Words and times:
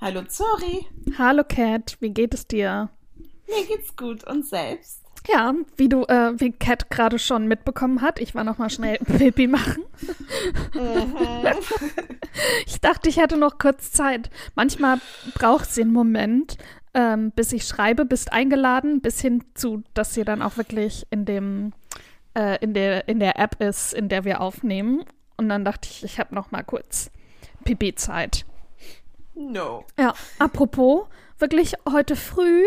Hallo 0.00 0.22
Zori, 0.22 0.86
Hallo 1.18 1.44
Cat, 1.46 1.98
wie 2.00 2.10
geht 2.10 2.32
es 2.32 2.46
dir? 2.46 2.88
mir 3.46 3.66
geht's 3.66 3.94
gut 3.94 4.24
und 4.26 4.46
selbst? 4.46 5.04
Ja, 5.28 5.54
wie 5.76 5.90
du, 5.90 6.04
äh, 6.04 6.32
wie 6.40 6.52
Cat 6.52 6.88
gerade 6.88 7.18
schon 7.18 7.46
mitbekommen 7.46 8.00
hat, 8.00 8.18
ich 8.20 8.34
war 8.34 8.42
noch 8.42 8.56
mal 8.56 8.70
schnell 8.70 8.96
Pipi 9.18 9.46
machen. 9.46 9.84
Ich 12.64 12.80
dachte, 12.80 13.10
ich 13.10 13.18
hätte 13.18 13.36
noch 13.36 13.58
kurz 13.58 13.92
Zeit. 13.92 14.30
Manchmal 14.54 14.98
braucht 15.34 15.70
sie 15.70 15.82
einen 15.82 15.92
Moment, 15.92 16.56
ähm, 16.94 17.32
bis 17.32 17.52
ich 17.52 17.64
schreibe, 17.64 18.06
bist 18.06 18.32
eingeladen, 18.32 19.02
bis 19.02 19.20
hin 19.20 19.44
zu, 19.54 19.82
dass 19.92 20.14
sie 20.14 20.24
dann 20.24 20.40
auch 20.40 20.56
wirklich 20.56 21.06
in 21.10 21.26
dem, 21.26 21.72
äh, 22.34 22.58
in 22.62 22.74
der, 22.74 23.08
in 23.08 23.20
der 23.20 23.38
App 23.38 23.60
ist, 23.60 23.92
in 23.92 24.08
der 24.08 24.24
wir 24.24 24.40
aufnehmen. 24.40 25.04
Und 25.36 25.48
dann 25.48 25.64
dachte 25.64 25.88
ich, 25.90 26.04
ich 26.04 26.18
habe 26.18 26.34
noch 26.34 26.50
mal 26.50 26.62
kurz 26.62 27.10
Pipi-Zeit. 27.64 28.44
No. 29.34 29.84
Ja, 29.98 30.14
apropos, 30.38 31.06
wirklich 31.38 31.74
heute 31.90 32.16
früh, 32.16 32.64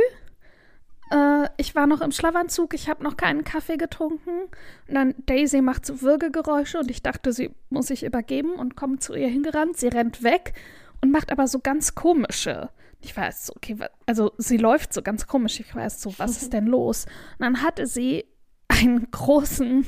äh, 1.12 1.48
ich 1.58 1.76
war 1.76 1.88
noch 1.88 2.02
im 2.02 2.12
Schlafanzug, 2.12 2.74
ich 2.74 2.90
habe 2.90 3.04
noch 3.04 3.18
keinen 3.18 3.44
Kaffee 3.44 3.78
getrunken. 3.78 4.46
Und 4.88 4.96
dann 4.96 5.16
Daisy 5.26 5.62
macht 5.62 5.86
so 5.86 6.02
Würgegeräusche 6.02 6.80
und 6.80 6.90
ich 6.90 7.04
dachte, 7.04 7.32
sie 7.32 7.52
muss 7.70 7.88
sich 7.88 8.04
übergeben 8.04 8.54
und 8.54 8.76
kommt 8.76 9.04
zu 9.04 9.14
ihr 9.14 9.28
hingerannt. 9.28 9.78
Sie 9.78 9.88
rennt 9.88 10.24
weg 10.24 10.54
und 11.02 11.12
macht 11.12 11.32
aber 11.32 11.48
so 11.48 11.60
ganz 11.60 11.96
komische. 11.96 12.70
Ich 13.02 13.16
weiß 13.16 13.48
so, 13.48 13.54
okay, 13.56 13.78
also 14.06 14.32
sie 14.38 14.58
läuft 14.58 14.94
so 14.94 15.02
ganz 15.02 15.28
komisch. 15.28 15.60
Ich 15.60 15.76
weiß 15.76 16.02
so, 16.02 16.18
was 16.18 16.42
ist 16.42 16.54
denn 16.54 16.66
los? 16.66 17.06
Und 17.38 17.46
dann 17.46 17.62
hatte 17.62 17.86
sie 17.86 18.26
einen 18.74 19.10
großen 19.12 19.88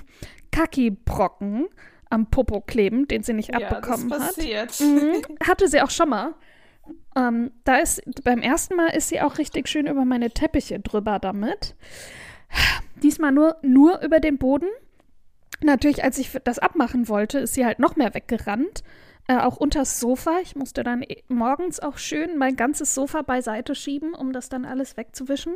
Kaki-Brocken 0.51 1.67
am 2.09 2.29
Popo 2.29 2.61
kleben, 2.61 3.07
den 3.07 3.23
sie 3.23 3.33
nicht 3.33 3.51
Ja, 3.51 3.59
das 3.59 3.71
abbekommen 3.73 4.11
hat. 4.13 4.19
passiert. 4.35 4.79
Mhm, 4.79 5.21
hatte 5.47 5.67
sie 5.67 5.81
auch 5.81 5.89
schon 5.89 6.09
mal. 6.09 6.33
Ähm, 7.15 7.51
da 7.63 7.77
ist 7.77 8.01
beim 8.23 8.39
ersten 8.41 8.75
Mal 8.75 8.89
ist 8.89 9.09
sie 9.09 9.21
auch 9.21 9.37
richtig 9.37 9.67
schön 9.67 9.87
über 9.87 10.05
meine 10.05 10.29
Teppiche 10.29 10.79
drüber 10.79 11.19
damit. 11.19 11.75
Diesmal 13.01 13.31
nur, 13.31 13.57
nur 13.63 14.01
über 14.01 14.19
den 14.19 14.37
Boden. 14.37 14.67
Natürlich, 15.63 16.03
als 16.03 16.17
ich 16.17 16.31
das 16.43 16.59
abmachen 16.59 17.07
wollte, 17.09 17.39
ist 17.39 17.53
sie 17.53 17.65
halt 17.65 17.79
noch 17.79 17.95
mehr 17.95 18.13
weggerannt. 18.13 18.83
Äh, 19.27 19.37
auch 19.37 19.57
unters 19.57 19.99
Sofa. 19.99 20.39
Ich 20.43 20.55
musste 20.55 20.83
dann 20.83 21.01
eh- 21.01 21.23
morgens 21.27 21.79
auch 21.79 21.97
schön 21.97 22.37
mein 22.37 22.55
ganzes 22.55 22.93
Sofa 22.93 23.23
beiseite 23.23 23.73
schieben, 23.73 24.13
um 24.13 24.33
das 24.33 24.49
dann 24.49 24.65
alles 24.65 24.97
wegzuwischen. 24.97 25.53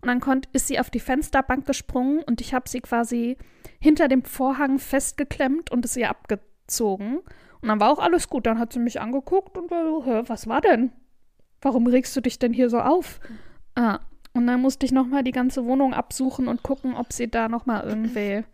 Und 0.00 0.06
dann 0.06 0.20
konnt, 0.20 0.48
ist 0.52 0.68
sie 0.68 0.78
auf 0.78 0.90
die 0.90 1.00
Fensterbank 1.00 1.66
gesprungen 1.66 2.22
und 2.22 2.40
ich 2.40 2.54
habe 2.54 2.68
sie 2.68 2.80
quasi 2.80 3.36
hinter 3.80 4.06
dem 4.06 4.22
Vorhang 4.24 4.78
festgeklemmt 4.78 5.70
und 5.72 5.84
es 5.84 5.96
ihr 5.96 6.10
abgezogen. 6.10 7.18
Und 7.60 7.68
dann 7.68 7.80
war 7.80 7.90
auch 7.90 7.98
alles 7.98 8.28
gut. 8.28 8.46
Dann 8.46 8.60
hat 8.60 8.72
sie 8.72 8.78
mich 8.78 9.00
angeguckt 9.00 9.58
und 9.58 9.70
war 9.70 9.84
so, 9.84 10.04
Hä, 10.04 10.22
was 10.26 10.46
war 10.46 10.60
denn? 10.60 10.92
Warum 11.60 11.88
regst 11.88 12.14
du 12.16 12.20
dich 12.20 12.38
denn 12.38 12.52
hier 12.52 12.70
so 12.70 12.78
auf? 12.78 13.18
Ah, 13.74 13.98
und 14.32 14.46
dann 14.46 14.60
musste 14.60 14.86
ich 14.86 14.92
nochmal 14.92 15.24
die 15.24 15.32
ganze 15.32 15.64
Wohnung 15.64 15.92
absuchen 15.92 16.46
und 16.46 16.62
gucken, 16.62 16.94
ob 16.94 17.12
sie 17.12 17.28
da 17.28 17.48
nochmal 17.48 17.82
irgendwie 17.84 18.44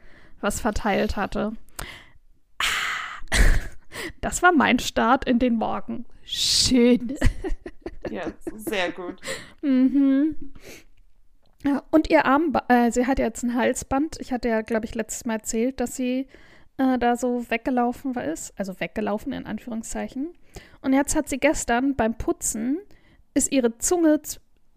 was 0.40 0.60
verteilt 0.60 1.16
hatte. 1.16 1.52
Das 4.24 4.42
war 4.42 4.52
mein 4.52 4.78
Start 4.78 5.28
in 5.28 5.38
den 5.38 5.56
Morgen. 5.56 6.06
Schön. 6.24 7.14
Ja, 8.10 8.22
sehr 8.56 8.90
gut. 8.90 9.20
Mhm. 9.60 10.54
Ja, 11.62 11.82
und 11.90 12.08
ihr 12.08 12.24
Armband, 12.24 12.64
äh, 12.70 12.90
sie 12.90 13.06
hat 13.06 13.18
jetzt 13.18 13.42
ein 13.42 13.54
Halsband. 13.54 14.16
Ich 14.20 14.32
hatte 14.32 14.48
ja, 14.48 14.62
glaube 14.62 14.86
ich, 14.86 14.94
letztes 14.94 15.26
Mal 15.26 15.34
erzählt, 15.34 15.78
dass 15.78 15.94
sie 15.96 16.26
äh, 16.78 16.98
da 16.98 17.16
so 17.16 17.50
weggelaufen 17.50 18.16
war 18.16 18.24
ist. 18.24 18.54
Also 18.58 18.80
weggelaufen 18.80 19.34
in 19.34 19.44
Anführungszeichen. 19.44 20.32
Und 20.80 20.94
jetzt 20.94 21.14
hat 21.16 21.28
sie 21.28 21.38
gestern 21.38 21.94
beim 21.94 22.16
Putzen, 22.16 22.78
ist 23.34 23.52
ihre 23.52 23.76
Zunge 23.76 24.22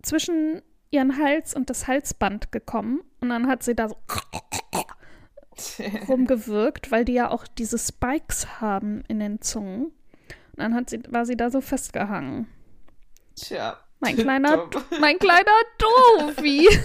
zwischen 0.02 0.62
ihren 0.92 1.18
Hals 1.18 1.56
und 1.56 1.70
das 1.70 1.88
Halsband 1.88 2.52
gekommen. 2.52 3.00
Und 3.22 3.30
dann 3.30 3.48
hat 3.48 3.64
sie 3.64 3.76
da 3.76 3.88
so 3.88 3.96
rumgewirkt, 6.08 6.92
weil 6.92 7.06
die 7.06 7.14
ja 7.14 7.30
auch 7.32 7.48
diese 7.48 7.78
Spikes 7.78 8.62
haben 8.62 9.04
in 9.08 9.20
den 9.20 9.42
Zungen. 9.42 9.86
Und 9.86 9.94
dann 10.58 10.74
hat 10.76 10.90
sie, 10.90 11.02
war 11.10 11.26
sie 11.26 11.38
da 11.38 11.50
so 11.50 11.62
festgehangen. 11.62 12.48
Tja. 13.36 13.78
Mein 14.00 14.16
kleiner, 14.16 14.68
Dumm. 14.68 14.84
mein 15.00 15.18
kleiner 15.20 15.52
Dofi. 15.78 16.68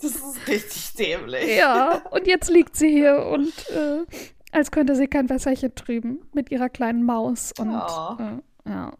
Das 0.00 0.14
ist 0.14 0.46
richtig 0.46 0.92
dämlich. 0.94 1.56
ja, 1.56 2.02
und 2.12 2.28
jetzt 2.28 2.48
liegt 2.48 2.76
sie 2.76 2.88
hier 2.88 3.26
und 3.26 3.52
äh, 3.70 4.04
als 4.52 4.70
könnte 4.70 4.94
sie 4.94 5.08
kein 5.08 5.28
Wässerchen 5.28 5.74
trüben 5.74 6.20
mit 6.32 6.52
ihrer 6.52 6.68
kleinen 6.68 7.02
Maus. 7.02 7.52
Und 7.58 7.70
Oh. 7.74 8.16
äh, 8.20 8.70
ja. 8.70 8.92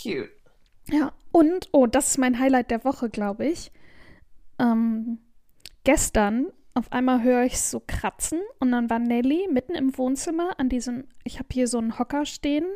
Cute. 0.00 0.30
Ja, 0.90 1.12
und, 1.32 1.70
oh, 1.72 1.88
das 1.88 2.10
ist 2.10 2.18
mein 2.18 2.38
Highlight 2.38 2.70
der 2.70 2.84
Woche, 2.84 3.10
glaube 3.10 3.46
ich. 3.46 3.72
Ähm, 4.60 5.18
gestern, 5.82 6.46
auf 6.74 6.90
einmal 6.92 7.22
höre 7.22 7.44
ich 7.44 7.60
so 7.60 7.82
kratzen 7.86 8.40
und 8.60 8.72
dann 8.72 8.88
war 8.90 8.98
Nelly 8.98 9.48
mitten 9.50 9.74
im 9.74 9.96
Wohnzimmer 9.98 10.58
an 10.58 10.68
diesem, 10.68 11.04
ich 11.24 11.38
habe 11.38 11.48
hier 11.52 11.68
so 11.68 11.78
einen 11.78 11.98
Hocker 11.98 12.24
stehen 12.26 12.66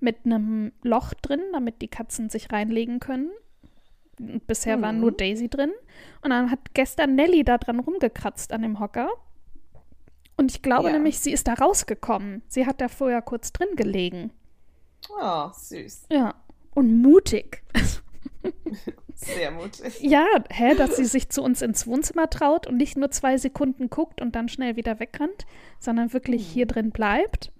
mit 0.00 0.24
einem 0.24 0.72
Loch 0.82 1.14
drin, 1.14 1.40
damit 1.52 1.80
die 1.80 1.88
Katzen 1.88 2.28
sich 2.28 2.52
reinlegen 2.52 3.00
können. 3.00 3.30
Und 4.18 4.46
Bisher 4.46 4.80
war 4.82 4.92
Mhm. 4.92 5.00
nur 5.00 5.12
Daisy 5.12 5.48
drin. 5.48 5.72
Und 6.22 6.30
dann 6.30 6.50
hat 6.50 6.74
gestern 6.74 7.14
Nelly 7.14 7.44
da 7.44 7.58
dran 7.58 7.80
rumgekratzt 7.80 8.52
an 8.52 8.62
dem 8.62 8.80
Hocker. 8.80 9.08
Und 10.36 10.50
ich 10.50 10.62
glaube 10.62 10.88
Ja. 10.88 10.92
nämlich, 10.94 11.18
sie 11.20 11.32
ist 11.32 11.48
da 11.48 11.54
rausgekommen. 11.54 12.42
Sie 12.48 12.66
hat 12.66 12.80
da 12.80 12.88
vorher 12.88 13.22
kurz 13.22 13.52
drin 13.52 13.68
gelegen. 13.76 14.32
Oh, 15.08 15.48
süß. 15.52 16.06
Ja. 16.10 16.34
Und 16.74 17.00
mutig. 17.00 17.62
Sehr 19.14 19.50
mutig. 19.50 20.00
Ja, 20.02 20.26
hä, 20.50 20.74
dass 20.74 20.96
sie 20.96 21.04
sich 21.04 21.30
zu 21.30 21.42
uns 21.42 21.62
ins 21.62 21.86
Wohnzimmer 21.86 22.28
traut 22.28 22.66
und 22.66 22.76
nicht 22.76 22.96
nur 22.96 23.10
zwei 23.10 23.38
Sekunden 23.38 23.88
guckt 23.90 24.20
und 24.20 24.36
dann 24.36 24.48
schnell 24.48 24.76
wieder 24.76 25.00
wegrennt, 25.00 25.46
sondern 25.78 26.12
wirklich 26.12 26.46
hier 26.46 26.66
drin 26.66 26.90
bleibt. 26.90 27.50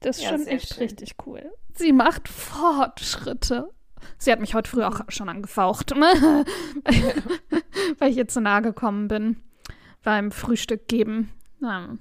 Das 0.00 0.18
ist 0.18 0.24
Ja, 0.24 0.30
schon 0.30 0.46
echt 0.46 0.74
schön. 0.74 0.86
richtig 0.86 1.14
cool. 1.26 1.50
Sie 1.74 1.92
macht 1.92 2.28
Fortschritte. 2.28 3.70
Sie 4.18 4.30
hat 4.30 4.40
mich 4.40 4.54
heute 4.54 4.68
früh 4.70 4.82
auch 4.82 5.00
schon 5.08 5.30
angefaucht, 5.30 5.92
weil 7.98 8.10
ich 8.10 8.18
ihr 8.18 8.28
zu 8.28 8.40
nahe 8.42 8.60
gekommen 8.62 9.08
bin 9.08 9.42
beim 10.02 10.30
Frühstück 10.30 10.88
geben. 10.88 11.32
Na, 11.60 11.96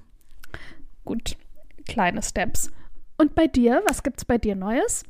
gut, 1.05 1.37
kleine 1.87 2.21
Steps. 2.21 2.69
Und 3.17 3.35
bei 3.35 3.47
dir, 3.47 3.81
was 3.87 4.03
gibt's 4.03 4.25
bei 4.25 4.37
dir 4.37 4.55
Neues? 4.55 5.03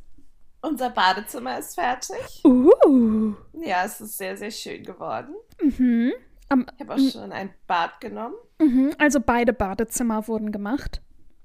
Unser 0.63 0.89
Badezimmer 0.91 1.59
ist 1.59 1.75
fertig. 1.75 2.41
Uh, 2.45 3.33
Ja, 3.61 3.83
es 3.83 3.99
ist 3.99 4.17
sehr, 4.17 4.37
sehr 4.37 4.49
schön 4.51 4.83
geworden. 4.83 5.35
mhm. 5.61 6.13
Am, 6.49 6.65
Ich 6.75 6.81
habe 6.87 6.93
auch 6.95 7.11
schon 7.11 7.31
ein 7.33 7.53
Bad 7.67 7.99
genommen. 7.99 8.35
mhm. 8.59 8.93
Also 8.97 9.19
beide 9.19 9.51
Badezimmer 9.53 10.27
wurden 10.27 10.51
gemacht. 10.51 11.01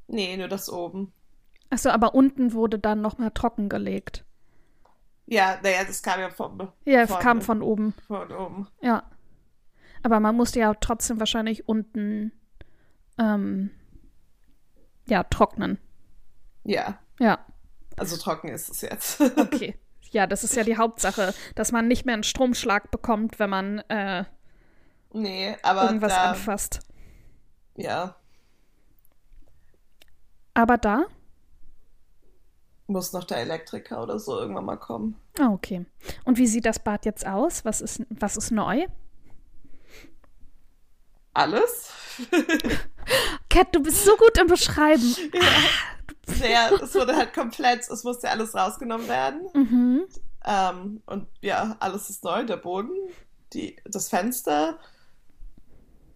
Nee, 0.06 0.36
nur 0.36 0.48
das 0.48 0.70
oben. 0.70 1.12
Achso, 1.70 1.90
aber 1.90 2.14
unten 2.14 2.52
wurde 2.52 2.78
dann 2.78 3.00
nochmal 3.00 3.30
trockengelegt. 3.32 4.24
Ja, 5.26 5.58
naja, 5.62 5.84
das 5.84 6.02
kam 6.02 6.20
ja 6.20 6.30
vom, 6.30 6.68
Ja, 6.86 7.06
von, 7.06 7.18
kam 7.20 7.42
von 7.42 7.60
oben. 7.60 7.94
von 8.06 8.32
oben. 8.32 8.68
Ja. 8.80 9.02
Aber 10.02 10.20
man 10.20 10.36
musste 10.36 10.60
ja 10.60 10.72
trotzdem 10.74 11.18
wahrscheinlich 11.18 11.68
unten 11.68 12.32
ähm, 13.18 13.70
ja, 15.08 15.24
trocknen. 15.24 15.78
Ja, 16.64 16.98
Ja, 17.18 17.44
also 17.98 18.16
trocken 18.16 18.48
ist 18.48 18.68
es 18.70 18.80
jetzt. 18.82 19.20
okay. 19.36 19.76
Ja, 20.10 20.26
das 20.26 20.44
ist 20.44 20.56
ja 20.56 20.64
die 20.64 20.76
Hauptsache, 20.78 21.34
dass 21.54 21.72
man 21.72 21.86
nicht 21.88 22.06
mehr 22.06 22.14
einen 22.14 22.22
Stromschlag 22.22 22.90
bekommt, 22.90 23.38
wenn 23.38 23.50
man 23.50 23.78
äh, 23.88 24.24
nee, 25.12 25.56
aber 25.62 25.84
irgendwas 25.84 26.12
da, 26.14 26.30
anfasst. 26.30 26.80
ja, 27.76 28.16
Aber 30.54 30.76
da? 30.76 31.06
muss 32.88 33.12
noch 33.12 33.24
der 33.24 33.36
Elektriker 33.38 34.02
oder 34.02 34.18
so 34.18 34.40
irgendwann 34.40 34.64
mal 34.64 34.76
kommen. 34.76 35.14
Ah, 35.38 35.50
okay. 35.52 35.84
Und 36.24 36.38
wie 36.38 36.46
sieht 36.46 36.64
das 36.64 36.78
Bad 36.78 37.04
jetzt 37.04 37.26
aus? 37.26 37.64
Was 37.64 37.80
ist, 37.80 38.02
was 38.08 38.36
ist 38.36 38.50
neu? 38.50 38.86
Alles? 41.34 41.92
Cat, 43.50 43.74
du 43.74 43.82
bist 43.82 44.04
so 44.04 44.16
gut 44.16 44.36
im 44.38 44.48
Beschreiben. 44.48 45.14
Sehr, 46.28 46.72
es 46.82 46.94
wurde 46.94 47.16
halt 47.16 47.32
komplett, 47.34 47.88
es 47.88 48.04
musste 48.04 48.30
alles 48.30 48.54
rausgenommen 48.54 49.08
werden. 49.08 49.48
Mhm. 49.54 50.04
Ähm, 50.44 51.02
und 51.06 51.26
ja, 51.40 51.76
alles 51.80 52.10
ist 52.10 52.24
neu. 52.24 52.44
Der 52.44 52.56
Boden, 52.56 52.92
die, 53.52 53.76
das 53.84 54.08
Fenster, 54.08 54.78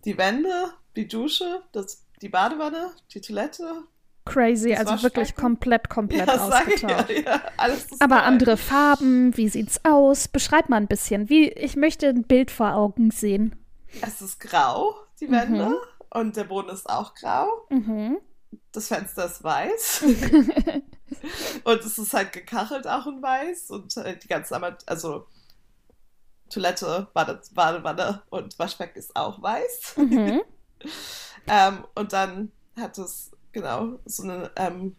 die 0.04 0.16
Wände, 0.18 0.72
die 0.96 1.08
Dusche, 1.08 1.62
das, 1.72 2.04
die 2.20 2.28
Badewanne, 2.28 2.90
die 3.12 3.20
Toilette. 3.20 3.84
Crazy, 4.24 4.72
also 4.72 5.02
wirklich 5.02 5.34
komplett, 5.34 5.88
komplett 5.90 6.28
ja, 6.28 6.34
ausgetauscht. 6.34 7.10
ja, 7.10 7.22
ja, 7.24 7.42
alles 7.56 7.88
Aber 7.98 8.16
neu. 8.16 8.22
andere 8.22 8.56
Farben, 8.56 9.36
wie 9.36 9.48
sieht's 9.48 9.80
aus? 9.84 10.28
Beschreib 10.28 10.68
mal 10.68 10.76
ein 10.76 10.86
bisschen. 10.86 11.28
Wie, 11.28 11.48
ich 11.48 11.74
möchte 11.74 12.08
ein 12.08 12.22
Bild 12.22 12.52
vor 12.52 12.74
Augen 12.74 13.10
sehen. 13.10 13.56
Es 14.00 14.22
ist 14.22 14.38
grau, 14.38 14.94
die 15.20 15.28
Wände. 15.30 15.76
und 16.10 16.36
der 16.36 16.44
Boden 16.44 16.68
ist 16.70 16.88
auch 16.88 17.14
grau. 17.14 17.48
Mhm. 17.70 18.18
Das 18.72 18.88
Fenster 18.88 19.26
ist 19.26 19.42
weiß. 19.42 20.02
und 21.64 21.80
es 21.80 21.98
ist 21.98 22.14
halt 22.14 22.32
gekachelt 22.32 22.86
auch 22.86 23.06
in 23.06 23.22
weiß. 23.22 23.70
Und 23.70 23.96
äh, 23.98 24.18
die 24.18 24.28
ganze, 24.28 24.60
also 24.86 25.26
Toilette, 26.50 27.08
Badewanne 27.14 28.22
und 28.30 28.58
Waschbecken 28.58 28.98
ist 28.98 29.16
auch 29.16 29.42
weiß. 29.42 29.94
Mhm. 29.96 30.42
ähm, 31.46 31.84
und 31.94 32.12
dann 32.12 32.52
hat 32.78 32.98
es, 32.98 33.30
genau, 33.52 33.98
so 34.04 34.24
eine, 34.24 34.50
ähm, 34.56 34.96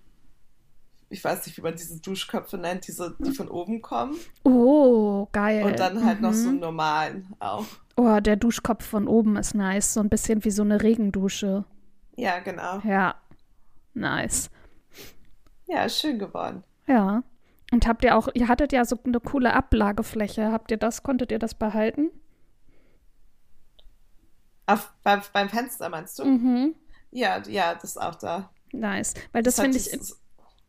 ich 1.10 1.24
weiß 1.24 1.46
nicht, 1.46 1.58
wie 1.58 1.62
man 1.62 1.76
diese 1.76 2.00
Duschköpfe 2.02 2.58
nennt, 2.58 2.88
diese, 2.88 3.16
die 3.20 3.32
von 3.32 3.48
oben 3.48 3.82
kommen. 3.82 4.18
Oh, 4.44 5.28
geil. 5.32 5.64
Und 5.64 5.80
dann 5.80 6.04
halt 6.04 6.18
mhm. 6.18 6.24
noch 6.24 6.34
so 6.34 6.50
einen 6.50 6.60
normalen 6.60 7.28
auch. 7.40 7.66
Oh, 7.96 8.20
der 8.20 8.36
Duschkopf 8.36 8.86
von 8.86 9.08
oben 9.08 9.38
ist 9.38 9.54
nice. 9.54 9.94
So 9.94 10.00
ein 10.00 10.10
bisschen 10.10 10.44
wie 10.44 10.52
so 10.52 10.64
eine 10.64 10.82
Regendusche. 10.82 11.66
Ja, 12.16 12.40
genau. 12.40 12.80
Ja. 12.84 13.16
Nice. 13.94 14.50
Ja, 15.68 15.86
ist 15.86 16.00
schön 16.00 16.20
geworden. 16.20 16.64
Ja. 16.88 17.24
Und 17.72 17.88
habt 17.88 18.04
ihr 18.04 18.16
auch, 18.16 18.28
ihr 18.34 18.48
hattet 18.48 18.72
ja 18.72 18.86
so 18.86 19.00
eine 19.04 19.20
coole 19.20 19.54
Ablagefläche. 19.54 20.52
Habt 20.52 20.70
ihr 20.72 20.78
das, 20.78 21.02
konntet 21.04 21.32
ihr 21.32 21.40
das 21.40 21.56
behalten? 21.56 22.12
Auf, 24.66 24.94
beim, 25.04 25.22
beim 25.34 25.50
Fenster 25.50 25.90
meinst 25.90 26.20
du? 26.20 26.26
Mhm. 26.26 26.76
Ja, 27.12 27.42
ja, 27.48 27.74
das 27.74 27.92
ist 27.92 27.98
auch 27.98 28.16
da. 28.16 28.50
Nice. 28.72 29.14
Weil 29.32 29.44
das, 29.44 29.58
hat 29.58 29.64
finde 29.64 29.78
ich. 29.78 29.92
ja. 29.92 30.00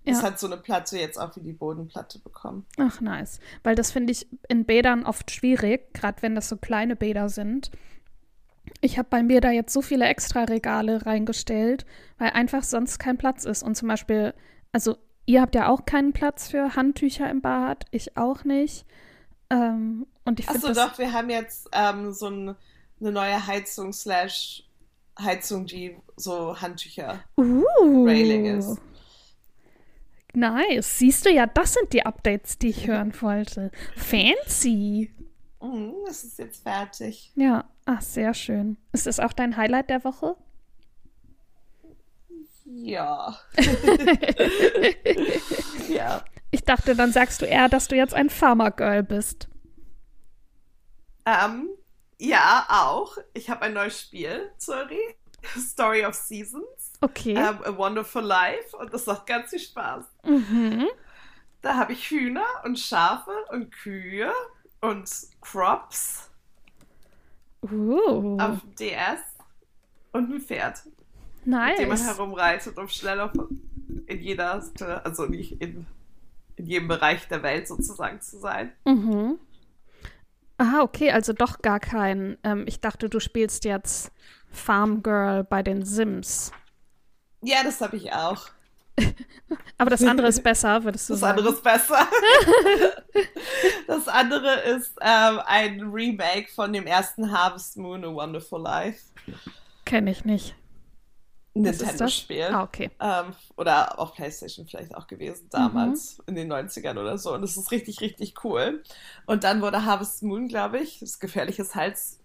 Das 0.04 0.22
hat 0.22 0.38
so 0.38 0.46
eine 0.46 0.56
Platte 0.56 0.98
jetzt 0.98 1.18
auch 1.18 1.34
wie 1.36 1.40
die 1.40 1.52
Bodenplatte 1.52 2.18
bekommen. 2.18 2.66
Ach, 2.78 3.00
nice. 3.00 3.38
Weil 3.62 3.74
das 3.74 3.90
finde 3.90 4.12
ich 4.12 4.26
in 4.48 4.64
Bädern 4.64 5.06
oft 5.06 5.30
schwierig, 5.30 5.92
gerade 5.94 6.22
wenn 6.22 6.34
das 6.34 6.48
so 6.48 6.56
kleine 6.56 6.96
Bäder 6.96 7.28
sind. 7.28 7.70
Ich 8.80 8.98
habe 8.98 9.08
bei 9.08 9.22
mir 9.22 9.40
da 9.40 9.50
jetzt 9.50 9.72
so 9.72 9.82
viele 9.82 10.06
extra 10.06 10.44
Regale 10.44 11.06
reingestellt, 11.06 11.86
weil 12.18 12.30
einfach 12.30 12.62
sonst 12.62 12.98
kein 12.98 13.16
Platz 13.16 13.44
ist. 13.44 13.62
Und 13.62 13.76
zum 13.76 13.88
Beispiel, 13.88 14.34
also 14.72 14.96
ihr 15.26 15.40
habt 15.40 15.54
ja 15.54 15.68
auch 15.68 15.84
keinen 15.86 16.12
Platz 16.12 16.48
für 16.48 16.76
Handtücher 16.76 17.30
im 17.30 17.40
Bad, 17.40 17.86
ich 17.90 18.16
auch 18.16 18.44
nicht. 18.44 18.86
Ähm, 19.50 20.06
und 20.24 20.40
ich 20.40 20.46
finde 20.46 20.68
Achso, 20.68 20.74
doch, 20.74 20.98
wir 20.98 21.12
haben 21.12 21.30
jetzt 21.30 21.68
ähm, 21.72 22.12
so 22.12 22.28
ein, 22.28 22.56
eine 23.00 23.12
neue 23.12 23.46
Heizung 23.46 23.92
slash 23.92 24.64
Heizung, 25.18 25.66
die 25.66 25.96
so 26.16 26.60
Handtücher 26.60 27.20
Uh, 27.36 28.04
Railing 28.04 28.46
ist. 28.46 28.78
Nice. 30.34 30.98
Siehst 30.98 31.24
du 31.24 31.30
ja, 31.30 31.46
das 31.46 31.74
sind 31.74 31.92
die 31.92 32.04
Updates, 32.04 32.58
die 32.58 32.70
ich 32.70 32.86
hören 32.88 33.12
wollte. 33.20 33.70
Fancy. 33.96 35.14
Mhm, 35.62 35.94
das 36.06 36.24
ist 36.24 36.38
jetzt 36.38 36.62
fertig. 36.62 37.32
Ja, 37.36 37.64
ach, 37.86 38.00
sehr 38.00 38.34
schön. 38.34 38.76
Ist 38.92 39.06
das 39.06 39.20
auch 39.20 39.32
dein 39.32 39.56
Highlight 39.56 39.90
der 39.90 40.02
Woche? 40.04 40.36
Ja. 42.64 43.38
ja. 45.88 46.24
Ich 46.50 46.64
dachte, 46.64 46.96
dann 46.96 47.12
sagst 47.12 47.42
du 47.42 47.46
eher, 47.46 47.68
dass 47.68 47.88
du 47.88 47.96
jetzt 47.96 48.14
ein 48.14 48.30
Farmer 48.30 48.70
Girl 48.70 49.02
bist. 49.02 49.48
Ähm, 51.26 51.68
ja, 52.18 52.66
auch. 52.68 53.18
Ich 53.32 53.50
habe 53.50 53.62
ein 53.62 53.72
neues 53.74 54.00
Spiel, 54.00 54.50
sorry. 54.56 55.16
Story 55.58 56.06
of 56.06 56.14
Seasons. 56.14 56.92
Okay. 57.00 57.34
Ähm, 57.34 57.58
A 57.64 57.76
Wonderful 57.76 58.22
Life. 58.22 58.76
Und 58.76 58.94
das 58.94 59.06
macht 59.06 59.26
ganz 59.26 59.50
viel 59.50 59.58
Spaß. 59.58 60.04
Mhm. 60.24 60.86
Da 61.60 61.76
habe 61.76 61.92
ich 61.92 62.10
Hühner 62.10 62.46
und 62.64 62.78
Schafe 62.78 63.32
und 63.50 63.70
Kühe 63.70 64.32
und 64.80 65.10
Crops 65.40 66.30
Uh, 67.70 68.38
auf 68.38 68.60
dem 68.60 68.74
DS 68.74 69.20
und 70.12 70.32
ein 70.32 70.40
Pferd, 70.40 70.82
mit 71.44 71.78
dem 71.78 71.88
man 71.88 71.98
nice. 71.98 72.06
herumreitet, 72.06 72.76
um 72.76 72.88
schneller 72.88 73.32
in 74.06 74.20
jeder, 74.20 74.62
also 75.02 75.26
nicht 75.26 75.60
in, 75.60 75.86
in 76.56 76.66
jedem 76.66 76.88
Bereich 76.88 77.26
der 77.28 77.42
Welt 77.42 77.66
sozusagen 77.66 78.20
zu 78.20 78.38
sein. 78.38 78.72
Mhm. 78.84 79.38
Aha, 80.58 80.82
okay, 80.82 81.10
also 81.10 81.32
doch 81.32 81.62
gar 81.62 81.80
kein. 81.80 82.38
Ähm, 82.44 82.64
ich 82.66 82.80
dachte, 82.80 83.08
du 83.08 83.18
spielst 83.18 83.64
jetzt 83.64 84.12
Farm 84.50 85.02
Girl 85.02 85.42
bei 85.42 85.62
den 85.62 85.84
Sims. 85.84 86.52
Ja, 87.42 87.62
das 87.64 87.80
habe 87.80 87.96
ich 87.96 88.12
auch. 88.12 88.48
Aber 89.78 89.90
das 89.90 90.02
andere 90.04 90.28
ist 90.28 90.42
besser, 90.42 90.84
würdest 90.84 91.08
du 91.08 91.14
Das 91.14 91.20
sagen? 91.20 91.38
andere 91.38 91.54
ist 91.54 91.62
besser. 91.62 92.08
das 93.86 94.08
andere 94.08 94.60
ist 94.62 94.92
ähm, 95.00 95.40
ein 95.46 95.80
Remake 95.80 96.48
von 96.54 96.72
dem 96.72 96.86
ersten 96.86 97.30
Harvest 97.32 97.76
Moon, 97.76 98.04
A 98.04 98.08
Wonderful 98.08 98.62
Life. 98.62 99.00
Kenne 99.84 100.10
ich 100.10 100.24
nicht. 100.24 100.54
Das? 101.54 101.78
Nintendo-Spiel. 101.78 102.48
Ah, 102.50 102.64
okay. 102.64 102.90
Ähm, 103.00 103.32
oder 103.56 103.98
auf 104.00 104.14
PlayStation 104.14 104.66
vielleicht 104.66 104.94
auch 104.96 105.06
gewesen, 105.06 105.46
damals 105.50 106.18
Mhm. 106.18 106.24
in 106.26 106.34
den 106.34 106.48
90ern 106.48 106.98
oder 106.98 107.16
so. 107.16 107.32
Und 107.32 107.44
es 107.44 107.56
ist 107.56 107.70
richtig, 107.70 108.00
richtig 108.00 108.42
cool. 108.42 108.82
Und 109.26 109.44
dann 109.44 109.62
wurde 109.62 109.84
Harvest 109.84 110.24
Moon, 110.24 110.48
glaube 110.48 110.80
ich, 110.80 110.98
das 110.98 111.20
gefährliches 111.20 111.76
Hals, 111.76 112.18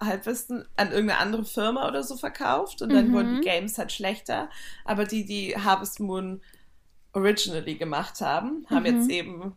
Halbwissen, 0.00 0.66
an 0.76 0.90
irgendeine 0.90 1.20
andere 1.20 1.44
Firma 1.44 1.86
oder 1.86 2.02
so 2.02 2.16
verkauft. 2.16 2.82
Und 2.82 2.92
dann 2.92 3.08
Mhm. 3.08 3.12
wurden 3.12 3.34
die 3.36 3.40
Games 3.48 3.78
halt 3.78 3.92
schlechter. 3.92 4.50
Aber 4.84 5.04
die, 5.04 5.24
die 5.24 5.56
Harvest 5.56 6.00
Moon 6.00 6.42
originally 7.12 7.76
gemacht 7.76 8.20
haben, 8.20 8.66
haben 8.68 8.80
Mhm. 8.82 8.86
jetzt 9.00 9.10
eben 9.10 9.56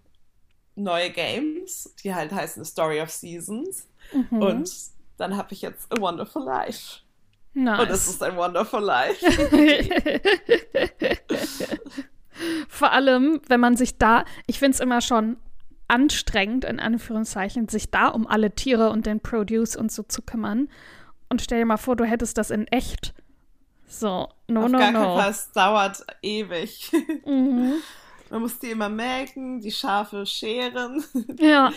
neue 0.75 1.09
Games, 1.09 1.95
die 2.03 2.13
halt 2.13 2.31
heißen 2.31 2.63
The 2.63 2.69
Story 2.69 3.01
of 3.01 3.09
Seasons. 3.09 3.87
Mhm. 4.13 4.41
Und 4.41 4.71
dann 5.17 5.35
habe 5.37 5.53
ich 5.53 5.61
jetzt 5.63 5.91
A 5.91 5.99
Wonderful 5.99 6.43
Life. 6.43 6.99
Nice. 7.55 7.79
Und 7.79 7.89
es 7.89 8.07
ist 8.07 8.23
ein 8.23 8.35
Wonderful 8.37 8.81
Life. 8.83 9.25
Vor 12.67 12.91
allem, 12.91 13.41
wenn 13.47 13.59
man 13.59 13.77
sich 13.77 13.97
da, 13.97 14.25
ich 14.45 14.59
finde 14.59 14.75
es 14.75 14.79
immer 14.79 15.01
schon 15.01 15.37
anstrengend, 15.87 16.65
in 16.65 16.79
Anführungszeichen, 16.79 17.67
sich 17.69 17.91
da 17.91 18.07
um 18.07 18.27
alle 18.27 18.51
Tiere 18.51 18.89
und 18.89 19.05
den 19.05 19.19
Produce 19.19 19.75
und 19.75 19.91
so 19.91 20.03
zu 20.03 20.21
kümmern. 20.21 20.69
Und 21.29 21.41
stell 21.41 21.59
dir 21.59 21.65
mal 21.65 21.77
vor, 21.77 21.95
du 21.95 22.05
hättest 22.05 22.37
das 22.37 22.51
in 22.51 22.67
echt. 22.67 23.13
So, 23.87 24.29
no, 24.47 24.65
Auf 24.65 24.71
no, 24.71 24.79
gar 24.79 24.91
no. 24.91 24.99
keinen 24.99 25.19
Fall, 25.19 25.31
es 25.31 25.51
dauert 25.51 26.05
ewig. 26.21 26.91
Mhm. 27.25 27.75
Man 28.29 28.41
muss 28.41 28.59
die 28.59 28.71
immer 28.71 28.89
melken, 28.89 29.61
die 29.61 29.71
Schafe 29.71 30.25
scheren, 30.25 31.03
Ja, 31.39 31.71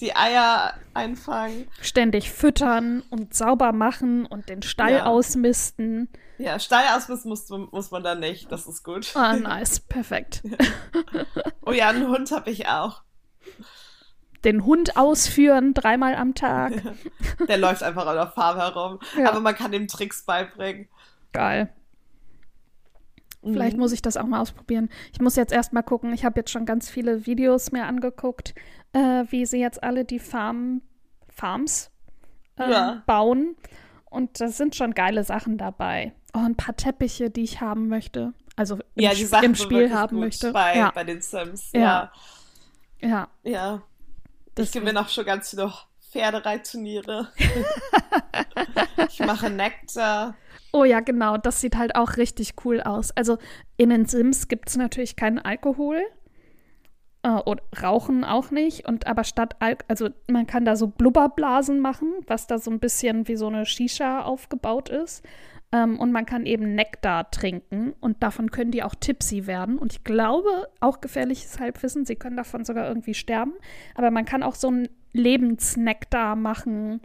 die 0.00 0.14
Eier 0.14 0.74
einfangen. 0.92 1.68
ständig 1.80 2.30
füttern 2.30 3.02
und 3.10 3.34
sauber 3.34 3.72
machen 3.72 4.26
und 4.26 4.48
den 4.48 4.62
Stall 4.62 4.92
Ja. 4.92 5.06
ausmisten. 5.06 6.08
Ja, 6.38 6.58
Stall 6.58 6.84
ausmisten 6.96 7.28
muss, 7.30 7.48
muss 7.48 7.90
man 7.90 8.02
dann 8.02 8.20
nicht, 8.20 8.50
das 8.52 8.66
ist 8.66 8.82
gut. 8.82 9.14
Ah, 9.16 9.34
nice, 9.36 9.80
perfekt. 9.80 10.42
Oh 11.64 11.72
ja, 11.72 11.88
einen 11.88 12.08
Hund 12.08 12.30
habe 12.32 12.50
ich 12.50 12.68
auch. 12.68 13.02
Den 14.44 14.64
Hund 14.66 14.96
ausführen, 14.98 15.72
dreimal 15.72 16.14
am 16.16 16.34
Tag. 16.34 16.74
Der 17.48 17.56
läuft 17.56 17.82
einfach 17.82 18.06
an 18.06 18.16
der 18.16 18.26
Farm 18.26 18.56
herum. 18.58 18.98
Ja. 19.16 19.30
Aber 19.30 19.40
man 19.40 19.54
kann 19.54 19.72
ihm 19.72 19.88
Tricks 19.88 20.22
beibringen. 20.26 20.88
Geil. 21.32 21.72
Vielleicht 23.44 23.76
Mhm. 23.76 23.80
muss 23.82 23.92
ich 23.92 24.02
das 24.02 24.16
auch 24.16 24.26
mal 24.26 24.40
ausprobieren. 24.40 24.88
Ich 25.12 25.20
muss 25.20 25.36
jetzt 25.36 25.52
erst 25.52 25.72
mal 25.72 25.82
gucken. 25.82 26.12
Ich 26.12 26.24
habe 26.24 26.40
jetzt 26.40 26.50
schon 26.50 26.66
ganz 26.66 26.88
viele 26.90 27.26
Videos 27.26 27.72
mir 27.72 27.84
angeguckt, 27.86 28.54
äh, 28.92 29.24
wie 29.30 29.46
sie 29.46 29.58
jetzt 29.60 29.82
alle 29.82 30.04
die 30.04 30.18
Farm, 30.18 30.82
Farms 31.28 31.90
äh, 32.58 32.70
Ja. 32.70 33.02
bauen. 33.06 33.56
Und 34.10 34.40
da 34.40 34.48
sind 34.48 34.76
schon 34.76 34.94
geile 34.94 35.24
Sachen 35.24 35.58
dabei. 35.58 36.12
Oh, 36.34 36.38
ein 36.40 36.56
paar 36.56 36.76
Teppiche, 36.76 37.30
die 37.30 37.42
ich 37.42 37.60
haben 37.60 37.88
möchte. 37.88 38.32
Also 38.56 38.76
im, 38.94 39.02
Ja, 39.02 39.12
die 39.14 39.24
Sachen 39.24 39.44
im 39.46 39.54
Spiel 39.56 39.92
haben 39.92 40.20
möchte. 40.20 40.52
Bei, 40.52 40.76
ja, 40.76 40.90
bei 40.94 41.02
den 41.04 41.20
Sims. 41.20 41.70
Ja. 41.72 42.12
Ja, 43.00 43.08
ja. 43.08 43.28
ja. 43.42 43.82
Das 44.54 44.66
Ich 44.68 44.72
gewinne 44.72 45.00
auch 45.00 45.08
schon 45.08 45.24
ganz 45.24 45.50
viele 45.50 45.72
Pferdereitturniere. 46.14 47.26
ich 49.08 49.18
mache 49.18 49.50
Nektar. 49.50 50.36
Oh 50.72 50.84
ja, 50.84 51.00
genau. 51.00 51.36
Das 51.38 51.60
sieht 51.60 51.76
halt 51.76 51.96
auch 51.96 52.16
richtig 52.16 52.54
cool 52.64 52.80
aus. 52.80 53.10
Also 53.16 53.38
in 53.76 53.90
den 53.90 54.06
Sims 54.06 54.46
gibt 54.46 54.68
es 54.68 54.76
natürlich 54.76 55.16
keinen 55.16 55.40
Alkohol. 55.40 56.00
Äh, 57.24 57.30
und 57.30 57.62
Rauchen 57.82 58.22
auch 58.22 58.52
nicht. 58.52 58.86
Und 58.86 59.08
aber 59.08 59.24
statt 59.24 59.56
Al 59.58 59.76
also 59.88 60.08
man 60.30 60.46
kann 60.46 60.64
da 60.64 60.76
so 60.76 60.86
Blubberblasen 60.86 61.80
machen, 61.80 62.12
was 62.28 62.46
da 62.46 62.58
so 62.58 62.70
ein 62.70 62.78
bisschen 62.78 63.26
wie 63.26 63.36
so 63.36 63.48
eine 63.48 63.66
Shisha 63.66 64.22
aufgebaut 64.22 64.90
ist. 64.90 65.24
Ähm, 65.72 65.98
und 65.98 66.12
man 66.12 66.26
kann 66.26 66.46
eben 66.46 66.76
Nektar 66.76 67.28
trinken 67.32 67.92
und 68.00 68.22
davon 68.22 68.52
können 68.52 68.70
die 68.70 68.84
auch 68.84 68.94
tipsy 68.94 69.48
werden. 69.48 69.78
Und 69.78 69.92
ich 69.92 70.04
glaube, 70.04 70.68
auch 70.78 71.00
gefährliches 71.00 71.58
Halbwissen, 71.58 72.04
sie 72.04 72.14
können 72.14 72.36
davon 72.36 72.64
sogar 72.64 72.86
irgendwie 72.86 73.14
sterben. 73.14 73.54
Aber 73.96 74.12
man 74.12 74.24
kann 74.24 74.44
auch 74.44 74.54
so 74.54 74.68
einen 74.68 74.88
Lebensnektar 75.14 76.36
machen, 76.36 77.00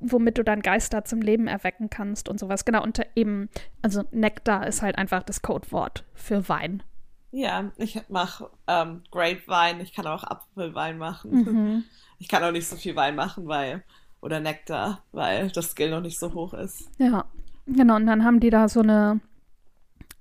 womit 0.00 0.38
du 0.38 0.42
dann 0.42 0.62
Geister 0.62 1.04
zum 1.04 1.20
Leben 1.20 1.46
erwecken 1.46 1.88
kannst 1.90 2.28
und 2.28 2.40
sowas. 2.40 2.64
Genau, 2.64 2.82
und 2.82 3.00
eben, 3.14 3.48
also 3.82 4.02
Nektar 4.10 4.66
ist 4.66 4.82
halt 4.82 4.98
einfach 4.98 5.22
das 5.22 5.42
Codewort 5.42 6.04
für 6.14 6.48
Wein. 6.48 6.82
Ja, 7.30 7.70
ich 7.76 8.00
mache 8.08 8.50
ähm, 8.66 9.02
Grapevine. 9.10 9.82
Ich 9.82 9.92
kann 9.92 10.06
auch 10.06 10.24
Apfelwein 10.24 10.98
machen. 10.98 11.30
Mhm. 11.30 11.84
Ich 12.18 12.28
kann 12.28 12.42
auch 12.42 12.50
nicht 12.50 12.66
so 12.66 12.76
viel 12.76 12.96
Wein 12.96 13.14
machen, 13.14 13.46
weil, 13.46 13.84
oder 14.22 14.40
Nektar, 14.40 15.02
weil 15.12 15.50
das 15.50 15.72
Skill 15.72 15.90
noch 15.90 16.00
nicht 16.00 16.18
so 16.18 16.32
hoch 16.32 16.54
ist. 16.54 16.88
Ja. 16.96 17.26
Genau, 17.66 17.96
und 17.96 18.06
dann 18.06 18.24
haben 18.24 18.40
die 18.40 18.48
da 18.48 18.70
so 18.70 18.80
eine, 18.80 19.20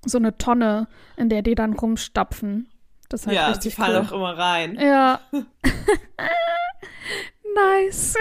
so 0.05 0.17
eine 0.17 0.37
Tonne, 0.37 0.89
in 1.15 1.29
der 1.29 1.41
die 1.41 1.55
dann 1.55 1.71
rumstapfen. 1.71 2.67
Das 3.07 3.21
ist 3.21 3.27
halt 3.27 3.37
ja, 3.37 3.53
die 3.53 3.71
fallen 3.71 3.95
cool. 3.95 4.07
auch 4.07 4.11
immer 4.11 4.37
rein. 4.37 4.77
Ja. 4.77 5.21
nice. 7.55 8.15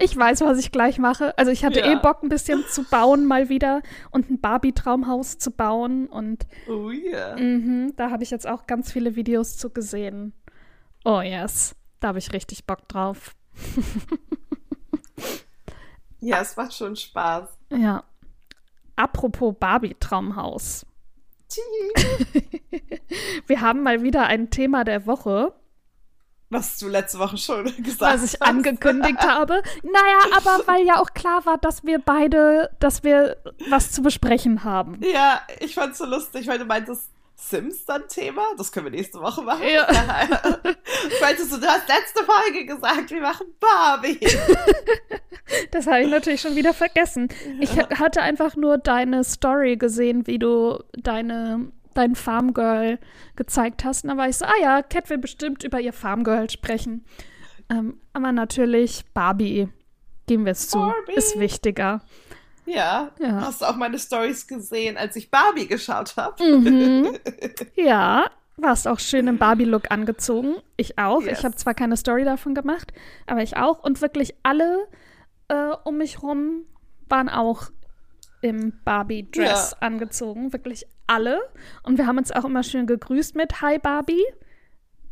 Ich 0.00 0.16
weiß, 0.16 0.40
was 0.42 0.58
ich 0.58 0.72
gleich 0.72 0.98
mache. 0.98 1.36
Also 1.38 1.50
ich 1.52 1.64
hatte 1.64 1.80
Ja. 1.80 1.92
eh 1.92 1.96
Bock, 1.96 2.22
ein 2.22 2.28
bisschen 2.28 2.64
zu 2.68 2.84
bauen 2.84 3.26
mal 3.26 3.48
wieder 3.48 3.82
und 4.10 4.30
ein 4.30 4.40
Barbie-Traumhaus 4.40 5.38
zu 5.38 5.50
bauen. 5.50 6.06
Und 6.06 6.46
Oh 6.68 6.90
yeah. 6.90 7.36
mhm, 7.36 7.94
da 7.96 8.10
habe 8.10 8.22
ich 8.22 8.30
jetzt 8.30 8.46
auch 8.48 8.66
ganz 8.66 8.90
viele 8.92 9.16
Videos 9.16 9.56
zu 9.56 9.70
gesehen. 9.70 10.32
Oh 11.04 11.20
yes, 11.20 11.74
da 12.00 12.08
habe 12.08 12.18
ich 12.18 12.32
richtig 12.32 12.66
Bock 12.66 12.88
drauf. 12.88 13.34
Ja, 16.22 16.40
es 16.42 16.54
macht 16.56 16.74
schon 16.74 16.94
Spaß. 16.96 17.48
Ja. 17.70 18.04
Apropos 18.94 19.54
Barbie-Traumhaus. 19.58 20.84
Wir 23.46 23.60
haben 23.62 23.82
mal 23.82 24.02
wieder 24.02 24.26
ein 24.26 24.50
Thema 24.50 24.84
der 24.84 25.06
Woche. 25.06 25.54
Was 26.52 26.78
du 26.78 26.88
letzte 26.88 27.18
Woche 27.20 27.36
schon 27.38 27.64
gesagt 27.82 28.00
was 28.00 28.24
ich 28.24 28.32
hast. 28.40 28.42
angekündigt 28.42 29.20
habe. 29.20 29.62
Naja, 29.82 30.36
aber 30.36 30.60
weil 30.66 30.84
ja 30.84 31.00
auch 31.00 31.14
klar 31.14 31.46
war, 31.46 31.58
dass 31.58 31.84
wir 31.84 31.98
beide, 32.00 32.70
dass 32.80 33.04
wir 33.04 33.36
was 33.68 33.92
zu 33.92 34.02
besprechen 34.02 34.64
haben. 34.64 35.00
Ja, 35.02 35.40
ich 35.60 35.74
fand's 35.76 35.98
so 35.98 36.04
lustig, 36.06 36.46
weil 36.48 36.58
du 36.58 36.64
meintest, 36.64 37.08
Sims 37.36 37.86
dann 37.86 38.06
Thema? 38.08 38.42
Das 38.58 38.70
können 38.70 38.86
wir 38.86 38.90
nächste 38.90 39.18
Woche 39.20 39.40
machen. 39.40 39.62
Ja. 39.66 39.86
ich 41.08 41.20
meinte 41.22 41.46
so, 41.46 41.56
du 41.56 41.66
hast 41.66 41.88
letzte 41.88 42.22
Folge 42.24 42.66
gesagt, 42.66 43.10
wir 43.10 43.22
machen 43.22 43.46
Barbie. 43.58 44.20
Das 45.70 45.86
habe 45.86 46.02
ich 46.02 46.08
natürlich 46.10 46.40
schon 46.42 46.54
wieder 46.54 46.74
vergessen. 46.74 47.28
Ich 47.60 47.78
ha- 47.78 47.88
hatte 47.98 48.20
einfach 48.20 48.56
nur 48.56 48.76
deine 48.76 49.24
Story 49.24 49.76
gesehen, 49.76 50.26
wie 50.26 50.38
du 50.38 50.82
deine 50.92 51.72
dein 51.94 52.14
Farmgirl 52.14 52.98
gezeigt 53.36 53.84
hast. 53.84 54.04
Und 54.04 54.10
da 54.10 54.16
war 54.16 54.28
ich 54.28 54.36
so, 54.36 54.44
ah 54.44 54.52
ja, 54.60 54.82
Cat 54.82 55.10
will 55.10 55.18
bestimmt 55.18 55.64
über 55.64 55.80
ihr 55.80 55.92
Farmgirl 55.92 56.48
sprechen. 56.50 57.04
Ähm, 57.70 58.00
aber 58.12 58.32
natürlich 58.32 59.04
Barbie, 59.14 59.68
geben 60.26 60.44
wir 60.44 60.52
es 60.52 60.68
zu, 60.68 60.78
Barbie. 60.78 61.12
ist 61.14 61.38
wichtiger. 61.38 62.00
Ja, 62.66 63.10
Ja. 63.18 63.40
hast 63.42 63.62
du 63.62 63.66
auch 63.66 63.76
meine 63.76 63.98
Stories 63.98 64.46
gesehen, 64.46 64.96
als 64.96 65.16
ich 65.16 65.30
Barbie 65.30 65.66
geschaut 65.66 66.16
habe? 66.16 66.42
Mhm. 66.42 67.16
Ja, 67.74 68.30
warst 68.56 68.86
auch 68.86 68.98
schön 69.00 69.26
im 69.26 69.38
Barbie-Look 69.38 69.90
angezogen. 69.90 70.56
Ich 70.76 70.98
auch. 70.98 71.22
Yes. 71.22 71.38
Ich 71.38 71.44
habe 71.44 71.56
zwar 71.56 71.74
keine 71.74 71.96
Story 71.96 72.24
davon 72.24 72.54
gemacht, 72.54 72.92
aber 73.26 73.42
ich 73.42 73.56
auch. 73.56 73.82
Und 73.82 74.02
wirklich 74.02 74.34
alle 74.42 74.86
äh, 75.48 75.70
um 75.84 75.96
mich 75.98 76.22
rum 76.22 76.64
waren 77.08 77.28
auch 77.28 77.70
im 78.42 78.72
Barbie-Dress 78.84 79.70
Ja. 79.72 79.76
angezogen. 79.80 80.52
Wirklich 80.52 80.86
alle. 81.10 81.40
Und 81.82 81.98
wir 81.98 82.06
haben 82.06 82.18
uns 82.18 82.32
auch 82.32 82.44
immer 82.44 82.62
schön 82.62 82.86
gegrüßt 82.86 83.34
mit 83.34 83.60
Hi 83.60 83.78
Barbie. 83.78 84.24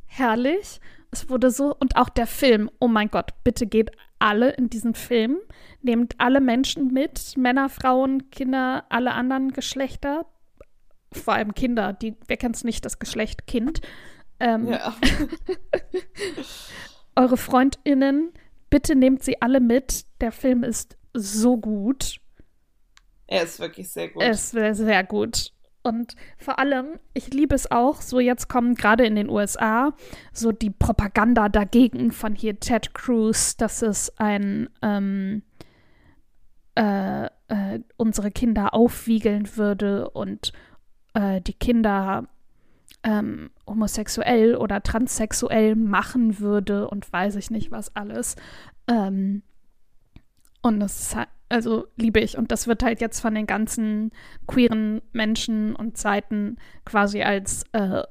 Herrlich. 0.07 0.81
Es 1.11 1.29
wurde 1.29 1.51
so, 1.51 1.75
und 1.75 1.97
auch 1.97 2.09
der 2.09 2.27
Film, 2.27 2.71
oh 2.81 2.89
mein 2.89 3.11
Gott, 3.11 3.33
bitte 3.43 3.67
geht 3.67 3.91
alle 4.19 4.51
in 4.51 4.71
diesen 4.71 4.95
Film. 4.95 5.39
Nehmt 5.83 6.15
alle 6.19 6.41
Menschen 6.41 6.93
mit, 6.93 7.37
Männer, 7.37 7.69
Frauen, 7.69 8.31
Kinder, 8.31 8.85
alle 8.91 9.13
anderen 9.13 9.53
Geschlechter. 9.53 10.27
Vor 11.13 11.35
allem 11.35 11.55
Kinder, 11.55 11.93
die, 11.93 12.15
wer 12.27 12.37
kennt 12.37 12.57
es 12.57 12.65
nicht, 12.65 12.85
das 12.85 12.99
Geschlecht 12.99 13.47
Kind. 13.47 13.81
Ähm, 14.41 14.69
Ja. 14.69 14.95
Eure 17.17 17.37
FreundInnen, 17.37 18.33
bitte 18.71 18.95
nehmt 18.95 19.25
sie 19.25 19.43
alle 19.43 19.59
mit. 19.59 20.05
Der 20.21 20.31
Film 20.31 20.63
ist 20.63 20.97
so 21.15 21.57
gut. 21.57 22.21
Er 23.27 23.43
ist 23.43 23.59
wirklich 23.59 23.91
sehr 23.91 24.09
gut. 24.09 24.23
Es 24.23 24.55
wäre 24.55 24.75
sehr 24.75 25.03
gut. 25.03 25.53
Und 25.83 26.17
vor 26.37 26.59
allem, 26.59 26.99
ich 27.15 27.33
liebe 27.33 27.55
es 27.55 27.71
auch, 27.71 28.03
so 28.03 28.21
jetzt 28.21 28.49
kommen 28.49 28.75
gerade 28.75 29.07
in 29.07 29.15
den 29.15 29.31
USA 29.31 29.95
so 30.33 30.53
die 30.53 30.71
Propaganda 30.71 31.49
dagegen 31.49 32.13
von 32.13 32.35
hier 32.35 32.61
Ted 32.61 32.95
Cruz, 32.95 33.57
dass 33.57 33.83
es 33.83 34.13
ein 34.19 34.69
ähm, 34.83 35.43
äh, 36.75 37.27
äh, 37.27 37.81
unsere 37.97 38.31
Kinder 38.31 38.75
aufwiegeln 38.75 39.57
würde 39.57 40.11
und 40.11 40.53
äh, 41.15 41.41
die 41.41 41.55
Kinder 41.55 42.29
ähm, 43.03 43.51
homosexuell 43.67 44.57
oder 44.57 44.83
transsexuell 44.83 45.75
machen 45.75 46.41
würde 46.41 46.89
und 46.89 47.11
weiß 47.13 47.37
ich 47.37 47.51
nicht 47.51 47.71
was 47.71 47.95
alles. 47.97 48.37
Ähm, 48.87 49.43
und 50.63 50.81
das 50.81 51.01
ist 51.01 51.17
halt, 51.17 51.29
also 51.49 51.87
liebe 51.97 52.21
ich. 52.21 52.37
Und 52.37 52.53
das 52.53 52.67
wird 52.67 52.83
halt 52.83 53.01
jetzt 53.01 53.21
von 53.21 53.35
den 53.35 53.47
ganzen 53.47 54.13
queeren 54.47 55.03
Menschen 55.13 55.75
und 55.75 55.97
Seiten 55.97 56.59
quasi 56.85 57.23
als 57.23 57.65
äh, 57.73 58.03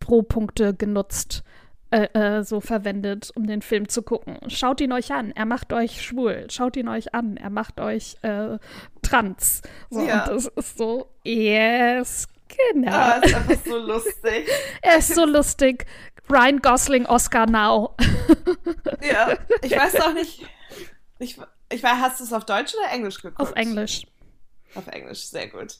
Pro-Punkte 0.00 0.74
genutzt, 0.74 1.42
äh, 1.90 2.08
äh, 2.12 2.42
so 2.42 2.60
verwendet, 2.60 3.30
um 3.34 3.46
den 3.46 3.62
Film 3.62 3.88
zu 3.88 4.02
gucken. 4.02 4.38
Schaut 4.48 4.80
ihn 4.80 4.92
euch 4.92 5.12
an, 5.12 5.30
er 5.30 5.46
macht 5.46 5.72
euch 5.72 6.02
schwul. 6.02 6.46
Schaut 6.50 6.76
ihn 6.76 6.88
euch 6.88 7.14
an, 7.14 7.36
er 7.36 7.50
macht 7.50 7.80
euch 7.80 8.16
äh, 8.22 8.58
trans. 9.02 9.62
So, 9.90 10.00
Ja. 10.00 10.24
Und 10.24 10.34
das 10.34 10.46
ist 10.46 10.78
so, 10.78 11.08
yes, 11.24 12.28
genau. 12.72 12.92
Ah, 12.92 13.20
ist 13.22 13.34
einfach 13.34 13.64
so 13.64 13.78
lustig. 13.78 14.48
er 14.82 14.98
ist 14.98 15.14
so 15.14 15.24
lustig. 15.24 15.86
Ryan 16.28 16.60
Gosling, 16.60 17.06
Oscar 17.06 17.46
Now. 17.46 17.94
Ja, 19.02 19.36
ich 19.62 19.76
weiß 19.76 20.00
auch 20.00 20.14
nicht. 20.14 20.42
Ich, 21.18 21.38
ich 21.74 21.82
weiß, 21.82 21.98
hast 22.00 22.20
du 22.20 22.24
es 22.24 22.32
auf 22.32 22.44
Deutsch 22.44 22.74
oder 22.74 22.90
Englisch 22.90 23.20
geguckt? 23.20 23.40
Auf 23.40 23.52
Englisch. 23.56 24.02
Auf 24.74 24.86
Englisch, 24.88 25.24
sehr 25.26 25.48
gut. 25.48 25.78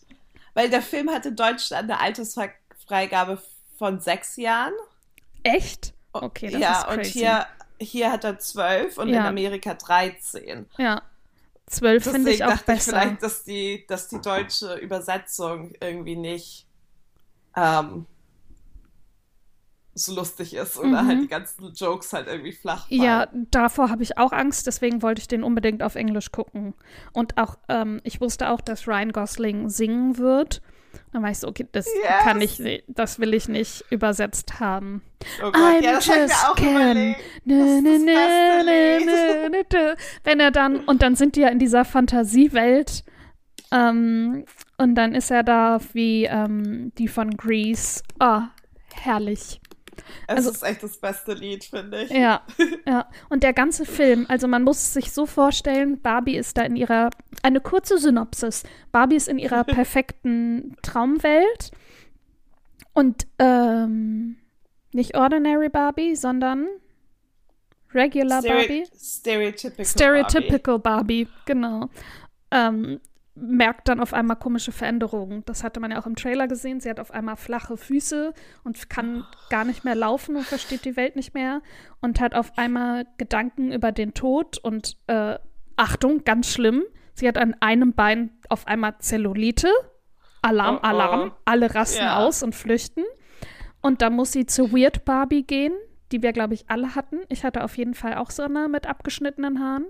Weil 0.54 0.70
der 0.70 0.82
Film 0.82 1.10
hat 1.10 1.26
in 1.26 1.36
Deutschland 1.36 1.90
eine 1.90 2.00
Altersfreigabe 2.00 3.42
von 3.78 4.00
sechs 4.00 4.36
Jahren. 4.36 4.72
Echt? 5.42 5.92
Okay, 6.12 6.50
das 6.50 6.60
ja, 6.60 6.72
ist 6.78 6.84
crazy. 6.86 6.98
und 6.98 7.06
hier, 7.06 7.46
hier 7.80 8.12
hat 8.12 8.24
er 8.24 8.38
zwölf 8.38 8.98
und 8.98 9.08
in 9.08 9.14
Ja. 9.14 9.28
Amerika 9.28 9.74
13. 9.74 10.66
Ja. 10.78 11.02
Zwölf 11.66 12.04
finde 12.04 12.30
ich 12.30 12.44
auch 12.44 12.50
dachte 12.50 12.60
ich 12.60 12.66
besser. 12.66 12.90
vielleicht, 13.00 13.22
dass 13.22 13.42
die, 13.44 13.84
dass 13.88 14.08
die 14.08 14.20
deutsche 14.20 14.74
Übersetzung 14.74 15.72
irgendwie 15.80 16.14
nicht 16.16 16.66
ähm, 17.56 18.06
so 19.94 20.14
lustig 20.14 20.54
ist 20.54 20.76
oder 20.78 21.02
Mhm. 21.02 21.06
halt 21.08 21.22
die 21.22 21.28
ganzen 21.28 21.72
Jokes 21.74 22.12
halt 22.12 22.26
irgendwie 22.26 22.52
flach 22.52 22.88
fallen. 22.88 23.02
Ja, 23.02 23.28
davor 23.50 23.90
habe 23.90 24.02
ich 24.02 24.18
auch 24.18 24.32
Angst, 24.32 24.66
deswegen 24.66 25.02
wollte 25.02 25.20
ich 25.20 25.28
den 25.28 25.42
unbedingt 25.44 25.82
auf 25.82 25.94
Englisch 25.94 26.32
gucken. 26.32 26.74
Und 27.12 27.38
auch, 27.38 27.56
ähm, 27.68 28.00
ich 28.04 28.20
wusste 28.20 28.48
auch, 28.50 28.60
dass 28.60 28.88
Ryan 28.88 29.12
Gosling 29.12 29.68
singen 29.68 30.18
wird. 30.18 30.62
Dann 31.12 31.22
war 31.22 31.30
ich 31.30 31.38
so, 31.38 31.48
okay, 31.48 31.66
das 31.72 31.86
Yes. 31.86 32.22
kann 32.22 32.40
ich, 32.40 32.82
das 32.88 33.18
will 33.18 33.34
ich 33.34 33.48
nicht 33.48 33.84
übersetzt 33.90 34.60
haben. 34.60 35.02
Oh 35.42 35.50
Gott, 35.50 35.82
ja, 35.82 35.92
das 35.94 36.06
just. 36.06 36.34
Nö, 36.60 37.80
nö, 37.80 37.98
nö, 37.98 39.48
nö. 39.50 39.94
Wenn 40.24 40.40
er 40.40 40.50
dann, 40.50 40.80
und 40.84 41.02
dann 41.02 41.16
sind 41.16 41.36
die 41.36 41.40
ja 41.40 41.48
in 41.48 41.58
dieser 41.58 41.84
Fantasiewelt, 41.84 43.04
ähm, 43.72 44.44
und 44.78 44.94
dann 44.94 45.14
ist 45.14 45.30
er 45.30 45.42
da 45.42 45.80
wie 45.92 46.24
ähm, 46.24 46.92
die 46.98 47.08
von 47.08 47.36
Grease. 47.36 48.02
Ah, 48.18 48.48
herrlich. 48.92 49.60
Es 50.26 50.36
Also- 50.36 50.50
ist 50.50 50.62
echt 50.62 50.82
das 50.82 50.96
beste 50.98 51.34
Lied, 51.34 51.64
finde 51.64 52.02
ich. 52.04 52.10
Ja, 52.10 52.42
ja. 52.86 53.08
Und 53.28 53.42
der 53.42 53.52
ganze 53.52 53.84
Film, 53.84 54.26
also 54.28 54.48
man 54.48 54.62
muss 54.62 54.78
es 54.78 54.94
sich 54.94 55.12
so 55.12 55.26
vorstellen, 55.26 56.00
Barbie 56.00 56.36
ist 56.36 56.56
da 56.56 56.62
in 56.62 56.76
ihrer, 56.76 57.10
eine 57.42 57.60
kurze 57.60 57.98
Synopsis. 57.98 58.62
Barbie 58.92 59.16
ist 59.16 59.28
in 59.28 59.38
ihrer 59.38 59.64
perfekten 59.64 60.76
Traumwelt 60.82 61.70
und 62.92 63.26
ähm, 63.38 64.36
nicht 64.92 65.16
Ordinary 65.16 65.68
Barbie, 65.68 66.14
sondern 66.16 66.66
Regular 67.92 68.40
Stere 68.40 68.58
Barbie. 68.58 68.84
Stereotypical. 69.00 69.84
Stereotypical 69.84 70.78
Barbie, 70.78 71.28
genau. 71.46 71.88
Ähm, 72.50 73.00
merkt 73.36 73.88
dann 73.88 74.00
auf 74.00 74.14
einmal 74.14 74.36
komische 74.36 74.70
Veränderungen. 74.72 75.42
Das 75.46 75.64
hatte 75.64 75.80
man 75.80 75.90
ja 75.90 76.00
auch 76.00 76.06
im 76.06 76.14
Trailer 76.14 76.46
gesehen. 76.46 76.80
Sie 76.80 76.88
hat 76.88 77.00
auf 77.00 77.10
einmal 77.10 77.36
flache 77.36 77.76
Füße 77.76 78.32
und 78.62 78.88
kann 78.88 79.24
gar 79.50 79.64
nicht 79.64 79.84
mehr 79.84 79.94
laufen 79.96 80.36
und 80.36 80.44
versteht 80.44 80.84
die 80.84 80.96
Welt 80.96 81.16
nicht 81.16 81.34
mehr 81.34 81.60
und 82.00 82.20
hat 82.20 82.34
auf 82.34 82.56
einmal 82.58 83.06
Gedanken 83.18 83.72
über 83.72 83.90
den 83.92 84.14
Tod 84.14 84.58
und 84.58 84.96
äh, 85.08 85.36
Achtung, 85.76 86.22
ganz 86.24 86.48
schlimm. 86.52 86.84
Sie 87.14 87.26
hat 87.26 87.36
an 87.38 87.56
einem 87.60 87.92
Bein 87.92 88.30
auf 88.48 88.66
einmal 88.68 88.98
Zellulite. 88.98 89.68
Alarm, 90.42 90.76
Oh, 90.76 90.80
oh. 90.82 90.86
Alarm. 90.86 91.32
Alle 91.44 91.74
rasten 91.74 92.02
Ja. 92.04 92.18
aus 92.18 92.42
und 92.42 92.54
flüchten. 92.54 93.02
Und 93.80 94.00
dann 94.02 94.14
muss 94.14 94.30
sie 94.32 94.46
zu 94.46 94.72
Weird 94.72 95.04
Barbie 95.04 95.42
gehen, 95.42 95.72
die 96.12 96.22
wir, 96.22 96.32
glaube 96.32 96.54
ich, 96.54 96.66
alle 96.70 96.94
hatten. 96.94 97.18
Ich 97.28 97.44
hatte 97.44 97.64
auf 97.64 97.76
jeden 97.76 97.94
Fall 97.94 98.14
auch 98.14 98.30
so 98.30 98.42
eine 98.44 98.68
mit 98.68 98.86
abgeschnittenen 98.86 99.60
Haaren. 99.60 99.86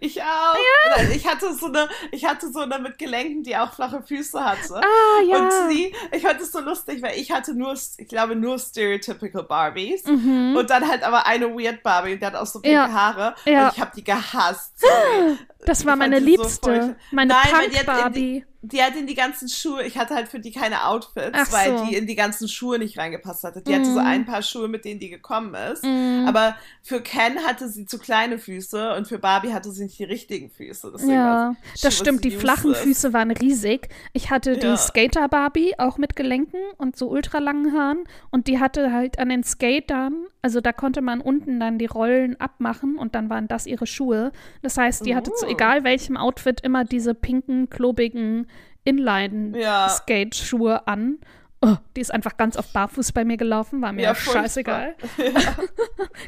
Ich 0.00 0.22
auch. 0.22 0.54
Ja. 0.54 1.02
Ich 1.14 1.26
hatte 1.26 1.54
so 1.54 1.66
eine, 1.66 1.88
ich 2.10 2.24
hatte 2.24 2.50
so 2.50 2.60
eine 2.60 2.78
mit 2.78 2.98
Gelenken, 2.98 3.42
die 3.42 3.56
auch 3.56 3.72
flache 3.72 4.02
Füße 4.02 4.42
hatte. 4.42 4.76
Ah, 4.76 5.22
ja. 5.22 5.36
Und 5.38 5.52
sie, 5.70 5.94
ich 6.12 6.22
fand 6.22 6.40
es 6.40 6.52
so 6.52 6.60
lustig, 6.60 7.02
weil 7.02 7.18
ich 7.18 7.30
hatte 7.30 7.54
nur, 7.54 7.74
ich 7.74 8.08
glaube, 8.08 8.36
nur 8.36 8.58
stereotypical 8.58 9.42
Barbies. 9.42 10.04
Mhm. 10.04 10.56
Und 10.56 10.70
dann 10.70 10.88
halt 10.88 11.02
aber 11.02 11.26
eine 11.26 11.48
weird 11.54 11.82
Barbie, 11.82 12.16
die 12.16 12.24
hat 12.24 12.34
auch 12.34 12.46
so 12.46 12.60
pinke 12.60 12.76
ja. 12.76 12.90
Haare. 12.90 13.34
Ja. 13.44 13.66
Und 13.66 13.74
ich 13.74 13.80
habe 13.80 13.92
die 13.94 14.04
gehasst. 14.04 14.80
Sorry. 14.80 15.38
Das 15.66 15.84
war 15.84 15.94
meine 15.94 16.20
Liebste. 16.20 16.82
So 16.82 16.94
meine 17.10 17.34
Punk-Barbie 17.34 18.20
die 18.20 18.44
hat 18.62 18.94
in 18.94 19.06
die 19.06 19.14
ganzen 19.14 19.48
Schuhe, 19.48 19.82
ich 19.84 19.96
hatte 19.96 20.14
halt 20.14 20.28
für 20.28 20.38
die 20.38 20.50
keine 20.50 20.86
Outfits, 20.86 21.30
Ach 21.32 21.50
weil 21.52 21.78
so. 21.78 21.86
die 21.86 21.94
in 21.94 22.06
die 22.06 22.14
ganzen 22.14 22.46
Schuhe 22.46 22.78
nicht 22.78 22.98
reingepasst 22.98 23.44
hatte. 23.44 23.62
Die 23.62 23.70
mm. 23.70 23.74
hatte 23.74 23.84
so 23.86 24.00
mhm. 24.00 24.06
ein 24.06 24.26
paar 24.26 24.42
Schuhe, 24.42 24.68
mit 24.68 24.84
denen 24.84 25.00
die 25.00 25.08
gekommen 25.08 25.54
ist. 25.54 25.82
Mm. 25.82 26.26
Aber 26.26 26.56
für 26.82 27.00
Ken 27.00 27.38
hatte 27.46 27.68
sie 27.68 27.86
zu 27.86 27.98
kleine 27.98 28.38
Füße 28.38 28.94
und 28.94 29.08
für 29.08 29.18
Barbie 29.18 29.52
hatte 29.52 29.70
sie 29.70 29.84
nicht 29.84 29.98
die 29.98 30.04
richtigen 30.04 30.50
Füße. 30.50 30.90
Deswegen 30.92 31.12
ja, 31.12 31.56
das 31.82 31.96
stimmt. 31.96 32.22
Die 32.24 32.30
flachen 32.30 32.74
Füße 32.74 33.12
waren 33.14 33.30
riesig. 33.30 33.88
Ich 34.12 34.30
hatte 34.30 34.58
die 34.58 34.76
Skater-Barbie 34.76 35.78
auch 35.78 35.96
mit 35.96 36.14
Gelenken 36.14 36.60
und 36.76 36.96
so 36.96 37.08
ultralangen 37.08 37.72
Haaren. 37.72 38.04
Und 38.30 38.46
die 38.46 38.60
hatte 38.60 38.92
halt 38.92 39.18
an 39.18 39.30
den 39.30 39.42
Skatern, 39.42 40.26
also 40.42 40.60
da 40.60 40.72
konnte 40.72 41.02
man 41.02 41.20
unten 41.20 41.60
dann 41.60 41.78
die 41.78 41.86
Rollen 41.86 42.40
abmachen 42.40 42.96
und 42.96 43.14
dann 43.14 43.28
waren 43.28 43.48
das 43.48 43.66
ihre 43.66 43.86
Schuhe. 43.86 44.32
Das 44.62 44.78
heißt, 44.78 45.04
die 45.04 45.14
hatte 45.14 45.32
zu 45.34 45.46
oh. 45.46 45.50
egal 45.50 45.84
welchem 45.84 46.16
Outfit 46.16 46.60
immer 46.62 46.84
diese 46.84 47.14
pinken, 47.14 47.68
klobigen 47.68 48.46
Inline-Skate-Schuhe 48.84 50.70
ja. 50.70 50.82
an. 50.86 51.18
Oh, 51.62 51.76
die 51.94 52.00
ist 52.00 52.12
einfach 52.12 52.38
ganz 52.38 52.56
oft 52.56 52.72
barfuß 52.72 53.12
bei 53.12 53.26
mir 53.26 53.36
gelaufen, 53.36 53.82
war 53.82 53.92
mir 53.92 54.02
ja, 54.02 54.14
scheißegal. 54.14 54.94
Ja. 55.18 55.56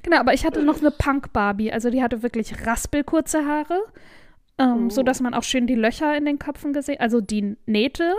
genau, 0.02 0.19
aber 0.19 0.35
ich 0.35 0.45
hatte 0.45 0.62
noch 0.62 0.78
eine 0.81 0.90
Punk-Barbie, 0.90 1.73
also 1.73 1.88
die 1.88 2.02
hatte 2.02 2.23
wirklich 2.23 2.66
raspelkurze 2.66 3.47
Haare, 3.47 3.81
ähm, 4.59 4.88
oh. 4.88 4.90
so 4.90 5.02
dass 5.02 5.21
man 5.21 5.33
auch 5.33 5.42
schön 5.42 5.66
die 5.66 5.75
Löcher 5.75 6.14
in 6.19 6.26
den 6.26 6.38
Köpfen 6.38 6.75
gesehen, 6.75 7.00
also 7.00 7.23
die 7.23 7.57
Nähte 7.64 8.14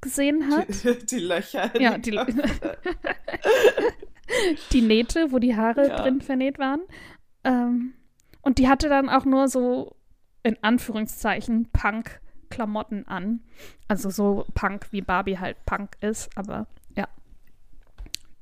gesehen 0.00 0.50
hat. 0.50 0.66
Die, 0.68 1.06
die 1.10 1.18
Löcher. 1.20 1.72
In 1.74 1.82
ja, 1.82 1.98
die, 1.98 2.10
die 4.72 4.82
Nähte, 4.82 5.32
wo 5.32 5.38
die 5.38 5.56
Haare 5.56 5.88
ja. 5.88 5.96
drin 5.96 6.20
vernäht 6.20 6.58
waren. 6.58 6.80
Ähm, 7.44 7.94
und 8.42 8.58
die 8.58 8.68
hatte 8.68 8.88
dann 8.88 9.08
auch 9.08 9.24
nur 9.24 9.48
so 9.48 9.96
in 10.42 10.56
Anführungszeichen 10.62 11.70
Punk 11.72 12.20
Klamotten 12.48 13.06
an. 13.06 13.40
Also 13.88 14.10
so 14.10 14.46
Punk, 14.54 14.88
wie 14.90 15.02
Barbie 15.02 15.38
halt 15.38 15.64
Punk 15.64 15.96
ist, 16.00 16.30
aber. 16.36 16.66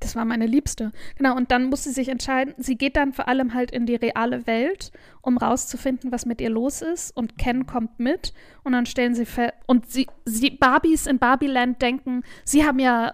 Das 0.08 0.16
war 0.16 0.24
meine 0.24 0.46
Liebste. 0.46 0.90
Genau, 1.18 1.36
und 1.36 1.50
dann 1.50 1.66
muss 1.66 1.84
sie 1.84 1.90
sich 1.90 2.08
entscheiden. 2.08 2.54
Sie 2.56 2.76
geht 2.76 2.96
dann 2.96 3.12
vor 3.12 3.28
allem 3.28 3.52
halt 3.52 3.70
in 3.70 3.84
die 3.84 3.94
reale 3.94 4.46
Welt, 4.46 4.90
um 5.20 5.36
rauszufinden, 5.36 6.10
was 6.10 6.24
mit 6.24 6.40
ihr 6.40 6.48
los 6.48 6.80
ist. 6.80 7.14
Und 7.14 7.36
Ken 7.36 7.66
kommt 7.66 8.00
mit. 8.00 8.32
Und 8.64 8.72
dann 8.72 8.86
stellen 8.86 9.14
sie 9.14 9.26
fest. 9.26 9.52
Und 9.66 9.90
sie, 9.90 10.06
sie, 10.24 10.48
Barbies 10.48 11.06
in 11.06 11.18
Barbieland 11.18 11.82
denken, 11.82 12.22
sie 12.42 12.64
haben 12.64 12.78
ja 12.78 13.12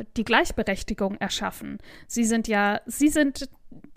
äh, 0.00 0.04
die 0.16 0.24
Gleichberechtigung 0.24 1.16
erschaffen. 1.18 1.78
Sie 2.08 2.24
sind 2.24 2.48
ja, 2.48 2.80
sie 2.86 3.08
sind 3.08 3.48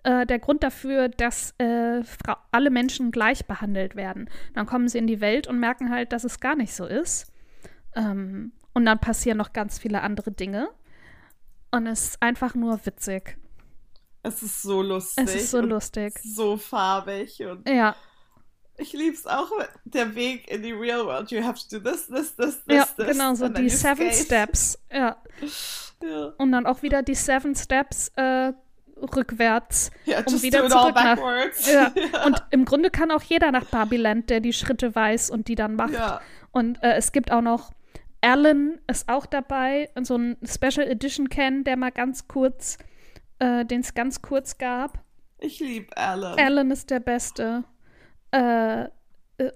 äh, 0.03 0.27
der 0.27 0.37
Grund 0.37 0.61
dafür, 0.61 1.09
dass 1.09 1.55
äh, 1.57 2.03
alle 2.51 2.69
Menschen 2.69 3.09
gleich 3.09 3.47
behandelt 3.47 3.95
werden. 3.95 4.29
Dann 4.53 4.67
kommen 4.67 4.87
sie 4.87 4.99
in 4.99 5.07
die 5.07 5.19
Welt 5.19 5.47
und 5.47 5.59
merken 5.59 5.89
halt, 5.89 6.11
dass 6.11 6.25
es 6.25 6.39
gar 6.39 6.55
nicht 6.55 6.75
so 6.75 6.85
ist. 6.85 7.33
Ähm, 7.95 8.51
und 8.75 8.85
dann 8.85 8.99
passieren 8.99 9.39
noch 9.39 9.51
ganz 9.51 9.79
viele 9.79 10.03
andere 10.03 10.31
Dinge. 10.31 10.69
Und 11.71 11.87
es 11.87 12.09
ist 12.09 12.21
einfach 12.21 12.55
nur 12.55 12.85
witzig. 12.85 13.37
Es 14.23 14.41
ist 14.41 14.61
so 14.63 14.81
lustig. 14.81 15.23
Es 15.23 15.35
ist 15.35 15.51
so 15.51 15.61
lustig. 15.61 16.19
So 16.23 16.57
farbig. 16.57 17.39
Und 17.43 17.69
ja. 17.69 17.95
Ich 18.77 18.91
liebe 18.91 19.15
es 19.15 19.25
auch, 19.25 19.49
der 19.85 20.15
Weg 20.15 20.49
in 20.49 20.63
die 20.63 20.71
Real 20.71 21.05
World. 21.05 21.31
You 21.31 21.43
have 21.43 21.59
to 21.69 21.79
do 21.79 21.91
this, 21.91 22.07
this, 22.07 22.35
this, 22.35 22.63
this, 22.65 22.75
ja, 22.75 22.85
this. 22.97 23.07
genau, 23.07 23.35
so 23.35 23.47
die 23.47 23.69
Seven 23.69 24.11
skate. 24.11 24.25
Steps. 24.25 24.79
Ja. 24.91 25.17
ja. 26.03 26.33
Und 26.37 26.51
dann 26.51 26.65
auch 26.65 26.81
wieder 26.81 27.03
die 27.03 27.15
Seven 27.15 27.55
Steps 27.55 28.11
äh, 28.15 28.51
rückwärts, 28.97 29.91
ja, 30.05 30.23
um 30.25 30.41
wieder 30.41 30.67
zurück 30.69 30.95
nach. 30.95 31.17
Ja. 31.17 31.93
ja. 31.95 32.25
Und 32.25 32.43
im 32.49 32.65
Grunde 32.65 32.89
kann 32.89 33.11
auch 33.11 33.21
jeder 33.21 33.51
nach 33.51 33.65
Barbiland, 33.65 34.29
der 34.29 34.39
die 34.39 34.53
Schritte 34.53 34.93
weiß 34.93 35.29
und 35.29 35.47
die 35.47 35.55
dann 35.55 35.75
macht. 35.75 35.93
Ja. 35.93 36.21
Und 36.51 36.81
äh, 36.83 36.95
es 36.95 37.11
gibt 37.11 37.31
auch 37.31 37.41
noch 37.41 37.71
Alan 38.25 38.79
ist 38.87 39.07
auch 39.07 39.27
dabei, 39.27 39.89
so 40.01 40.17
ein 40.17 40.37
Special 40.43 40.87
Edition 40.87 41.29
Ken, 41.29 41.63
der 41.63 41.77
mal 41.77 41.91
ganz 41.91 42.27
kurz, 42.27 42.79
äh, 43.37 43.65
den 43.65 43.81
es 43.81 43.93
ganz 43.93 44.23
kurz 44.23 44.57
gab. 44.57 45.03
Ich 45.39 45.59
liebe 45.59 45.95
Alan. 45.95 46.39
Alan 46.39 46.71
ist 46.71 46.89
der 46.89 46.99
Beste. 46.99 47.63
Äh, 48.31 48.85
äh 48.85 48.87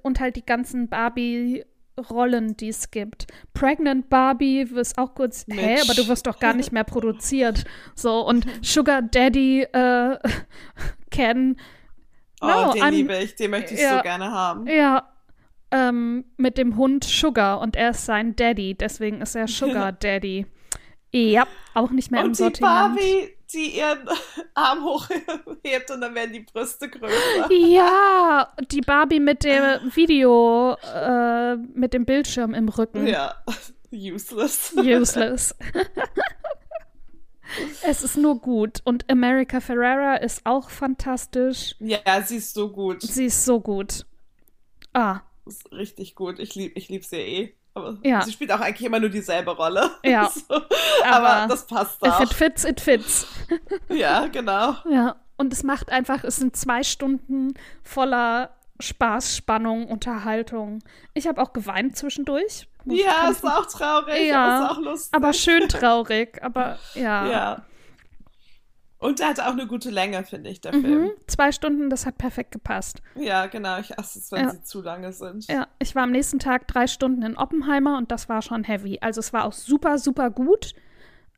und 0.04 0.20
halt 0.20 0.36
die 0.36 0.46
ganzen 0.46 0.88
Barbie 0.88 1.66
Rollen, 2.12 2.56
die 2.58 2.70
es 2.70 2.92
gibt. 2.92 3.26
Pregnant 3.54 4.10
Barbie 4.10 4.70
wirst 4.72 4.98
auch 4.98 5.16
kurz, 5.16 5.48
Mitch. 5.48 5.62
hä, 5.62 5.82
aber 5.82 5.96
du 5.96 6.08
wirst 6.08 6.28
doch 6.28 6.40
gar 6.40 6.54
nicht 6.54 6.72
mehr 6.72 6.84
produziert. 6.84 7.66
So, 7.96 8.26
und 8.26 8.46
Sugar 8.62 9.02
Daddy 9.02 9.64
äh, 9.64 10.18
Ken. 11.12 11.58
Oh, 12.42 12.48
no, 12.48 12.74
den 12.74 12.84
I'm, 12.84 12.92
liebe 12.92 13.18
ich, 13.18 13.36
den 13.36 13.52
möchte 13.52 13.74
ich 13.74 13.82
ja, 13.82 13.98
so 13.98 14.04
gerne 14.04 14.32
haben. 14.32 14.68
Ja, 14.68 15.10
ähm, 15.72 16.26
mit 16.38 16.58
dem 16.58 16.78
Hund 16.78 17.04
Sugar 17.04 17.60
und 17.62 17.76
er 17.76 17.92
ist 17.92 18.06
sein 18.06 18.36
Daddy, 18.36 18.76
deswegen 18.76 19.22
ist 19.22 19.36
er 19.36 19.48
Sugar 19.48 19.92
Daddy. 19.92 20.46
Ja, 21.12 21.48
auch 21.74 21.90
nicht 21.90 22.12
mehr 22.12 22.22
und 22.22 22.28
im 22.28 22.34
Sortiment. 22.36 22.96
Barbie, 22.96 23.36
die 23.52 23.78
ihren 23.78 24.08
Arm 24.54 24.84
hochhebt 24.84 25.90
und 25.92 26.02
dann 26.02 26.14
werden 26.14 26.34
die 26.34 26.42
Brüste 26.42 26.88
größer. 26.88 27.52
Ja, 27.52 28.54
die 28.72 28.82
Barbie 28.82 29.20
mit 29.20 29.44
dem 29.44 29.96
Video, 29.96 30.78
äh, 30.94 31.56
mit 31.56 31.94
dem 31.94 32.06
Bildschirm 32.06 32.54
im 32.54 32.70
Rücken. 32.70 33.08
Ja, 33.08 33.36
useless. 33.92 34.76
Useless. 34.78 35.56
es 37.82 38.04
ist 38.04 38.18
nur 38.18 38.40
gut. 38.40 38.82
Und 38.84 39.10
America 39.10 39.60
Ferrera 39.62 40.18
ist 40.18 40.46
auch 40.46 40.70
fantastisch. 40.70 41.76
Ja, 41.80 42.22
sie 42.22 42.38
ist 42.38 42.54
so 42.54 42.72
gut. 42.72 43.02
Sie 43.02 43.26
ist 43.26 43.46
so 43.46 43.60
gut. 43.60 44.06
Ah. 44.94 45.22
Ist 45.50 45.72
richtig 45.72 46.16
gut. 46.16 46.40
Ich 46.40 46.56
liebe 46.56 46.78
ich 46.78 46.90
lieb 46.90 47.04
sie 47.04 47.18
eh. 47.18 47.56
Aber 47.74 47.98
ja. 48.04 48.22
sie 48.22 48.32
spielt 48.32 48.52
auch 48.52 48.60
eigentlich 48.60 48.86
immer 48.86 49.00
nur 49.00 49.10
dieselbe 49.10 49.52
Rolle. 49.52 49.92
Ja. 50.04 50.30
so. 50.50 50.56
aber, 50.56 51.30
aber, 51.30 51.48
das 51.48 51.66
passt 51.68 52.02
auch. 52.02 52.22
If 52.22 52.32
it 52.32 52.34
fits, 52.34 52.66
it 52.66 52.82
fits. 52.82 53.28
ja, 53.90 54.28
genau. 54.28 54.76
Ja. 54.90 55.16
Und 55.38 55.54
es 55.54 55.64
macht 55.64 55.90
einfach, 55.90 56.24
es 56.24 56.36
sind 56.36 56.56
zwei 56.56 56.84
Stunden 56.84 57.54
voller 57.84 58.52
Spaß, 58.80 59.38
Spannung, 59.38 59.88
Unterhaltung. 59.88 60.80
Ich 61.14 61.28
habe 61.28 61.42
auch 61.42 61.54
geweint 61.54 61.98
zwischendurch. 61.98 62.68
Ja, 62.86 63.30
ist 63.30 63.46
auch 63.46 63.66
traurig, 63.66 64.28
ja, 64.28 64.46
aber 64.46 64.66
ist 64.66 64.72
auch 64.72 64.82
lustig. 64.82 65.14
Aber 65.14 65.34
schön 65.34 65.68
traurig, 65.68 66.42
aber 66.42 66.80
ja. 66.96 67.30
Ja. 67.30 67.66
Und 69.00 69.20
der 69.20 69.30
hatte 69.30 69.48
auch 69.48 69.54
eine 69.54 69.66
gute 69.66 69.90
Länge, 69.90 70.24
finde 70.26 70.50
ich, 70.50 70.60
der 70.60 70.76
mhm, 70.76 70.82
Film. 70.82 71.12
Zwei 71.26 71.54
Stunden, 71.54 71.90
das 71.90 72.06
hat 72.06 72.18
perfekt 72.18 72.52
gepasst. 72.52 73.02
Ja, 73.16 73.48
genau. 73.48 73.80
Ich 73.80 73.92
hasse 73.92 74.20
es, 74.20 74.30
wenn 74.32 74.44
ja. 74.44 74.52
sie 74.52 74.62
zu 74.64 74.82
lange 74.82 75.14
sind. 75.14 75.48
Ja, 75.48 75.68
ich 75.80 75.96
war 75.96 76.04
am 76.04 76.12
nächsten 76.12 76.38
Tag 76.38 76.68
drei 76.68 76.86
Stunden 76.86 77.22
in 77.24 77.38
Oppenheimer 77.38 77.98
und 77.98 78.12
das 78.12 78.28
war 78.28 78.42
schon 78.42 78.66
heavy. 78.66 79.00
Also 79.00 79.20
es 79.20 79.32
war 79.32 79.46
auch 79.46 79.54
super, 79.54 79.98
super 79.98 80.30
gut. 80.30 80.74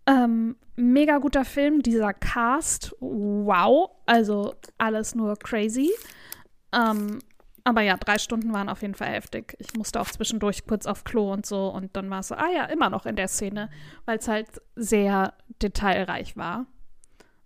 Ähm, 0.08 0.56
mega 0.76 1.20
guter 1.20 1.46
Film. 1.46 1.84
Dieser 1.84 2.14
Cast, 2.14 2.96
wow. 3.00 3.92
Also 4.08 4.56
alles 4.80 5.14
nur 5.14 5.38
crazy. 5.38 5.92
Ähm, 6.74 7.20
aber 7.64 7.82
ja, 7.82 7.96
drei 7.96 8.18
Stunden 8.18 8.54
waren 8.54 8.70
auf 8.70 8.82
jeden 8.82 8.96
Fall 8.96 9.10
heftig. 9.10 9.56
Ich 9.60 9.76
musste 9.76 10.02
auch 10.02 10.10
zwischendurch 10.10 10.66
kurz 10.66 10.88
auf 10.88 11.04
Klo 11.04 11.32
und 11.32 11.46
so. 11.46 11.68
Und 11.68 11.96
dann 11.96 12.10
war 12.10 12.22
es 12.22 12.30
so, 12.30 12.36
ah 12.36 12.50
ja, 12.52 12.66
immer 12.66 12.90
noch 12.90 13.06
in 13.06 13.16
der 13.16 13.28
Szene, 13.28 13.70
weil 14.06 14.18
es 14.18 14.28
halt 14.28 14.48
sehr 14.76 15.36
detailreich 15.62 16.36
war. 16.36 16.66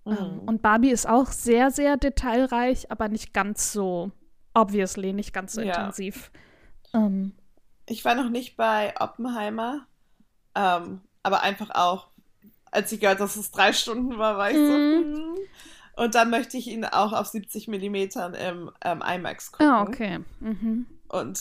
Ähm, 0.06 0.14
mhm. 0.14 0.40
und 0.48 0.62
Barbie 0.62 0.92
ist 0.92 1.08
auch 1.08 1.28
sehr, 1.28 1.72
sehr 1.72 1.98
detailreich, 1.98 2.92
aber 2.92 3.10
nicht 3.10 3.34
ganz 3.34 3.72
so, 3.72 4.12
obviously, 4.54 5.14
nicht 5.14 5.34
ganz 5.34 5.54
so 5.54 5.62
ja. 5.62 5.74
intensiv. 5.74 6.32
Ähm, 6.94 7.34
ich 7.88 8.06
war 8.06 8.16
noch 8.16 8.30
nicht 8.30 8.58
bei 8.58 8.94
Oppenheimer, 9.00 9.86
ähm, 10.54 11.02
aber 11.24 11.42
einfach 11.42 11.72
auch, 11.72 12.08
als 12.72 12.92
ich 12.92 13.00
gehört, 13.00 13.20
dass 13.20 13.36
es 13.36 13.52
drei 13.52 13.74
Stunden 13.74 14.18
war, 14.18 14.38
war 14.38 14.52
ich 14.52 14.58
mhm. 14.58 14.68
so. 14.68 14.74
Hm. 14.74 15.36
Und 15.98 16.14
dann 16.14 16.30
möchte 16.30 16.58
ich 16.58 16.68
ihn 16.68 16.84
auch 16.84 17.14
auf 17.14 17.28
70 17.28 17.68
Millimetern 17.68 18.34
im 18.34 18.72
ähm, 18.84 19.02
IMAX 19.02 19.52
gucken. 19.52 19.68
Ah, 19.68 19.82
okay. 19.82 20.20
Mhm. 20.42 20.86
Und 21.08 21.40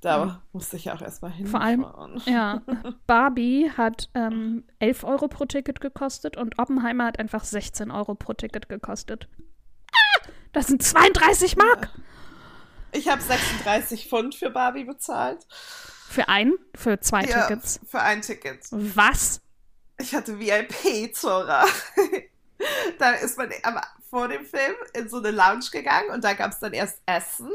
da 0.00 0.18
ja. 0.18 0.42
musste 0.52 0.76
ich 0.76 0.90
auch 0.90 1.00
erstmal 1.00 1.30
hin. 1.30 1.46
Vor 1.46 1.60
allem, 1.60 1.86
ja, 2.26 2.62
Barbie 3.06 3.70
hat 3.76 4.10
ähm, 4.14 4.64
11 4.80 5.04
Euro 5.04 5.28
pro 5.28 5.44
Ticket 5.44 5.80
gekostet 5.80 6.36
und 6.36 6.58
Oppenheimer 6.58 7.06
hat 7.06 7.18
einfach 7.18 7.44
16 7.44 7.90
Euro 7.90 8.14
pro 8.14 8.32
Ticket 8.32 8.68
gekostet. 8.68 9.28
Ah, 9.92 10.28
das 10.52 10.66
sind 10.66 10.82
32 10.82 11.56
Mark! 11.56 11.90
Ich 12.92 13.08
habe 13.08 13.20
36 13.20 14.08
Pfund 14.08 14.34
für 14.34 14.50
Barbie 14.50 14.84
bezahlt. 14.84 15.44
Für 16.08 16.28
ein? 16.28 16.52
Für 16.74 17.00
zwei 17.00 17.24
ja, 17.24 17.46
Tickets? 17.46 17.80
Für 17.88 18.00
ein 18.00 18.22
Ticket. 18.22 18.60
Was? 18.70 19.40
Ich 19.98 20.14
hatte 20.14 20.38
VIP, 20.38 21.14
Zora. 21.14 21.64
da 22.98 23.10
ist 23.12 23.36
man 23.36 23.50
aber 23.62 23.82
vor 24.10 24.28
dem 24.28 24.44
Film 24.44 24.76
in 24.92 25.08
so 25.08 25.18
eine 25.18 25.32
Lounge 25.32 25.66
gegangen 25.72 26.10
und 26.10 26.22
da 26.22 26.34
gab 26.34 26.52
es 26.52 26.60
dann 26.60 26.72
erst 26.72 27.00
Essen 27.06 27.50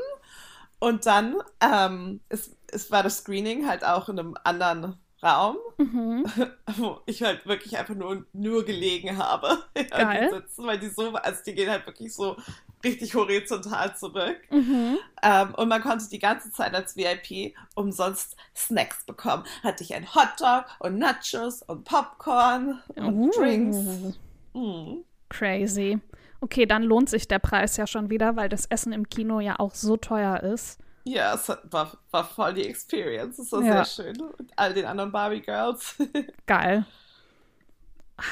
Und 0.79 1.05
dann 1.05 1.35
ähm, 1.61 2.21
es, 2.29 2.55
es 2.71 2.89
war 2.91 3.03
das 3.03 3.19
Screening 3.19 3.67
halt 3.67 3.83
auch 3.83 4.09
in 4.09 4.19
einem 4.19 4.35
anderen 4.43 4.97
Raum, 5.21 5.57
Mhm. 5.77 6.25
wo 6.77 6.99
ich 7.05 7.23
halt 7.23 7.45
wirklich 7.45 7.77
einfach 7.77 7.95
nur, 7.95 8.25
nur 8.33 8.63
gelegen 8.63 9.17
habe. 9.17 9.57
Die 9.77 10.29
sitzen, 10.33 10.65
weil 10.65 10.79
die 10.79 10.89
so, 10.89 11.13
also 11.13 11.41
die 11.45 11.53
gehen 11.55 11.69
halt 11.69 11.85
wirklich 11.85 12.13
so 12.13 12.37
richtig 12.83 13.15
horizontal 13.15 13.95
zurück. 13.97 14.37
Mhm. 14.49 14.97
Ähm, 15.21 15.55
und 15.55 15.67
man 15.67 15.81
konnte 15.81 16.07
die 16.09 16.19
ganze 16.19 16.51
Zeit 16.51 16.73
als 16.73 16.95
VIP 16.95 17.53
umsonst 17.75 18.37
Snacks 18.55 19.03
bekommen. 19.05 19.43
Hatte 19.63 19.83
ich 19.83 19.93
ein 19.93 20.13
Hotdog 20.15 20.65
und 20.79 20.97
Nachos 20.97 21.63
und 21.63 21.83
Popcorn 21.83 22.81
und 22.95 23.13
Uh, 23.13 23.31
Drinks. 23.31 24.17
Mm. 24.53 25.01
Crazy. 25.29 25.99
Okay, 26.41 26.65
dann 26.65 26.83
lohnt 26.83 27.09
sich 27.09 27.27
der 27.27 27.39
Preis 27.39 27.75
ja 27.77 27.85
schon 27.87 28.09
wieder, 28.09 28.35
weil 28.35 28.49
das 28.49 28.65
Essen 28.67 28.93
im 28.93 29.09
Kino 29.09 29.39
ja 29.39 29.59
auch 29.59 29.75
so 29.75 29.97
teuer 29.97 30.41
ist. 30.41 30.79
Ja, 31.03 31.33
es 31.33 31.49
war, 31.49 31.97
war 32.11 32.23
voll 32.25 32.53
die 32.53 32.65
Experience. 32.67 33.39
Es 33.39 33.51
war 33.51 33.61
Ja. 33.63 33.83
sehr 33.83 34.05
schön. 34.05 34.21
Und 34.21 34.51
all 34.55 34.73
den 34.73 34.85
anderen 34.85 35.11
Barbie 35.11 35.41
Girls. 35.41 35.95
Geil. 36.45 36.85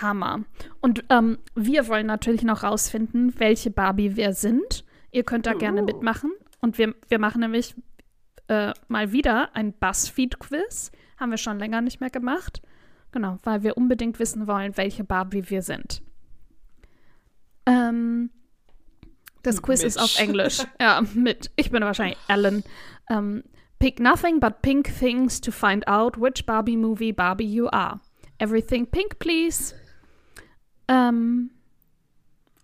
Hammer. 0.02 0.44
Und 0.82 1.06
ähm, 1.10 1.38
wir 1.56 1.88
wollen 1.88 2.08
natürlich 2.08 2.44
noch 2.44 2.64
rausfinden, 2.64 3.40
welche 3.40 3.72
Barbie 3.72 4.16
wir 4.16 4.34
sind. 4.34 4.84
Ihr 5.12 5.24
könnt 5.24 5.46
da 5.46 5.54
gerne 5.54 5.82
Uh. 5.82 5.86
mitmachen. 5.86 6.32
Und 6.60 6.78
wir, 6.78 6.94
wir 7.08 7.20
machen 7.20 7.40
nämlich 7.42 7.76
äh, 8.48 8.74
mal 8.88 9.12
wieder 9.12 9.56
ein 9.56 9.74
Buzzfeed-Quiz. 9.74 10.92
Haben 11.20 11.32
wir 11.32 11.38
schon 11.38 11.60
länger 11.60 11.82
nicht 11.82 12.00
mehr 12.02 12.10
gemacht. 12.10 12.62
Genau, 13.12 13.38
weil 13.44 13.64
wir 13.64 13.78
unbedingt 13.78 14.20
wissen 14.20 14.46
wollen, 14.48 14.76
welche 14.76 15.04
Barbie 15.06 15.50
wir 15.50 15.62
sind. 15.62 16.02
Ähm, 17.68 18.32
das 19.44 19.62
Quiz 19.62 19.84
ist 19.84 19.98
auf 19.98 20.18
Mitch. 20.18 20.22
Englisch. 20.22 20.58
Ja, 20.82 21.02
mit. 21.14 21.52
Ich 21.56 21.70
bin 21.72 21.84
wahrscheinlich 21.84 22.18
Ellen. 22.28 22.64
Ähm, 23.10 23.44
pick 23.80 24.00
nothing 24.00 24.40
but 24.40 24.62
pink 24.62 24.90
things 24.98 25.40
to 25.40 25.52
find 25.52 25.88
out 25.88 26.20
which 26.20 26.46
Barbie 26.46 26.78
movie 26.78 27.14
Barbie 27.14 27.46
you 27.46 27.68
are. 27.68 28.00
Everything 28.40 28.88
pink, 28.88 29.20
please. 29.20 29.76
Ähm, 30.88 31.52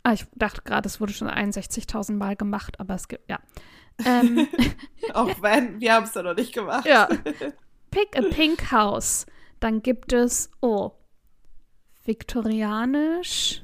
ah, 0.03 0.13
ich 0.13 0.25
dachte 0.35 0.61
gerade, 0.63 0.87
es 0.87 0.99
wurde 0.99 1.13
schon 1.13 1.29
61.000 1.29 2.13
Mal 2.13 2.35
gemacht, 2.35 2.79
aber 2.79 2.95
es 2.95 3.07
gibt, 3.07 3.29
ja. 3.29 3.39
Ähm, 4.05 4.47
Auch 5.13 5.41
wenn, 5.41 5.79
wir 5.79 5.93
haben 5.93 6.05
es 6.05 6.13
ja 6.13 6.23
noch 6.23 6.35
nicht 6.35 6.53
gemacht. 6.53 6.85
ja. 6.85 7.07
Pick 7.91 8.17
a 8.17 8.21
pink 8.21 8.71
house. 8.71 9.25
Dann 9.59 9.81
gibt 9.83 10.13
es, 10.13 10.49
oh, 10.61 10.91
viktorianisch 12.05 13.63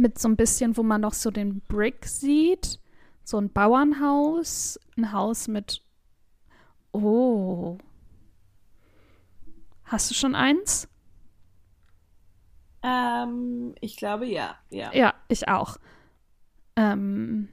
mit 0.00 0.18
so 0.18 0.28
ein 0.28 0.36
bisschen, 0.36 0.76
wo 0.76 0.82
man 0.82 1.00
noch 1.00 1.12
so 1.12 1.30
den 1.30 1.60
Brick 1.60 2.06
sieht. 2.06 2.80
So 3.22 3.38
ein 3.38 3.52
Bauernhaus, 3.52 4.80
ein 4.96 5.12
Haus 5.12 5.46
mit, 5.46 5.82
oh. 6.92 7.78
Hast 9.84 10.10
du 10.10 10.14
schon 10.14 10.34
eins? 10.34 10.88
Ähm, 12.82 13.74
ich 13.80 13.96
glaube 13.96 14.26
ja. 14.26 14.56
Ja. 14.70 14.92
Ja, 14.92 15.14
ich 15.28 15.48
auch. 15.48 15.76
Ähm, 16.76 17.48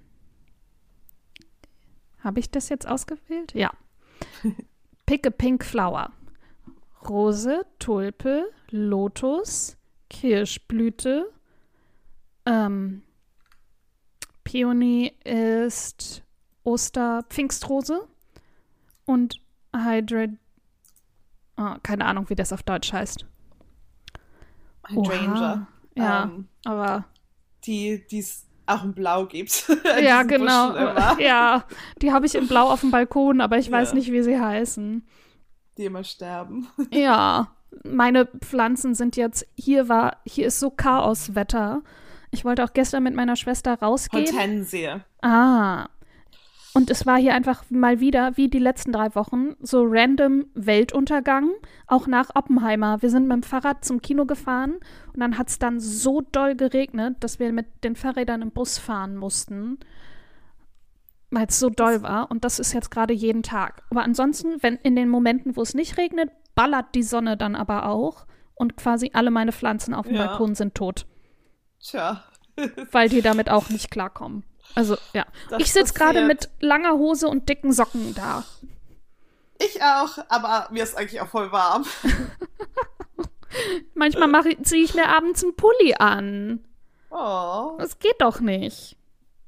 Habe 2.20 2.40
ich 2.40 2.50
das 2.50 2.70
jetzt 2.70 2.88
ausgewählt? 2.88 3.54
Ja. 3.54 3.72
Pick 5.06 5.28
a 5.28 5.30
pink 5.30 5.64
flower. 5.64 6.12
Rose, 7.08 7.66
Tulpe, 7.80 8.50
Lotus, 8.70 9.78
Kirschblüte. 10.10 11.32
Ähm, 12.48 13.02
Peony 14.44 15.14
ist 15.26 16.24
Oster, 16.64 17.24
Pfingstrose 17.30 18.08
und 19.06 19.42
Hydra. 19.76 20.28
Oh, 21.58 21.76
keine 21.84 22.06
Ahnung, 22.06 22.30
wie 22.30 22.36
das 22.36 22.54
auf 22.54 22.64
Deutsch 22.64 22.94
heißt. 22.94 23.26
Hydrangea. 24.88 25.68
Ja, 25.96 26.24
Ähm, 26.24 26.48
aber 26.66 27.06
die 27.66 28.06
es 28.12 28.46
auch 28.66 28.84
in 28.84 28.94
Blau 28.94 29.26
gibt. 29.26 29.68
Ja, 30.02 30.24
genau. 30.24 30.74
Ja, 31.20 31.66
die 32.02 32.14
habe 32.14 32.26
ich 32.26 32.36
in 32.36 32.48
Blau 32.48 32.70
auf 32.70 32.82
dem 32.82 32.92
Balkon, 32.92 33.42
aber 33.42 33.58
ich 33.58 33.70
weiß 33.70 33.90
Ja. 33.90 33.96
nicht, 33.96 34.12
wie 34.12 34.24
sie 34.24 34.40
heißen. 34.40 35.06
die 35.78 35.86
immer 35.86 36.04
sterben. 36.04 36.68
Ja, 36.94 37.52
meine 37.84 38.26
Pflanzen 38.28 38.96
sind 38.96 39.18
jetzt 39.18 39.46
hier 39.56 39.90
war 39.90 40.18
hier 40.26 40.48
ist 40.48 40.60
so 40.60 40.70
Chaoswetter. 40.70 41.82
Ich 42.32 42.46
wollte 42.46 42.64
auch 42.64 42.74
gestern 42.74 43.04
mit 43.04 43.16
meiner 43.16 43.36
Schwester 43.36 43.74
rausgehen. 43.80 44.26
Hortensie. 44.26 44.90
Ah. 45.22 45.88
Und 46.74 46.92
es 46.92 47.08
war 47.08 47.18
hier 47.18 47.34
einfach 47.34 47.64
mal 47.70 48.00
wieder, 48.00 48.38
wie 48.38 48.50
die 48.50 48.60
letzten 48.60 48.92
drei 48.92 49.16
Wochen, 49.16 49.56
so 49.62 49.84
random 49.84 50.46
Weltuntergang, 50.54 51.50
auch 51.88 52.06
nach 52.06 52.30
Oppenheimer. 52.36 53.02
Wir 53.02 53.10
sind 53.10 53.28
mit 53.28 53.34
dem 53.34 53.42
Fahrrad 53.42 53.84
zum 53.84 54.00
Kino 54.00 54.26
gefahren 54.26 54.76
und 55.12 55.20
dann 55.20 55.40
hat 55.40 55.50
es 55.50 55.58
dann 55.58 55.80
so 55.80 56.22
doll 56.22 56.56
geregnet, 56.56 57.16
dass 57.22 57.40
wir 57.40 57.52
mit 57.52 57.84
den 57.84 57.96
Fahrrädern 57.96 58.44
im 58.44 58.52
Bus 58.52 58.78
fahren 58.78 59.16
mussten, 59.16 59.80
weil 61.32 61.48
es 61.48 61.60
so 61.60 61.72
doll 61.72 62.04
war. 62.04 62.30
Und 62.30 62.46
das 62.46 62.60
ist 62.60 62.74
jetzt 62.74 62.92
gerade 62.92 63.14
jeden 63.14 63.42
Tag. 63.42 63.82
Aber 63.90 64.04
ansonsten, 64.04 64.62
wenn 64.62 64.76
in 64.76 64.96
den 64.96 65.10
Momenten, 65.10 65.56
wo 65.56 65.64
es 65.64 65.74
nicht 65.74 65.98
regnet, 65.98 66.30
ballert 66.54 66.94
die 66.94 67.02
Sonne 67.02 67.38
dann 67.38 67.56
aber 67.56 67.88
auch 67.88 68.28
und 68.54 68.78
quasi 68.78 69.10
alle 69.14 69.32
meine 69.32 69.52
Pflanzen 69.52 69.96
auf 69.96 70.06
dem 70.06 70.16
Ja. 70.16 70.28
Balkon 70.28 70.54
sind 70.54 70.76
tot, 70.76 71.08
Tja. 71.82 72.24
weil 72.92 73.10
die 73.10 73.22
damit 73.22 73.50
auch 73.50 73.70
nicht 73.70 73.92
klarkommen. 73.92 74.44
Also, 74.76 74.98
ja. 75.14 75.26
Das 75.50 75.62
ich 75.62 75.72
sitze 75.74 75.94
gerade 75.94 76.26
mit 76.26 76.50
langer 76.60 76.94
Hose 76.94 77.28
und 77.28 77.48
dicken 77.50 77.72
Socken 77.72 78.14
da. 78.16 78.44
Ich 79.60 79.82
auch, 79.82 80.18
aber 80.30 80.68
mir 80.72 80.84
ist 80.84 80.96
eigentlich 80.98 81.22
auch 81.22 81.28
voll 81.30 81.52
warm. 81.52 81.86
Manchmal 83.96 84.44
ziehe 84.64 84.84
ich 84.84 84.94
mir 84.94 85.08
abends 85.08 85.44
einen 85.44 85.56
Pulli 85.56 85.96
an. 85.98 86.64
Oh. 87.10 87.76
Das 87.80 87.98
geht 88.00 88.20
doch 88.22 88.40
nicht. 88.40 88.96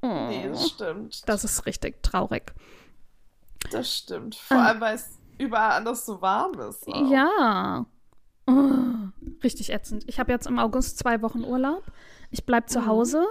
Oh, 0.02 0.28
Nee, 0.30 0.48
das 0.48 0.70
stimmt. 0.70 1.28
das 1.28 1.44
ist 1.44 1.66
richtig 1.66 2.02
traurig. 2.02 2.54
Das 3.72 3.94
stimmt. 3.94 4.36
Vor 4.36 4.58
Ah. 4.58 4.68
allem, 4.68 4.82
weil 4.82 4.96
es 4.96 5.20
überall 5.38 5.72
anders 5.74 6.06
so 6.06 6.22
warm 6.22 6.58
ist. 6.62 6.88
auch. 6.88 7.12
Ja. 7.12 7.86
Oh, 8.48 8.72
richtig 9.44 9.72
ätzend. 9.72 10.06
Ich 10.08 10.20
habe 10.20 10.32
jetzt 10.32 10.48
im 10.48 10.58
August 10.58 10.98
zwei 10.98 11.22
Wochen 11.22 11.44
Urlaub. 11.44 11.84
Ich 12.32 12.46
bleibe 12.46 12.68
zu 12.68 12.82
Mhm. 12.82 12.86
Hause, 12.88 13.26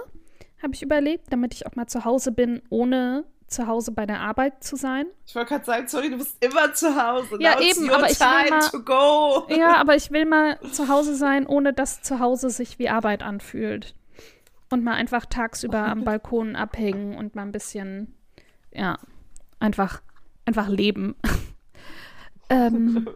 habe 0.61 0.73
ich 0.73 0.81
überlegt, 0.83 1.31
damit 1.31 1.53
ich 1.53 1.65
auch 1.65 1.75
mal 1.75 1.87
zu 1.87 2.03
Hause 2.05 2.31
bin, 2.31 2.61
ohne 2.69 3.23
zu 3.47 3.65
Hause 3.65 3.91
bei 3.91 4.05
der 4.05 4.19
Arbeit 4.19 4.63
zu 4.63 4.75
sein. 4.75 5.07
Ich 5.25 5.33
wollte 5.33 5.49
gerade 5.49 5.65
sagen, 5.65 5.87
sorry, 5.87 6.09
du 6.11 6.17
bist 6.17 6.37
immer 6.43 6.71
zu 6.73 6.95
Hause. 7.01 7.37
Ja, 7.39 7.55
Now 7.55 7.61
eben, 7.61 7.89
aber 7.89 8.09
ich 8.11 8.19
will 8.19 8.49
mal- 8.51 8.69
to 8.69 8.83
go. 8.83 9.47
Ja, 9.55 9.75
aber 9.77 9.95
ich 9.95 10.11
will 10.11 10.25
mal 10.25 10.59
zu 10.71 10.87
Hause 10.87 11.15
sein, 11.15 11.47
ohne 11.47 11.73
dass 11.73 12.01
zu 12.03 12.19
Hause 12.19 12.49
sich 12.51 12.77
wie 12.77 12.89
Arbeit 12.89 13.23
anfühlt. 13.23 13.95
Und 14.69 14.83
mal 14.83 14.93
einfach 14.93 15.25
tagsüber 15.25 15.79
am 15.87 16.03
Balkon 16.05 16.55
abhängen 16.55 17.17
und 17.17 17.33
mal 17.33 17.41
ein 17.43 17.51
bisschen, 17.51 18.13
ja, 18.71 18.99
einfach, 19.59 20.01
einfach 20.45 20.67
leben. 20.67 21.15
ähm, 22.49 23.09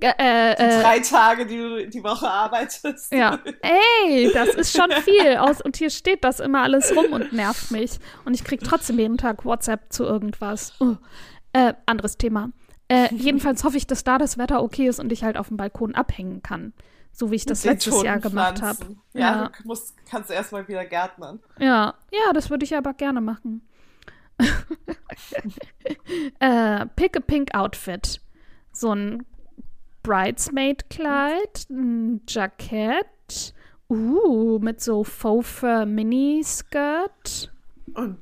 äh, 0.00 0.52
äh, 0.52 0.82
Drei 0.82 1.00
Tage, 1.00 1.46
die 1.46 1.56
du 1.56 1.88
die 1.88 2.02
Woche 2.02 2.28
arbeitest. 2.28 3.12
ja. 3.12 3.38
Ey, 3.62 4.30
das 4.32 4.50
ist 4.50 4.76
schon 4.76 4.90
viel. 5.02 5.36
Aus, 5.36 5.60
und 5.60 5.76
hier 5.76 5.90
steht 5.90 6.24
das 6.24 6.40
immer 6.40 6.62
alles 6.62 6.94
rum 6.96 7.12
und 7.12 7.32
nervt 7.32 7.70
mich. 7.70 7.98
Und 8.24 8.34
ich 8.34 8.44
krieg 8.44 8.60
trotzdem 8.62 8.98
jeden 8.98 9.18
Tag 9.18 9.44
WhatsApp 9.44 9.92
zu 9.92 10.04
irgendwas. 10.04 10.72
Uh. 10.80 10.96
Äh, 11.52 11.74
anderes 11.86 12.16
Thema. 12.18 12.50
Äh, 12.88 13.08
jedenfalls 13.14 13.64
hoffe 13.64 13.76
ich, 13.76 13.86
dass 13.86 14.04
da 14.04 14.18
das 14.18 14.38
Wetter 14.38 14.62
okay 14.62 14.86
ist 14.88 15.00
und 15.00 15.10
ich 15.12 15.24
halt 15.24 15.36
auf 15.36 15.48
dem 15.48 15.56
Balkon 15.56 15.94
abhängen 15.94 16.42
kann. 16.42 16.72
So 17.12 17.30
wie 17.30 17.36
ich 17.36 17.46
das 17.46 17.64
letztes 17.64 18.02
Jahr 18.02 18.18
gemacht 18.18 18.62
habe. 18.62 18.96
Ja, 19.12 19.20
Ja. 19.20 19.50
du 19.60 19.66
musst, 19.66 19.94
kannst 20.08 20.30
erstmal 20.30 20.68
wieder 20.68 20.84
gärtnern. 20.84 21.40
Ja, 21.58 21.94
ja, 22.12 22.32
das 22.32 22.48
würde 22.50 22.64
ich 22.64 22.76
aber 22.76 22.94
gerne 22.94 23.20
machen. 23.20 23.62
äh, 26.38 26.86
pick 26.96 27.16
a 27.16 27.20
pink 27.20 27.54
Outfit. 27.54 28.20
So 28.72 28.92
ein 28.94 29.24
Bridesmaid-Kleid, 30.08 31.66
ein 31.70 32.22
Jackett, 32.26 33.54
uh, 33.90 34.58
mit 34.58 34.80
so 34.80 35.04
Faux 35.04 35.62
Miniskirt. 35.86 37.52
Und 37.94 38.16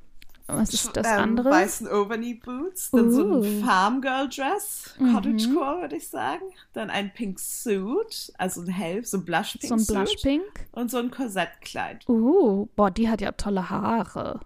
Was 0.48 0.72
ist 0.74 0.96
das 0.96 1.06
ähm, 1.06 1.18
andere? 1.20 1.50
weißen 1.50 1.86
Overknee 1.88 2.34
Boots, 2.34 2.90
dann 2.90 3.12
so 3.12 3.24
Uh. 3.24 3.42
ein 3.44 3.64
Farmgirl 3.64 4.28
Dress, 4.28 4.94
Mhm. 4.98 5.14
Cottagecore 5.14 5.80
würde 5.82 5.96
ich 5.96 6.08
sagen, 6.08 6.44
dann 6.72 6.90
ein 6.90 7.12
Pink 7.14 7.38
Suit, 7.38 8.32
also 8.38 8.62
ein 8.62 8.68
hell, 8.68 9.04
so 9.04 9.18
ein 9.18 9.24
Blush 9.24 9.56
Pink 9.58 9.68
So 9.68 9.74
ein 9.74 9.78
Suit 9.80 9.96
Blush 9.96 10.22
Pink. 10.22 10.66
und 10.72 10.90
so 10.90 10.98
ein 10.98 11.10
Korsettkleid. 11.10 12.08
Uh, 12.08 12.66
boah, 12.76 12.90
die 12.90 13.08
hat 13.08 13.20
ja 13.20 13.30
tolle 13.32 13.70
Haare. 13.70 14.40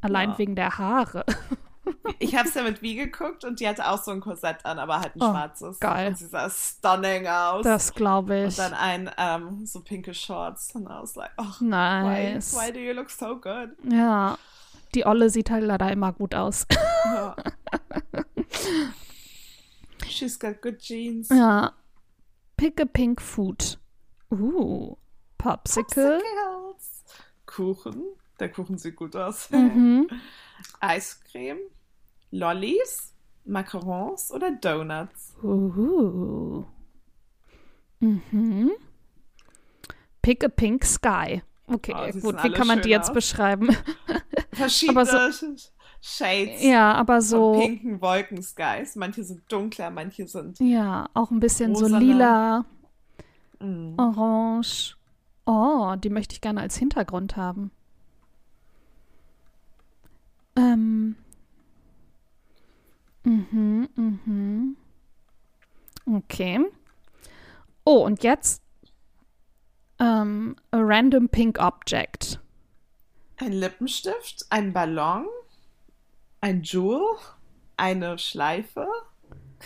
Allein 0.00 0.30
Ja. 0.30 0.38
wegen 0.38 0.54
der 0.54 0.78
Haare. 0.78 1.24
Ich 2.18 2.34
habe 2.36 2.48
es 2.48 2.54
ja 2.54 2.62
mit 2.62 2.82
Wie 2.82 2.94
geguckt 2.96 3.44
und 3.44 3.60
die 3.60 3.68
hatte 3.68 3.88
auch 3.88 4.02
so 4.02 4.10
ein 4.10 4.20
Korsett 4.20 4.64
an, 4.64 4.78
aber 4.78 5.00
halt 5.00 5.14
ein 5.16 5.22
Oh, 5.22 5.30
schwarzes. 5.30 5.78
geil. 5.80 6.08
Und 6.08 6.18
sie 6.18 6.26
sah 6.26 6.48
stunning 6.50 7.26
aus. 7.26 7.62
Das 7.64 7.94
glaube 7.94 8.38
ich. 8.38 8.44
und 8.46 8.58
dann 8.58 8.74
ein 8.74 9.10
ähm, 9.16 9.66
so 9.66 9.80
pinke 9.80 10.14
Shorts 10.14 10.74
und 10.74 10.84
I 10.86 10.88
was 11.00 11.14
like, 11.14 11.30
oh, 11.38 11.44
Nice. 11.64 12.54
why, 12.54 12.68
why 12.68 12.72
do 12.72 12.78
you 12.80 12.92
look 12.92 13.10
so 13.10 13.36
good? 13.36 13.70
Ja. 13.90 14.36
die 14.94 15.04
Olle 15.06 15.30
sieht 15.30 15.50
halt 15.50 15.64
leider 15.64 15.90
immer 15.92 16.12
gut 16.12 16.34
aus. 16.34 16.66
Ja. 17.04 17.34
She's 20.06 20.38
got 20.38 20.60
good 20.62 20.78
genes. 20.80 21.28
ja. 21.30 21.72
Pick 22.56 22.80
a 22.80 22.84
pink 22.84 23.20
food. 23.20 23.78
Uh. 24.30 24.96
Popsicle. 25.38 26.20
Popsicles. 26.20 27.04
Kuchen. 27.46 28.02
Der 28.40 28.50
Kuchen 28.50 28.78
sieht 28.78 28.96
gut 28.96 29.14
aus. 29.16 29.48
Mhm. 29.50 30.08
Eiscreme. 30.80 31.58
Lollis. 32.30 33.14
Macarons 33.44 34.30
oder 34.30 34.50
Donuts. 34.50 35.34
Uh. 35.42 36.64
Mhm. 38.00 38.70
Pick 40.20 40.44
a 40.44 40.48
pink 40.48 40.84
sky. 40.84 41.42
Okay, 41.66 41.94
Oh, 41.96 42.20
gut, 42.20 42.42
wie 42.44 42.50
kann 42.52 42.66
man 42.66 42.82
die 42.82 42.90
jetzt 42.90 43.08
aus. 43.08 43.14
beschreiben? 43.14 43.74
Verschiedene 44.52 45.00
Aber 45.00 45.30
Shades 46.00 46.62
ja, 46.62 46.92
aber 46.94 47.20
so. 47.22 47.58
pinken 47.58 48.00
Wolkenskies. 48.00 48.96
Manche 48.96 49.24
sind 49.24 49.42
dunkler, 49.50 49.90
manche 49.90 50.26
sind. 50.26 50.58
Ja, 50.60 51.08
auch 51.14 51.30
ein 51.30 51.40
bisschen 51.40 51.74
so 51.74 51.84
Rosane. 51.86 52.04
lila, 52.04 52.64
Mm. 53.60 53.94
orange. 53.98 54.96
Oh, 55.46 55.94
die 55.96 56.10
möchte 56.10 56.34
ich 56.34 56.40
gerne 56.40 56.60
als 56.60 56.76
Hintergrund 56.76 57.36
haben. 57.36 57.70
Ähm. 60.56 61.16
Mhm, 63.24 63.88
mhm. 63.96 64.76
Okay. 66.30 66.60
Oh, 67.84 68.04
und 68.04 68.22
jetzt 68.22 68.62
ähm, 69.98 70.56
a 70.70 70.76
random 70.78 71.28
pink 71.28 71.58
object. 71.58 72.38
Ein 73.38 73.52
Lippenstift, 73.52 74.46
ein 74.50 74.72
Ballon, 74.72 75.26
ein 76.40 76.62
Jewel, 76.62 77.00
eine 77.76 78.18
Schleife, 78.18 78.86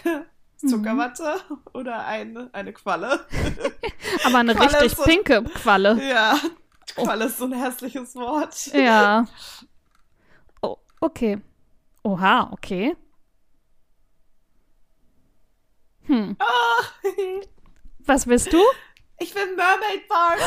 Zuckerwatte 0.57 1.37
oder 1.75 2.07
eine, 2.07 2.49
eine 2.53 2.73
Qualle. 2.73 3.27
Aber 4.25 4.39
eine 4.39 4.55
Qualle 4.55 4.81
richtig 4.83 4.97
so- 4.97 5.03
pinke 5.05 5.43
Qualle. 5.43 6.01
ja, 6.09 6.39
Qualle 6.95 7.25
ist 7.25 7.39
so 7.39 7.47
ein 7.47 7.53
hässliches 7.55 8.15
Wort. 8.15 8.67
Ja. 8.69 9.27
Oh, 10.65 10.77
okay. 11.01 11.39
Oha, 12.05 12.49
okay. 12.53 12.95
Hm. 16.07 16.37
Ah, 16.39 16.85
Was 18.07 18.27
willst 18.27 18.53
du? 18.53 18.61
ich 19.19 19.33
bin 19.35 19.55
Mermaid 19.57 20.09
Barbie. 20.09 20.43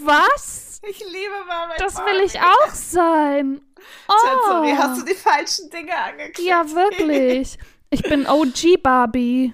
Was? 0.00 0.80
Ich 0.88 0.98
liebe 1.00 1.44
Mermaid 1.46 1.80
Das 1.80 1.94
Barbie. 1.94 2.10
will 2.12 2.20
ich 2.24 2.38
auch 2.40 2.70
sein. 2.70 3.60
Oh. 4.08 4.46
Sorry, 4.46 4.70
hast 4.74 5.02
du 5.02 5.04
die 5.04 5.14
falschen 5.14 5.68
Dinge 5.68 5.94
angeklickt? 5.94 6.38
Ja, 6.38 6.64
wirklich. 6.70 7.58
Ich 7.90 8.02
bin 8.02 8.26
OG 8.26 8.82
Barbie. 8.82 9.52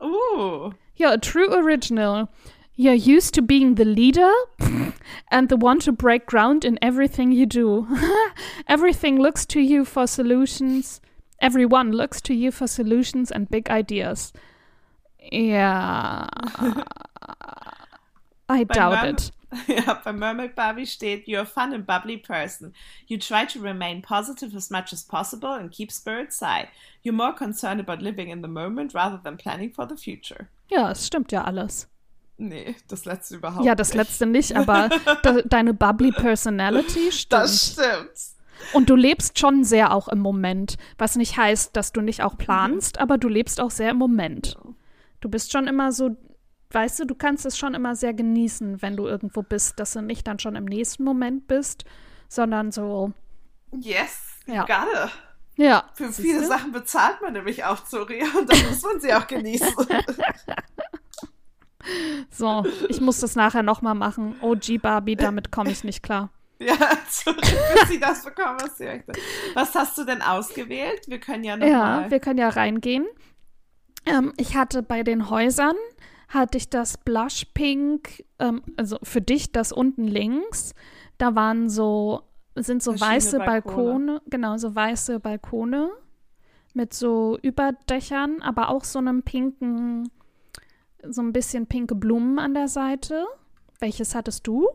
Uh, 0.00 0.70
Yeah, 0.96 1.12
a 1.12 1.18
true 1.18 1.52
original. 1.54 2.28
You're 2.74 2.94
used 2.94 3.34
to 3.34 3.42
being 3.42 3.74
the 3.76 3.84
leader 3.84 4.30
and 5.30 5.50
the 5.50 5.56
one 5.56 5.78
to 5.80 5.92
break 5.92 6.24
ground 6.24 6.64
in 6.64 6.78
everything 6.82 7.30
you 7.30 7.44
do. 7.44 7.86
Everything 8.66 9.18
looks 9.20 9.44
to 9.48 9.60
you 9.60 9.84
for 9.84 10.06
solutions. 10.06 11.02
Everyone 11.40 11.92
looks 11.92 12.20
to 12.22 12.34
you 12.34 12.50
for 12.50 12.66
solutions 12.66 13.30
and 13.30 13.48
big 13.48 13.70
ideas. 13.70 14.32
Yeah. 15.32 16.26
I 18.48 18.64
doubt 18.72 19.06
it. 19.06 19.30
Ja, 19.66 19.94
bei 20.04 20.12
Mermaid 20.12 20.54
Barbie 20.54 20.84
steht, 20.84 21.26
you're 21.26 21.40
a 21.40 21.46
fun 21.46 21.72
and 21.72 21.86
bubbly 21.86 22.18
person. 22.18 22.74
You 23.06 23.16
try 23.18 23.46
to 23.46 23.60
remain 23.60 24.02
positive 24.02 24.54
as 24.54 24.70
much 24.70 24.92
as 24.92 25.02
possible 25.02 25.54
and 25.54 25.70
keep 25.70 25.90
spirits 25.90 26.40
high. 26.40 26.68
You're 27.02 27.14
more 27.14 27.32
concerned 27.32 27.80
about 27.80 28.02
living 28.02 28.28
in 28.28 28.42
the 28.42 28.48
moment 28.48 28.92
rather 28.92 29.18
than 29.22 29.38
planning 29.38 29.70
for 29.72 29.86
the 29.86 29.96
future. 29.96 30.48
Ja, 30.70 30.90
es 30.90 31.06
stimmt 31.06 31.32
ja 31.32 31.44
alles. 31.44 31.86
Nee, 32.36 32.76
das 32.88 33.04
letzte 33.06 33.36
überhaupt 33.36 33.64
Ja, 33.64 33.74
das 33.74 33.88
nicht. 33.88 33.96
letzte 33.96 34.26
nicht, 34.26 34.54
aber 34.54 34.88
de 35.24 35.42
deine 35.48 35.72
bubbly 35.72 36.12
Personality 36.12 37.10
stimmt. 37.10 37.32
Das 37.32 37.72
stimmt. 37.72 38.37
Und 38.72 38.90
du 38.90 38.96
lebst 38.96 39.38
schon 39.38 39.64
sehr 39.64 39.92
auch 39.94 40.08
im 40.08 40.18
Moment, 40.18 40.76
was 40.98 41.16
nicht 41.16 41.36
heißt, 41.36 41.76
dass 41.76 41.92
du 41.92 42.00
nicht 42.00 42.22
auch 42.22 42.36
planst, 42.36 42.98
aber 42.98 43.18
du 43.18 43.28
lebst 43.28 43.60
auch 43.60 43.70
sehr 43.70 43.90
im 43.90 43.96
Moment. 43.98 44.56
Du 45.20 45.28
bist 45.28 45.52
schon 45.52 45.66
immer 45.66 45.92
so, 45.92 46.16
weißt 46.70 47.00
du, 47.00 47.04
du 47.06 47.14
kannst 47.14 47.46
es 47.46 47.56
schon 47.58 47.74
immer 47.74 47.96
sehr 47.96 48.14
genießen, 48.14 48.82
wenn 48.82 48.96
du 48.96 49.06
irgendwo 49.06 49.42
bist, 49.42 49.78
dass 49.80 49.92
du 49.92 50.02
nicht 50.02 50.26
dann 50.26 50.38
schon 50.38 50.56
im 50.56 50.64
nächsten 50.64 51.04
Moment 51.04 51.46
bist, 51.48 51.84
sondern 52.28 52.70
so, 52.72 53.12
Yes, 53.72 54.22
Ja. 54.46 54.64
gerade. 54.64 55.10
ja. 55.56 55.84
Für 55.94 56.06
siehst 56.06 56.20
viele 56.20 56.40
du? 56.40 56.46
Sachen 56.46 56.72
bezahlt 56.72 57.20
man 57.22 57.32
nämlich 57.34 57.64
auch 57.64 57.84
Zuri 57.84 58.22
und 58.38 58.50
dann 58.52 58.66
muss 58.68 58.82
man 58.82 59.00
sie 59.00 59.12
auch 59.14 59.26
genießen. 59.26 59.72
So, 62.30 62.66
ich 62.88 63.00
muss 63.00 63.20
das 63.20 63.34
nachher 63.36 63.62
nochmal 63.62 63.94
machen. 63.94 64.34
OG 64.42 64.78
Barbie, 64.82 65.16
damit 65.16 65.50
komme 65.52 65.70
ich 65.70 65.84
nicht 65.84 66.02
klar. 66.02 66.30
Ja, 66.58 66.76
Zuri, 67.10 67.36
bis 67.40 67.88
sie 67.88 68.00
das 68.00 68.24
bekommen, 68.24 68.58
was 68.60 68.78
sie 68.78 68.84
möchte. 68.84 69.12
Was 69.54 69.74
hast 69.74 69.96
du 69.98 70.04
denn 70.04 70.22
ausgewählt? 70.22 71.02
Wir 71.08 71.18
können 71.20 71.44
ja 71.44 71.56
Ja, 71.56 71.94
nochmal. 71.96 72.10
wir 72.10 72.20
können 72.20 72.38
ja 72.38 72.48
reingehen. 72.48 73.06
Ähm, 74.06 74.32
ich 74.36 74.56
hatte 74.56 74.82
bei 74.82 75.02
den 75.02 75.30
Häusern, 75.30 75.76
hatte 76.28 76.58
ich 76.58 76.68
das 76.70 76.98
Blush 76.98 77.46
Pink, 77.54 78.24
ähm, 78.38 78.62
also 78.76 78.98
für 79.02 79.20
dich 79.20 79.52
das 79.52 79.72
unten 79.72 80.04
links. 80.04 80.74
Da 81.18 81.34
waren 81.34 81.68
so, 81.68 82.22
sind 82.54 82.82
so 82.82 82.98
weiße 82.98 83.38
Balkone. 83.38 84.14
Balkone. 84.14 84.22
genau, 84.28 84.56
so 84.56 84.74
weiße 84.74 85.20
Balkone 85.20 85.90
mit 86.74 86.94
so 86.94 87.38
Überdächern, 87.42 88.40
aber 88.42 88.68
auch 88.68 88.84
so 88.84 88.98
einem 88.98 89.22
pinken, 89.22 90.10
so 91.08 91.22
ein 91.22 91.32
bisschen 91.32 91.66
pinke 91.66 91.94
Blumen 91.94 92.38
an 92.38 92.54
der 92.54 92.68
Seite. 92.68 93.26
Welches 93.80 94.14
hattest 94.14 94.46
du? 94.46 94.68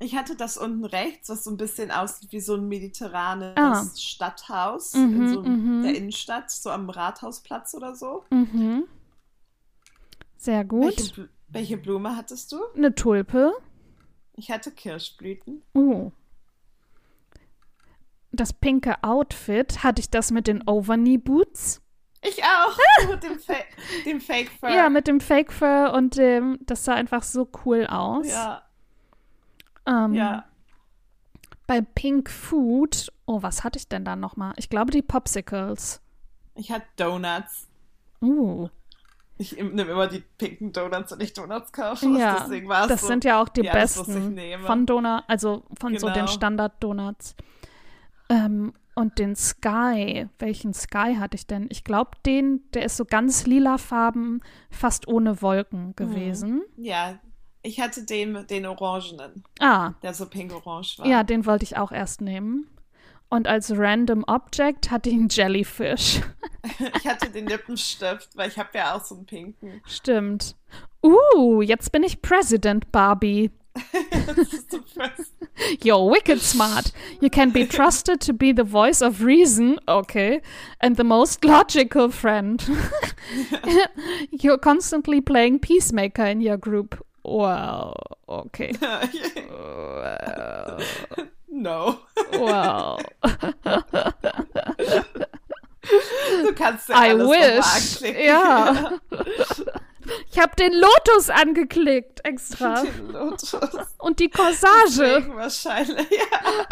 Ich 0.00 0.14
hatte 0.16 0.36
das 0.36 0.56
unten 0.56 0.84
rechts, 0.84 1.28
was 1.28 1.42
so 1.44 1.50
ein 1.50 1.56
bisschen 1.56 1.90
aussieht 1.90 2.30
wie 2.30 2.40
so 2.40 2.54
ein 2.54 2.68
mediterranes 2.68 3.54
Ah. 3.56 3.84
Stadthaus 3.96 4.94
Mhm, 4.94 5.22
in 5.22 5.28
so 5.34 5.42
mhm. 5.42 5.82
der 5.82 5.96
Innenstadt, 5.96 6.50
so 6.50 6.70
am 6.70 6.88
Rathausplatz 6.88 7.74
oder 7.74 7.94
so. 7.96 8.24
Mhm. 8.30 8.84
Sehr 10.36 10.64
gut. 10.64 10.84
Welche, 10.96 11.14
Bl- 11.14 11.28
welche 11.48 11.76
Blume 11.78 12.16
hattest 12.16 12.52
du? 12.52 12.58
Eine 12.76 12.94
Tulpe. 12.94 13.52
Ich 14.34 14.50
hatte 14.52 14.70
Kirschblüten. 14.70 15.62
Oh. 15.74 16.12
Das 18.30 18.52
pinke 18.52 19.02
Outfit, 19.02 19.82
hatte 19.82 20.00
ich 20.00 20.10
das 20.10 20.30
mit 20.30 20.46
den 20.46 20.62
Overknee-Boots? 20.68 21.82
Ich 22.22 22.42
auch. 22.44 22.76
Mit 23.10 23.22
dem, 23.22 23.38
Fa 23.38 23.54
dem 24.04 24.20
Fake 24.20 24.50
Fur. 24.50 24.68
Ja, 24.70 24.88
mit 24.90 25.06
dem 25.06 25.20
Fake 25.20 25.52
Fur 25.52 25.92
und 25.94 26.16
dem, 26.16 26.58
das 26.62 26.84
sah 26.84 26.94
einfach 26.94 27.22
so 27.22 27.48
cool 27.64 27.86
aus. 27.86 28.26
Ja, 28.28 28.62
Ähm, 29.88 30.12
ja. 30.14 30.44
Bei 31.66 31.80
Pink 31.80 32.30
Food, 32.30 33.12
oh, 33.26 33.42
was 33.42 33.64
hatte 33.64 33.78
ich 33.78 33.88
denn 33.88 34.04
da 34.04 34.16
nochmal? 34.16 34.54
Ich 34.56 34.70
glaube, 34.70 34.90
die 34.90 35.02
Popsicles. 35.02 36.00
Ich 36.54 36.70
hatte 36.72 36.86
Donuts. 36.96 37.66
Uh, 38.22 38.68
Ich 39.36 39.52
nehme 39.56 39.82
immer 39.82 40.08
die 40.08 40.24
pinken 40.38 40.72
Donuts 40.72 41.12
und 41.12 41.18
nicht 41.20 41.36
Donuts 41.38 41.72
kaufen. 41.72 42.16
ja, 42.16 42.38
Deswegen 42.42 42.68
war 42.68 42.88
das 42.88 43.02
so. 43.02 43.06
sind 43.06 43.24
ja 43.24 43.40
auch 43.40 43.48
die 43.48 43.62
ja, 43.62 43.72
das, 43.72 43.96
besten 43.96 44.34
nehme. 44.34 44.64
von 44.64 44.86
Donut, 44.86 45.22
also 45.28 45.64
von 45.78 45.96
so 45.98 46.06
den 46.08 46.14
Genau. 46.14 46.26
Standard-Donuts. 46.26 47.36
Ähm, 48.30 48.72
und 48.94 49.18
den 49.20 49.36
Sky, 49.36 50.26
welchen 50.40 50.74
Sky 50.74 51.16
hatte 51.20 51.36
ich 51.36 51.46
denn? 51.46 51.66
Ich 51.70 51.84
glaube, 51.84 52.10
den, 52.26 52.62
der 52.74 52.84
ist 52.84 52.96
so 52.96 53.04
ganz 53.04 53.46
lilafarben, 53.46 54.42
fast 54.70 55.06
ohne 55.06 55.34
Mhm. 55.34 55.42
Wolken 55.42 55.96
gewesen. 55.96 56.62
Ja, 56.76 57.20
ich 57.62 57.80
hatte 57.80 58.04
den, 58.04 58.46
den 58.46 58.66
Orangenen, 58.66 59.44
Ah, 59.60 59.92
der 60.02 60.14
so 60.14 60.26
pink-orange 60.26 60.98
war. 60.98 61.06
ja, 61.06 61.22
den 61.22 61.46
wollte 61.46 61.64
ich 61.64 61.76
auch 61.76 61.92
erst 61.92 62.20
nehmen. 62.20 62.68
Und 63.30 63.46
als 63.46 63.76
Random 63.76 64.24
Object 64.26 64.90
hatte 64.90 65.10
ich 65.10 65.16
einen 65.16 65.28
Jellyfish. 65.28 66.20
Ich 66.96 67.06
hatte 67.06 67.30
den 67.30 67.46
Lippenstift, 67.46 68.36
weil 68.36 68.48
ich 68.48 68.58
habe 68.58 68.68
ja 68.74 68.94
auch 68.94 69.02
so 69.02 69.14
einen 69.14 69.24
pinken. 69.24 69.80
Stimmt. 69.86 70.54
Uh, 71.02 71.62
jetzt 71.62 71.92
bin 71.92 72.02
ich 72.02 72.20
President 72.20 72.90
Barbie. 72.92 73.50
You're 75.82 76.10
wicked 76.10 76.40
smart. 76.40 76.92
You 77.20 77.30
can 77.30 77.52
be 77.52 77.66
trusted 77.66 78.20
to 78.22 78.32
be 78.32 78.52
the 78.52 78.64
voice 78.64 79.00
of 79.00 79.22
reason, 79.22 79.78
okay, 79.86 80.42
and 80.80 80.96
the 80.96 81.04
most 81.04 81.44
logical 81.44 82.10
friend. 82.10 82.60
You're 84.30 84.58
constantly 84.58 85.20
playing 85.20 85.60
peacemaker 85.60 86.26
in 86.26 86.40
your 86.40 86.58
group. 86.58 87.04
Well, 87.22 87.94
okay. 88.26 88.72
Well, 89.50 90.78
no. 91.48 91.98
well. 92.32 92.98
Du 96.44 96.52
kannst 96.54 96.88
ja 96.90 96.94
I 96.96 97.10
alles 97.10 97.28
wish. 97.28 98.00
Ja. 98.24 98.92
Ich 100.30 100.38
habe 100.38 100.56
den 100.56 100.72
Lotus 100.72 101.28
angeklickt 101.28 102.24
extra. 102.24 102.82
Den 102.82 103.08
Lotus. 103.08 103.54
Und 103.98 104.18
die 104.20 104.30
Corsage. 104.30 104.64
Deswegen 104.86 105.36
wahrscheinlich. 105.36 106.08
Ja. 106.10 106.64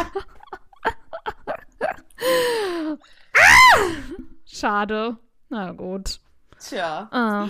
Schade. 4.47 5.19
Na 5.51 5.73
gut. 5.73 6.19
Tja. 6.59 7.09
Ah. 7.11 7.49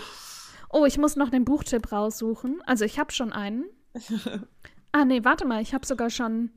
Oh, 0.76 0.84
ich 0.84 0.98
muss 0.98 1.16
noch 1.16 1.30
den 1.30 1.46
Buchtipp 1.46 1.90
raussuchen. 1.90 2.60
Also 2.66 2.84
ich 2.84 2.98
habe 2.98 3.12
schon 3.12 3.32
einen. 3.32 3.64
Ah, 4.92 5.04
nee, 5.04 5.24
warte 5.24 5.44
mal, 5.44 5.60
ich 5.60 5.74
habe 5.74 5.84
sogar 5.84 6.08
schon. 6.08 6.50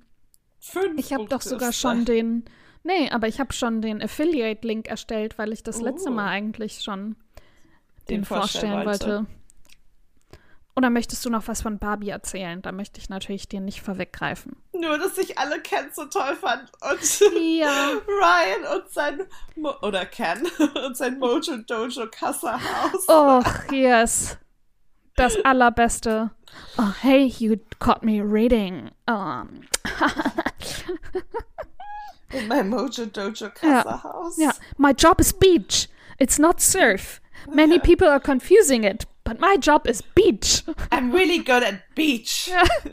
Fünf 0.59 0.97
Ich 0.97 1.11
habe 1.11 1.25
doch 1.25 1.41
sogar 1.41 1.73
schon 1.73 2.05
den. 2.05 2.45
Nee, 2.83 3.09
aber 3.09 3.27
ich 3.27 3.41
habe 3.41 3.51
schon 3.51 3.81
den 3.81 4.01
Affiliate-Link 4.01 4.87
erstellt, 4.87 5.37
weil 5.37 5.51
ich 5.51 5.61
das 5.61 5.81
letzte 5.81 6.09
Oh. 6.09 6.13
Mal 6.13 6.29
eigentlich 6.29 6.79
schon 6.81 7.17
den, 8.07 8.21
Den 8.21 8.23
vorstellen 8.23 8.83
vorstellen 8.83 9.17
wollte. 9.17 9.38
Oder 10.79 10.89
möchtest 10.89 11.25
du 11.25 11.29
noch 11.29 11.49
was 11.49 11.61
von 11.61 11.77
Barbie 11.77 12.07
erzählen? 12.07 12.61
Da 12.61 12.71
möchte 12.71 13.01
ich 13.01 13.09
natürlich 13.09 13.49
dir 13.49 13.59
nicht 13.59 13.81
vorweggreifen. 13.81 14.55
Nur, 14.71 14.97
dass 14.97 15.17
ich 15.17 15.37
alle 15.37 15.59
Ken 15.59 15.89
so 15.93 16.05
toll 16.05 16.37
fand. 16.37 16.71
Und 16.89 17.19
Ja. 17.37 17.95
Ryan 18.07 18.77
und 18.77 18.89
sein. 18.89 19.23
Mo 19.57 19.73
oder 19.81 20.05
Ken 20.05 20.47
und 20.85 20.95
sein 20.95 21.19
Mojo 21.19 21.57
Dojo 21.67 22.07
Kassa 22.09 22.53
Haus. 22.61 23.03
Oh, 23.09 23.43
yes. 23.75 24.37
Das 25.17 25.35
allerbeste. 25.43 26.31
Oh, 26.77 26.93
hey, 27.01 27.25
you 27.25 27.57
caught 27.79 28.01
me 28.01 28.21
reading. 28.21 28.89
Um, 29.05 29.63
In 32.31 32.47
mein 32.47 32.69
Mojo 32.69 33.05
Dojo 33.07 33.49
Kassa 33.49 34.01
Haus. 34.01 34.37
yeah, 34.39 34.53
my 34.77 34.93
job 34.93 35.19
is 35.19 35.33
beach. 35.33 35.89
It's 36.19 36.39
not 36.39 36.61
surf. 36.61 37.19
Many 37.53 37.79
people 37.79 38.07
are 38.07 38.21
confusing 38.21 38.85
it, 38.85 39.05
but 39.29 39.39
my 39.39 39.57
job 39.61 39.87
is 39.87 40.01
beach. 40.01 40.63
I'm 40.91 41.13
really 41.13 41.39
good 41.39 41.63
at 41.63 41.75
beach. 41.93 42.49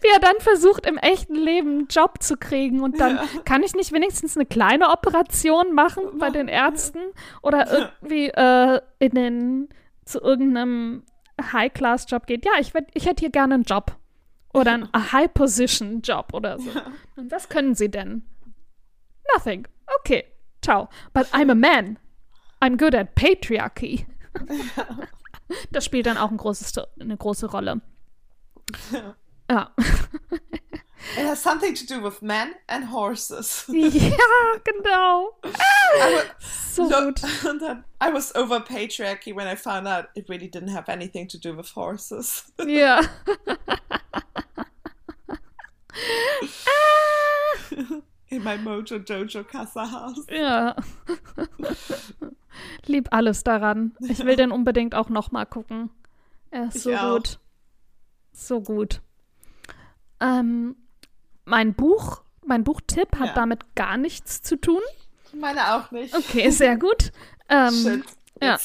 Wie 0.00 0.08
er 0.12 0.20
dann 0.20 0.38
versucht, 0.38 0.86
im 0.86 0.96
echten 0.96 1.34
Leben 1.34 1.70
einen 1.70 1.86
Job 1.88 2.22
zu 2.22 2.36
kriegen 2.36 2.80
und 2.80 3.00
dann 3.00 3.18
kann 3.44 3.62
ich 3.64 3.74
nicht 3.74 3.92
wenigstens 3.92 4.36
eine 4.36 4.46
kleine 4.46 4.90
Operation 4.90 5.74
machen 5.74 6.18
bei 6.18 6.30
den 6.30 6.46
Ärzten 6.48 7.00
oder 7.42 7.70
irgendwie 7.70 8.28
äh, 8.28 8.80
in 9.00 9.10
den 9.10 9.68
zu 10.04 10.20
irgendeinem 10.20 11.02
High-Class-Job 11.40 12.26
geht. 12.26 12.44
Ja, 12.44 12.52
ich, 12.60 12.72
ich 12.94 13.06
hätte 13.06 13.20
hier 13.20 13.30
gerne 13.30 13.54
einen 13.54 13.64
Job 13.64 13.96
oder 14.54 14.72
einen 14.72 14.88
High-Position-Job 15.12 16.32
oder 16.32 16.58
so. 16.60 16.70
Und 17.16 17.32
was 17.32 17.48
können 17.48 17.74
Sie 17.74 17.90
denn? 17.90 18.24
Nothing. 19.34 19.66
Okay, 19.98 20.24
ciao. 20.62 20.88
But 21.12 21.26
I'm 21.34 21.50
a 21.50 21.56
man. 21.56 21.98
I'm 22.62 22.76
good 22.76 22.94
at 22.94 23.16
patriarchy. 23.16 24.06
Das 25.70 25.84
spielt 25.84 26.06
dann 26.06 26.16
auch 26.18 26.30
ein 26.30 26.36
großes, 26.36 26.74
eine 27.00 27.16
große 27.16 27.50
Rolle. 27.50 27.80
Ja. 29.48 29.70
It 31.16 31.24
has 31.24 31.40
something 31.40 31.72
to 31.76 31.86
do 31.86 32.02
with 32.02 32.20
men 32.20 32.56
and 32.66 32.90
horses. 32.90 33.64
Ja, 33.68 34.56
genau. 34.64 35.38
I 35.44 36.14
wa- 36.16 36.24
So 36.74 36.88
no- 36.88 37.04
gut. 37.12 37.20
then 37.60 37.84
I 38.02 38.12
was 38.12 38.34
over 38.34 38.58
patriarchy 38.58 39.32
when 39.32 39.46
I 39.46 39.54
found 39.54 39.86
out 39.86 40.06
it 40.16 40.28
really 40.28 40.48
didn't 40.50 40.70
have 40.74 40.88
anything 40.90 41.28
to 41.28 41.38
do 41.38 41.56
with 41.56 41.70
horses. 41.76 42.50
Ja. 42.58 43.02
In 48.28 48.42
my 48.42 48.58
Mojo 48.58 48.98
Dojo 48.98 49.44
Kassa 49.44 49.90
Haus. 49.90 50.26
Ja. 50.30 50.74
Lieb 52.86 53.08
alles 53.12 53.44
daran. 53.44 53.94
Ich 54.00 54.24
will 54.24 54.36
den 54.36 54.50
unbedingt 54.52 54.94
auch 54.94 55.08
noch 55.08 55.30
mal 55.30 55.44
gucken. 55.44 55.90
Er 56.50 56.68
ist 56.68 56.76
Ich 56.76 56.82
so 56.82 56.94
auch. 56.94 57.14
gut. 57.14 57.38
So 58.32 58.60
gut. 58.60 59.00
Ähm, 60.20 60.76
mein 61.44 61.74
Buch, 61.74 62.22
mein 62.44 62.64
Buchtipp 62.64 63.16
hat 63.18 63.28
Ja. 63.28 63.34
damit 63.34 63.74
gar 63.74 63.96
nichts 63.96 64.42
zu 64.42 64.56
tun. 64.60 64.80
Meine 65.32 65.74
auch 65.74 65.90
nicht. 65.90 66.14
Okay, 66.16 66.50
sehr 66.50 66.76
gut. 66.76 67.12
Ähm, 67.48 67.72
Shit. 67.72 68.04
ja. 68.42 68.58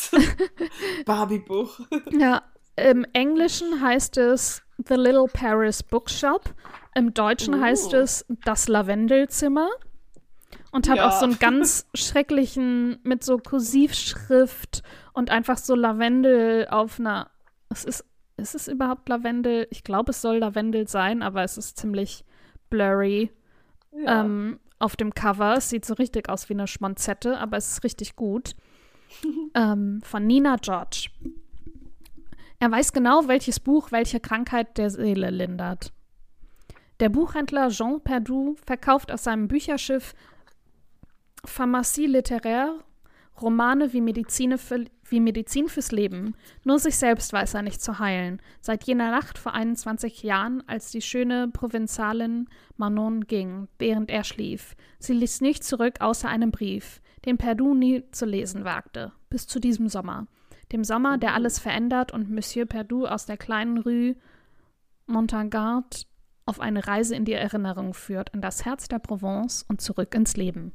Barbie-Buch. 1.05 1.81
Ja, 2.11 2.43
im 2.77 3.05
Englischen 3.13 3.81
heißt 3.81 4.17
es 4.17 4.63
The 4.87 4.95
Little 4.95 5.27
Paris 5.31 5.83
Bookshop. 5.83 6.53
Im 6.95 7.13
Deutschen 7.13 7.55
Uh. 7.55 7.61
heißt 7.61 7.93
es 7.93 8.25
Das 8.45 8.67
Lavendelzimmer. 8.67 9.69
Und 10.71 10.87
hat 10.89 10.97
Ja. 10.97 11.07
auch 11.09 11.13
so 11.19 11.25
einen 11.25 11.39
ganz 11.39 11.87
schrecklichen, 11.93 12.99
mit 13.03 13.23
so 13.23 13.37
Kursivschrift 13.37 14.83
und 15.13 15.29
einfach 15.29 15.57
so 15.57 15.75
Lavendel 15.75 16.67
auf 16.69 16.99
einer. 16.99 17.29
Es 17.69 17.83
ist, 17.85 18.05
ist 18.37 18.55
es 18.55 18.67
überhaupt 18.67 19.07
Lavendel? 19.09 19.67
Ich 19.69 19.83
glaube, 19.83 20.11
es 20.11 20.21
soll 20.21 20.37
Lavendel 20.37 20.87
sein, 20.87 21.21
aber 21.23 21.43
es 21.43 21.57
ist 21.57 21.77
ziemlich 21.77 22.23
blurry 22.69 23.31
Ja. 23.93 24.21
ähm, 24.21 24.59
auf 24.79 24.95
dem 24.95 25.13
Cover. 25.13 25.55
Es 25.57 25.69
sieht 25.69 25.85
so 25.85 25.93
richtig 25.93 26.29
aus 26.29 26.49
wie 26.49 26.53
eine 26.53 26.67
Schmonzette, 26.67 27.37
aber 27.37 27.57
es 27.57 27.73
ist 27.73 27.83
richtig 27.83 28.15
gut. 28.15 28.55
ähm, 29.55 29.99
von 30.03 30.25
Nina 30.25 30.55
George. 30.55 31.09
Er 32.61 32.69
weiß 32.69 32.93
genau, 32.93 33.27
welches 33.27 33.59
Buch 33.59 33.91
welche 33.91 34.19
Krankheit 34.19 34.77
der 34.77 34.91
Seele 34.91 35.31
lindert. 35.31 35.91
Der 36.99 37.09
Buchhändler 37.09 37.69
Jean 37.69 38.01
Perdu 38.01 38.55
verkauft 38.63 39.11
aus 39.11 39.23
seinem 39.23 39.47
Bücherschiff 39.47 40.13
Pharmacie 41.43 42.05
littéraire 42.05 42.75
Romane 43.41 43.93
wie, 43.93 44.01
Medizine 44.01 44.59
für, 44.59 44.85
wie 45.09 45.19
Medizin 45.19 45.69
fürs 45.69 45.91
Leben. 45.91 46.35
Nur 46.63 46.77
sich 46.77 46.97
selbst 46.97 47.33
weiß 47.33 47.55
er 47.55 47.63
nicht 47.63 47.81
zu 47.81 47.97
heilen. 47.97 48.39
Seit 48.59 48.83
jener 48.83 49.09
Nacht 49.09 49.39
vor 49.39 49.55
21 49.55 50.21
Jahren, 50.21 50.63
als 50.67 50.91
die 50.91 51.01
schöne 51.01 51.47
Provinzalin 51.47 52.47
Manon 52.77 53.21
ging, 53.21 53.69
während 53.79 54.11
er 54.11 54.23
schlief. 54.23 54.75
Sie 54.99 55.13
ließ 55.13 55.41
nichts 55.41 55.67
zurück 55.67 55.95
außer 55.99 56.29
einem 56.29 56.51
Brief, 56.51 57.01
den 57.25 57.39
Perdu 57.39 57.73
nie 57.73 58.03
zu 58.11 58.27
lesen 58.27 58.65
wagte. 58.65 59.13
Bis 59.31 59.47
zu 59.47 59.59
diesem 59.59 59.89
Sommer. 59.89 60.27
Dem 60.71 60.83
Sommer, 60.83 61.17
der 61.17 61.33
alles 61.33 61.59
verändert 61.59 62.11
und 62.13 62.29
Monsieur 62.29 62.65
Perdu 62.65 63.05
aus 63.05 63.25
der 63.25 63.37
kleinen 63.37 63.77
Rue 63.79 64.15
Montagnard 65.05 66.07
auf 66.45 66.59
eine 66.59 66.87
Reise 66.87 67.15
in 67.15 67.25
die 67.25 67.33
Erinnerung 67.33 67.93
führt, 67.93 68.29
in 68.33 68.41
das 68.41 68.65
Herz 68.65 68.87
der 68.87 68.99
Provence 68.99 69.63
und 69.67 69.81
zurück 69.81 70.13
ins 70.15 70.35
Leben. 70.37 70.73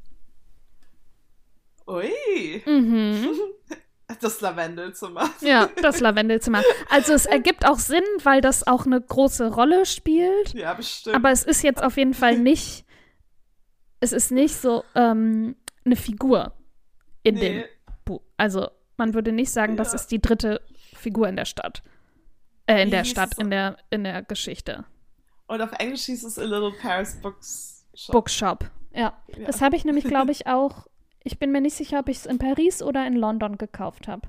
Ui. 1.87 2.63
Mhm. 2.65 3.27
Das 4.21 4.39
Lavendelzimmer. 4.39 5.29
Ja, 5.41 5.69
das 5.81 5.99
Lavendelzimmer. 5.99 6.63
Also 6.89 7.11
es 7.11 7.25
ergibt 7.25 7.67
auch 7.67 7.77
Sinn, 7.77 8.05
weil 8.23 8.39
das 8.39 8.65
auch 8.65 8.85
eine 8.85 9.01
große 9.01 9.53
Rolle 9.53 9.85
spielt. 9.85 10.53
Ja, 10.53 10.73
bestimmt. 10.73 11.13
Aber 11.13 11.29
es 11.31 11.43
ist 11.43 11.61
jetzt 11.61 11.83
auf 11.83 11.97
jeden 11.97 12.13
Fall 12.13 12.37
nicht, 12.39 12.85
es 13.99 14.13
ist 14.13 14.31
nicht 14.31 14.55
so 14.55 14.85
ähm, 14.95 15.57
eine 15.83 15.97
Figur 15.97 16.53
in 17.23 17.35
Nee. 17.35 17.41
dem 17.41 17.63
Buch. 18.05 18.21
Also 18.37 18.69
man 18.97 19.13
würde 19.13 19.31
nicht 19.31 19.51
sagen, 19.51 19.77
das 19.77 19.89
Ja. 19.93 19.95
ist 19.95 20.07
die 20.07 20.21
dritte 20.21 20.61
Figur 20.93 21.27
in 21.27 21.35
der 21.35 21.45
Stadt. 21.45 21.83
Äh, 22.65 22.81
in 22.81 22.87
Wie 22.87 22.91
der 22.91 23.03
Stadt, 23.05 23.37
in 23.37 23.49
der, 23.49 23.77
in 23.89 24.03
der 24.03 24.23
Geschichte. 24.23 24.85
Und 25.47 25.61
auf 25.61 25.71
Englisch 25.79 26.03
hieß 26.05 26.23
es 26.25 26.37
A 26.37 26.43
Little 26.43 26.73
Paris 26.81 27.15
Books 27.21 27.85
Shop. 27.93 28.11
Bookshop. 28.13 28.71
Ja. 28.93 29.13
Ja. 29.37 29.45
Das 29.45 29.61
habe 29.61 29.75
ich 29.75 29.85
nämlich, 29.85 30.03
glaube 30.07 30.31
ich, 30.31 30.47
auch. 30.47 30.87
Ich 31.23 31.39
bin 31.39 31.51
mir 31.51 31.61
nicht 31.61 31.75
sicher, 31.75 31.99
ob 31.99 32.09
ich 32.09 32.17
es 32.17 32.25
in 32.25 32.37
Paris 32.37 32.81
oder 32.81 33.05
in 33.07 33.15
London 33.15 33.57
gekauft 33.57 34.07
habe. 34.07 34.27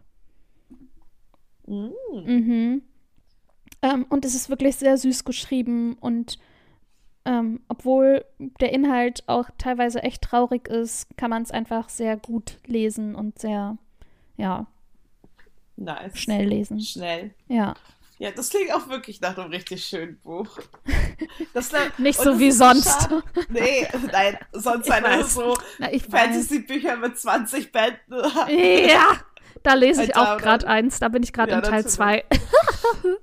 Mm. 1.66 1.88
Mhm. 2.24 2.83
Ähm, 3.83 4.07
und 4.09 4.24
es 4.24 4.35
ist 4.35 4.48
wirklich 4.50 4.76
sehr 4.76 4.96
süß 4.96 5.24
geschrieben 5.24 5.94
und 5.94 6.38
ähm, 7.24 7.61
obwohl 7.68 8.24
der 8.38 8.72
Inhalt 8.72 9.22
auch 9.28 9.50
teilweise 9.59 10.02
echt 10.02 10.22
traurig 10.22 10.66
ist, 10.66 11.14
kann 11.16 11.31
man 11.31 11.42
es 11.42 11.50
einfach 11.50 11.88
sehr 11.90 12.16
gut 12.16 12.59
lesen 12.66 13.14
und 13.14 13.38
sehr, 13.38 13.76
ja, 14.38 14.66
Nice. 15.77 16.18
schnell 16.18 16.46
lesen. 16.48 16.81
Schnell. 16.81 17.35
Ja. 17.48 17.74
Ja, 18.18 18.33
das 18.33 18.51
klingt 18.51 18.72
auch 18.74 18.88
wirklich 18.88 19.20
nach 19.20 19.38
einem 19.38 19.51
richtig 19.53 19.85
schönen 19.85 20.18
Buch. 20.20 20.59
Das 21.55 21.70
Nicht 21.98 22.18
so 22.20 22.38
wie 22.38 22.51
sonst. 22.53 22.85
schade. 23.03 23.22
Nee, 23.48 23.87
nein, 24.12 24.38
sonst 24.53 24.88
weiß. 24.88 25.35
so. 25.35 25.57
Fantasy-Bücher 26.11 26.96
mit 26.96 27.18
20 27.18 27.70
Bänden. 27.72 28.22
Ja, 28.88 29.20
da 29.62 29.74
lese 29.74 30.05
ich 30.05 30.16
auch 30.16 30.37
gerade 30.38 30.66
eins. 30.68 30.98
Da 31.01 31.09
bin 31.09 31.22
ich 31.22 31.33
gerade 31.33 31.51
Ja, 31.53 31.59
in 31.59 31.62
Teil 31.64 31.83
natürlich. 31.83 31.94
2. 31.94 32.24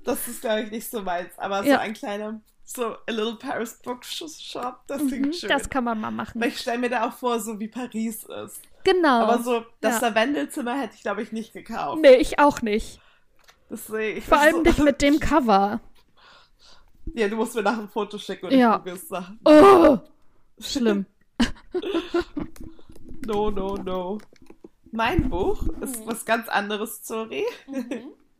Das 0.04 0.28
ist, 0.28 0.40
glaube 0.42 0.62
ich, 0.62 0.70
nicht 0.70 0.90
so 0.90 1.02
meins. 1.02 1.30
Aber 1.38 1.62
so 1.62 1.68
Ja. 1.70 1.78
ein 1.80 1.94
kleiner, 1.94 2.40
so 2.68 2.96
A 3.06 3.10
Little 3.10 3.36
Paris 3.36 3.78
Bookshop, 3.82 4.80
das 4.88 5.00
Mhm, 5.02 5.08
klingt 5.08 5.36
schön. 5.36 5.48
das 5.48 5.70
kann 5.70 5.84
man 5.84 6.00
mal 6.00 6.10
machen. 6.10 6.40
Weil 6.40 6.48
ich 6.48 6.58
stelle 6.58 6.78
mir 6.78 6.90
da 6.90 7.06
auch 7.08 7.12
vor, 7.12 7.38
so 7.40 7.58
wie 7.60 7.68
Paris 7.68 8.24
ist. 8.24 8.60
Genau. 8.84 9.22
Aber 9.22 9.42
so, 9.42 9.64
das 9.80 10.00
Ja. 10.00 10.08
Lavendelzimmer 10.08 10.74
hätte 10.78 10.94
ich, 10.96 11.02
glaube 11.02 11.22
ich, 11.22 11.30
nicht 11.32 11.52
gekauft. 11.52 12.00
Nee, 12.02 12.16
ich 12.16 12.38
auch 12.40 12.60
nicht. 12.62 13.00
Das 13.70 13.86
sehe 13.86 14.14
ich. 14.14 14.24
Vor 14.24 14.38
allem 14.38 14.56
so, 14.56 14.62
nicht 14.62 14.78
mit 14.80 15.00
dem 15.02 15.18
Cover. 15.20 15.80
Ja, 17.14 17.28
du 17.28 17.36
musst 17.36 17.54
mir 17.54 17.62
nach 17.62 17.78
einem 17.78 17.88
Foto 17.88 18.18
schicken 18.18 18.46
und 18.46 18.52
Ja. 18.52 18.72
ich 18.72 18.78
gucke 18.78 18.90
es 18.90 19.10
nach. 19.10 19.30
Oh, 19.44 19.98
schlimm. 20.60 21.06
No, 23.26 23.50
no, 23.50 23.76
no. 23.76 24.18
Mein 24.92 25.28
Buch 25.28 25.62
ist 25.80 26.00
Mhm. 26.00 26.06
was 26.06 26.24
ganz 26.24 26.48
anderes, 26.48 27.04
sorry. 27.06 27.44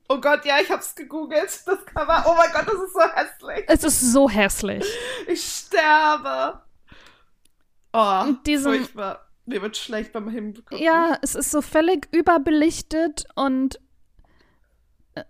Oh 0.08 0.20
Gott, 0.20 0.44
ja, 0.44 0.60
ich 0.60 0.70
hab's 0.70 0.94
gegoogelt. 0.94 1.48
Das 1.66 1.84
Cover. 1.86 2.24
Oh 2.28 2.34
mein 2.36 2.50
Gott, 2.52 2.66
das 2.66 2.74
ist 2.82 2.92
so 2.92 3.00
hässlich. 3.00 3.64
Es 3.68 3.84
ist 3.84 4.00
so 4.12 4.28
hässlich. 4.30 4.84
Ich 5.26 5.42
sterbe. 5.44 6.60
Oh, 7.92 8.20
Und 8.28 8.46
diesem- 8.46 8.72
furchtbar. 8.74 9.22
Mir 9.46 9.62
wird 9.62 9.76
schlecht 9.76 10.12
beim 10.12 10.28
Hinbekommen. 10.28 10.82
Ja, 10.82 11.16
es 11.22 11.34
ist 11.36 11.52
so 11.52 11.62
völlig 11.62 12.08
überbelichtet 12.12 13.24
und 13.36 13.78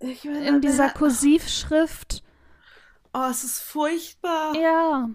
meine, 0.00 0.46
in 0.48 0.60
dieser 0.62 0.86
äh, 0.86 0.92
Kursivschrift. 0.94 2.22
Oh, 3.12 3.26
es 3.30 3.44
ist 3.44 3.60
furchtbar. 3.60 4.54
Ja, 4.56 5.08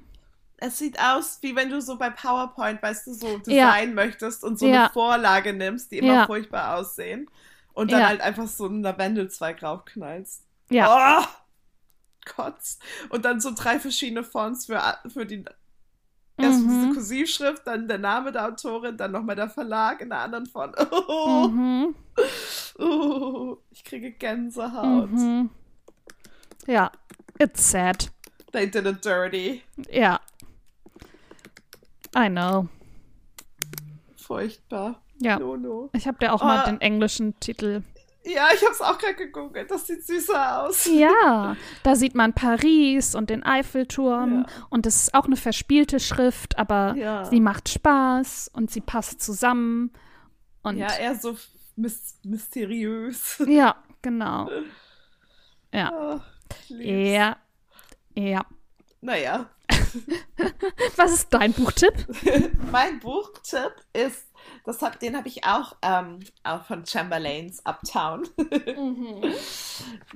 Es 0.63 0.77
sieht 0.77 0.99
aus, 0.99 1.39
wie 1.41 1.55
wenn 1.55 1.71
du 1.71 1.81
so 1.81 1.97
bei 1.97 2.11
PowerPoint, 2.11 2.83
weißt 2.83 3.07
du, 3.07 3.13
so 3.13 3.27
Ja. 3.47 3.71
designen 3.71 3.95
möchtest 3.95 4.43
und 4.43 4.59
so 4.59 4.67
Ja. 4.67 4.83
eine 4.85 4.89
Vorlage 4.93 5.53
nimmst, 5.53 5.91
die 5.91 5.97
immer 5.97 6.13
Ja. 6.13 6.25
furchtbar 6.27 6.77
aussehen. 6.77 7.27
Und 7.73 7.91
dann 7.91 8.01
Ja. 8.01 8.07
halt 8.07 8.21
einfach 8.21 8.47
so 8.47 8.65
einen 8.65 8.81
Lavendelzweig 8.83 9.61
raufknallst. 9.63 10.43
ja, 10.69 11.21
Oh, 11.21 11.25
Kotz. 12.29 12.79
Und 13.09 13.25
dann 13.25 13.39
so 13.41 13.51
drei 13.55 13.79
verschiedene 13.79 14.23
Fonts 14.23 14.65
für, 14.67 14.81
für 15.07 15.25
die. 15.25 15.43
Erst 16.37 16.59
diese 16.59 16.69
Mhm. 16.87 16.93
Kursivschrift, 16.93 17.67
dann 17.67 17.87
der 17.87 17.97
Name 17.99 18.31
der 18.31 18.47
Autorin, 18.47 18.97
dann 18.97 19.11
nochmal 19.11 19.35
der 19.35 19.49
Verlag 19.49 20.01
in 20.01 20.09
der 20.09 20.19
anderen 20.19 20.45
Font. 20.47 20.75
Oh, 20.91 21.47
Mhm. 21.47 21.95
oh, 22.79 23.57
ich 23.71 23.83
kriege 23.83 24.11
Gänsehaut. 24.11 25.11
Mhm. 25.11 25.49
Ja, 26.67 26.91
it's 27.39 27.69
sad. 27.71 28.11
They 28.53 28.69
did 28.69 28.85
it 28.85 29.03
dirty. 29.05 29.61
Ja. 29.89 30.19
I 32.15 32.27
know. 32.29 32.67
Furchtbar. 34.17 35.01
Ja. 35.21 35.39
No, 35.39 35.55
no. 35.57 35.89
Ich 35.93 36.07
habe 36.07 36.17
dir 36.19 36.33
auch 36.33 36.43
mal 36.43 36.63
Oh. 36.63 36.69
den 36.69 36.81
englischen 36.81 37.39
Titel. 37.39 37.83
Ja, 38.23 38.49
ich 38.53 38.63
hab's 38.63 38.81
auch 38.81 38.99
gerade 38.99 39.15
gegoogelt. 39.15 39.71
Das 39.71 39.87
sieht 39.87 40.05
süßer 40.05 40.61
aus. 40.63 40.85
Ja, 40.85 41.55
da 41.83 41.95
sieht 41.95 42.13
man 42.13 42.33
Paris 42.33 43.15
und 43.15 43.29
den 43.31 43.43
Eiffelturm 43.43 44.45
Ja. 44.47 44.65
und 44.69 44.85
es 44.85 45.03
ist 45.03 45.13
auch 45.15 45.25
eine 45.25 45.35
verspielte 45.37 45.99
Schrift, 45.99 46.57
aber 46.59 46.93
Ja. 46.95 47.25
sie 47.25 47.39
macht 47.39 47.69
Spaß 47.69 48.51
und 48.53 48.69
sie 48.69 48.81
passt 48.81 49.21
zusammen. 49.21 49.91
Und 50.61 50.77
Ja, 50.77 50.93
eher 50.95 51.15
so 51.15 51.35
mys 51.75 52.19
mysteriös. 52.23 53.41
ja 53.47 53.75
genau. 54.03 54.49
Ja. 55.73 55.89
Ah, 55.91 56.21
lieb's. 56.67 57.09
Ja. 57.11 57.37
Ja. 58.13 58.45
Naja, 59.01 59.49
Was 60.95 61.11
ist 61.13 61.33
dein 61.33 61.53
Buchtipp? 61.53 61.93
mein 62.71 62.99
Buchtipp 62.99 63.73
ist, 63.93 64.27
das 64.65 64.81
hab, 64.81 64.99
den 64.99 65.15
habe 65.15 65.27
ich 65.27 65.43
auch, 65.45 65.75
ähm, 65.81 66.19
auch 66.43 66.65
von 66.65 66.85
Chamberlains 66.85 67.65
Uptown 67.65 68.27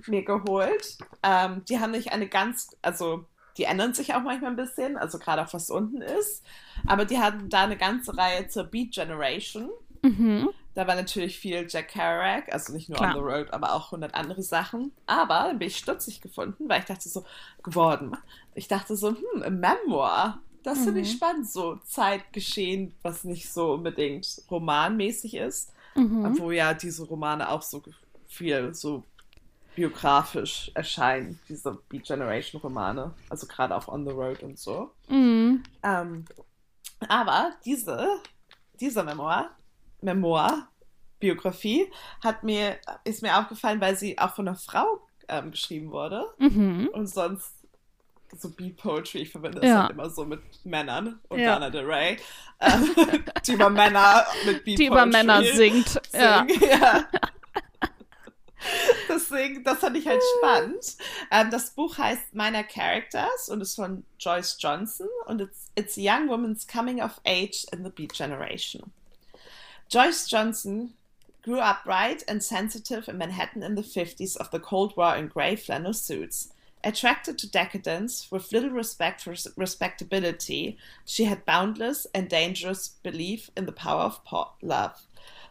mir 0.07 0.23
geholt. 0.23 0.97
Ähm, 1.23 1.63
die 1.65 1.79
haben 1.79 1.91
nicht 1.91 2.11
eine 2.11 2.27
ganz, 2.27 2.75
also 2.81 3.25
die 3.57 3.63
ändern 3.63 3.93
sich 3.93 4.13
auch 4.13 4.21
manchmal 4.21 4.51
ein 4.51 4.57
bisschen, 4.57 4.97
also 4.97 5.17
gerade 5.17 5.41
auch 5.41 5.53
was 5.53 5.69
unten 5.69 6.01
ist. 6.01 6.43
Aber 6.85 7.05
die 7.05 7.19
hatten 7.19 7.49
da 7.49 7.63
eine 7.63 7.77
ganze 7.77 8.17
Reihe 8.17 8.47
zur 8.47 8.65
Beat 8.65 8.91
Generation. 8.91 9.69
Mhm. 10.01 10.49
Da 10.75 10.85
war 10.87 10.95
natürlich 10.95 11.39
viel 11.39 11.65
Jack 11.69 11.87
Kerouac, 11.87 12.51
also 12.51 12.73
nicht 12.73 12.89
nur 12.89 12.97
Klar. 12.97 13.15
On 13.15 13.23
the 13.23 13.31
Road, 13.31 13.53
aber 13.53 13.73
auch 13.73 13.87
100 13.87 14.13
andere 14.13 14.43
Sachen. 14.43 14.91
Aber 15.05 15.45
dann 15.47 15.57
bin 15.57 15.69
ich 15.69 15.77
stutzig 15.77 16.19
gefunden, 16.21 16.67
weil 16.67 16.79
ich 16.79 16.85
dachte 16.85 17.07
so, 17.07 17.23
geworden. 17.63 18.17
Ich 18.55 18.67
dachte 18.67 18.97
so, 18.97 19.09
hm, 19.09 19.41
ein 19.41 19.59
Memoir. 19.59 20.39
Das 20.65 20.83
finde 20.83 21.01
ich 21.01 21.11
Mhm. 21.13 21.17
spannend, 21.17 21.47
so 21.49 21.75
Zeitgeschehen, 21.85 22.93
was 23.03 23.23
nicht 23.23 23.51
so 23.53 23.73
unbedingt 23.73 24.41
romanmäßig 24.49 25.35
ist. 25.35 25.71
Mhm. 25.95 26.25
Obwohl 26.25 26.55
ja 26.55 26.73
diese 26.73 27.03
Romane 27.05 27.47
auch 27.49 27.61
so 27.61 27.81
viel 28.27 28.73
so 28.73 29.03
biografisch 29.75 30.71
erscheinen, 30.73 31.39
diese 31.47 31.77
Beat 31.89 32.05
Generation 32.05 32.61
Romane. 32.61 33.13
Also 33.29 33.45
gerade 33.47 33.75
auch 33.75 33.87
On 33.87 34.05
the 34.05 34.11
Road 34.11 34.41
und 34.41 34.57
so. 34.57 34.91
Mhm. 35.07 35.63
Ähm, 35.83 36.25
aber 37.09 37.51
diese, 37.63 38.19
diese 38.79 39.03
Memoir, 39.03 39.51
Memoir, 40.01 40.67
Biografie, 41.19 41.91
hat 42.23 42.43
mir, 42.43 42.77
ist 43.03 43.21
mir 43.21 43.37
aufgefallen, 43.37 43.81
weil 43.81 43.95
sie 43.97 44.17
auch 44.17 44.33
von 44.35 44.47
einer 44.47 44.57
Frau 44.57 45.01
ähm, 45.27 45.51
geschrieben 45.51 45.91
wurde. 45.91 46.25
Mhm. 46.39 46.89
Und 46.93 47.07
sonst 47.07 47.53
so 48.41 48.49
Beat 48.49 48.77
Poetry, 48.77 49.19
ich 49.19 49.29
verbinde 49.31 49.59
Ja. 49.65 49.73
das 49.73 49.81
halt 49.83 49.91
immer 49.91 50.09
so 50.09 50.25
mit 50.25 50.41
Männern 50.65 51.19
und 51.29 51.39
Ja. 51.39 51.53
Lana 51.53 51.69
Del 51.69 51.85
Rey, 51.85 52.17
ähm, 52.59 52.95
die 53.47 53.53
über 53.53 53.69
Männer 53.69 54.25
mit 54.45 54.63
Beat 54.63 54.79
Die 54.79 54.85
über 54.87 55.05
Männer 55.05 55.43
singt. 55.43 56.01
Ja. 56.13 56.45
Ja. 56.61 57.07
Deswegen, 59.07 59.63
das 59.63 59.77
fand 59.79 59.95
ich 59.95 60.07
halt 60.07 60.21
spannend. 60.39 60.97
Ähm, 61.29 61.51
das 61.51 61.71
Buch 61.71 61.97
heißt 61.99 62.33
Minor 62.33 62.63
Characters 62.63 63.49
und 63.49 63.61
ist 63.61 63.75
von 63.75 64.03
Joyce 64.19 64.57
Johnson 64.59 65.07
und 65.27 65.39
it's, 65.41 65.71
it's 65.75 65.97
a 65.97 66.01
young 66.01 66.27
woman's 66.29 66.65
coming 66.67 66.99
of 67.01 67.21
age 67.25 67.65
in 67.71 67.83
the 67.83 67.91
Beat 67.91 68.13
Generation. 68.13 68.91
Joyce 69.91 70.27
Johnson 70.27 70.93
grew 71.43 71.59
up 71.59 71.83
bright 71.83 72.27
and 72.27 72.41
sensitive 72.41 73.07
in 73.07 73.19
Manhattan 73.19 73.61
in 73.61 73.75
the 73.75 73.83
50s 73.83 74.35
of 74.37 74.49
the 74.51 74.59
Cold 74.59 74.97
War 74.97 75.15
in 75.15 75.27
gray 75.27 75.55
flannel 75.55 75.93
suits. 75.93 76.49
Attracted 76.85 77.39
to 77.39 77.49
decadence, 77.49 78.27
with 78.29 78.51
little 78.51 78.69
respect 78.69 79.23
for 79.23 79.33
respectability, 79.57 80.77
she 81.03 81.23
had 81.23 81.43
boundless 81.43 82.05
and 82.13 82.29
dangerous 82.29 82.89
belief 83.01 83.49
in 83.57 83.65
the 83.65 83.71
power 83.71 84.03
of 84.03 84.21
love. 84.61 85.01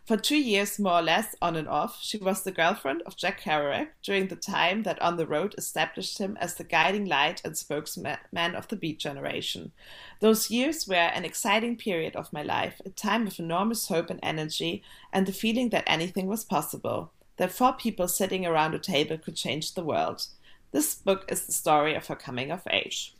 For 0.07 0.17
two 0.17 0.37
years, 0.37 0.79
more 0.79 1.01
or 1.01 1.03
less, 1.03 1.35
on 1.43 1.57
and 1.57 1.67
off, 1.67 1.99
she 2.01 2.19
was 2.19 2.43
the 2.45 2.53
girlfriend 2.53 3.03
of 3.03 3.17
Jack 3.17 3.41
Kerouac 3.41 3.89
during 4.01 4.29
the 4.29 4.37
time 4.37 4.85
that 4.85 5.03
On 5.03 5.17
the 5.17 5.27
Road 5.27 5.57
established 5.59 6.19
him 6.19 6.37
as 6.41 6.55
the 6.55 6.63
guiding 6.63 7.07
light 7.07 7.43
and 7.45 7.59
spokesman 7.59 8.55
of 8.55 8.69
the 8.69 8.77
Beat 8.77 9.01
generation. 9.01 9.73
Those 10.21 10.53
years 10.53 10.87
were 10.87 10.95
an 10.95 11.25
exciting 11.25 11.77
period 11.77 12.15
of 12.15 12.33
my 12.33 12.45
life, 12.45 12.81
a 12.87 12.91
time 12.91 13.27
of 13.27 13.41
enormous 13.41 13.89
hope 13.89 14.09
and 14.09 14.21
energy, 14.23 14.85
and 15.13 15.27
the 15.27 15.33
feeling 15.33 15.71
that 15.71 15.83
anything 15.89 16.29
was 16.29 16.45
possible, 16.45 17.11
that 17.39 17.51
four 17.51 17.73
people 17.73 18.07
sitting 18.07 18.47
around 18.47 18.73
a 18.75 18.79
table 18.79 19.19
could 19.19 19.35
change 19.35 19.75
the 19.75 19.83
world. 19.83 20.29
This 20.75 20.97
book 20.97 21.31
is 21.31 21.47
the 21.47 21.53
story 21.53 21.97
of 21.97 22.09
her 22.09 22.17
coming 22.17 22.51
of 22.53 22.61
age. 22.67 23.15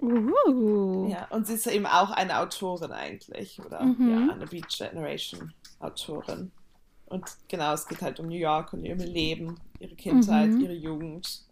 Uh. 0.00 1.08
Ja, 1.08 1.26
und 1.30 1.46
sie 1.46 1.54
ist 1.54 1.66
eben 1.66 1.86
auch 1.86 2.10
eine 2.10 2.38
Autorin 2.38 2.92
eigentlich, 2.92 3.60
oder? 3.64 3.82
Mhm. 3.82 4.10
Ja, 4.28 4.32
eine 4.34 4.46
Beat 4.46 4.68
Generation 4.68 5.52
Autorin. 5.80 6.50
Und 7.06 7.24
genau, 7.48 7.74
es 7.74 7.86
geht 7.86 8.00
halt 8.02 8.18
um 8.20 8.26
New 8.28 8.38
York 8.38 8.72
und 8.72 8.84
ihr 8.84 8.96
Leben, 8.96 9.56
ihre 9.80 9.94
Kindheit, 9.94 10.50
Mhm. 10.50 10.60
ihre 10.60 10.72
Jugend. 10.74 11.42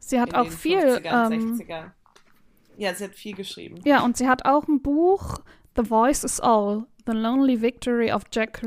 Sie 0.00 0.20
hat 0.20 0.34
auch 0.34 0.48
viel. 0.48 0.78
50ern, 0.78 1.32
Ähm, 1.32 1.56
60er. 1.58 1.92
Ja, 2.76 2.94
sie 2.94 3.04
hat 3.04 3.14
viel 3.14 3.34
geschrieben. 3.34 3.80
ja, 3.84 4.02
und 4.04 4.16
sie 4.16 4.28
hat 4.28 4.44
auch 4.44 4.66
ein 4.68 4.82
Buch, 4.82 5.38
The 5.76 5.84
Voice 5.84 6.24
is 6.24 6.40
All, 6.40 6.86
The 7.06 7.12
Lonely 7.12 7.60
Victory 7.62 8.12
of 8.12 8.24
Jack. 8.32 8.62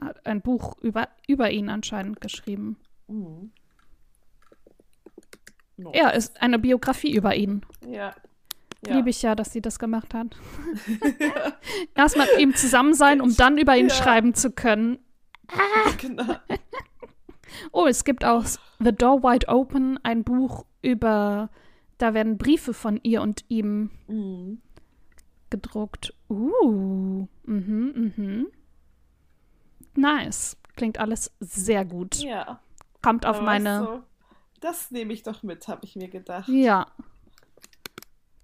Hat 0.00 0.24
Ein 0.26 0.40
Buch 0.40 0.74
über, 0.80 1.08
über 1.26 1.50
ihn 1.50 1.68
anscheinend 1.68 2.20
geschrieben. 2.20 2.76
Mhm. 3.08 3.52
No. 5.76 5.92
Ja, 5.94 6.10
ist 6.10 6.40
eine 6.42 6.58
Biografie 6.58 7.14
über 7.14 7.34
ihn. 7.34 7.64
Ja. 7.86 8.14
ja. 8.86 8.94
Liebe 8.94 9.10
ich 9.10 9.22
ja, 9.22 9.34
dass 9.34 9.52
sie 9.52 9.60
das 9.62 9.78
gemacht 9.78 10.14
hat. 10.14 10.36
Erst 11.94 12.16
mit 12.16 12.28
ihm 12.38 12.54
zusammen 12.54 12.94
sein, 12.94 13.20
um 13.20 13.34
dann 13.36 13.58
über 13.58 13.76
ihn 13.76 13.88
Ja. 13.88 13.94
schreiben 13.94 14.34
zu 14.34 14.50
können. 14.50 14.98
genau. 15.98 16.24
Oh, 17.70 17.86
es 17.86 18.04
gibt 18.04 18.24
auch 18.24 18.44
The 18.80 18.92
Door 18.92 19.22
Wide 19.22 19.48
Open, 19.48 19.98
ein 20.02 20.24
Buch 20.24 20.64
über, 20.80 21.50
da 21.98 22.14
werden 22.14 22.38
Briefe 22.38 22.72
von 22.72 22.98
ihr 23.02 23.20
und 23.20 23.44
ihm 23.48 23.90
Mhm. 24.08 24.62
gedruckt. 25.50 26.14
Uh, 26.30 27.26
mhm, 27.44 28.12
mhm. 28.16 28.46
Nice. 29.94 30.56
Klingt 30.76 30.98
alles 30.98 31.30
sehr 31.40 31.84
gut. 31.84 32.16
Ja. 32.16 32.60
Kommt 33.02 33.26
auf 33.26 33.42
meine. 33.42 33.80
du, 33.80 34.02
das 34.62 34.90
nehme 34.90 35.12
ich 35.12 35.22
doch 35.22 35.42
mit, 35.42 35.66
habe 35.68 35.84
ich 35.84 35.96
mir 35.96 36.08
gedacht. 36.08 36.48
Ja. 36.48 36.86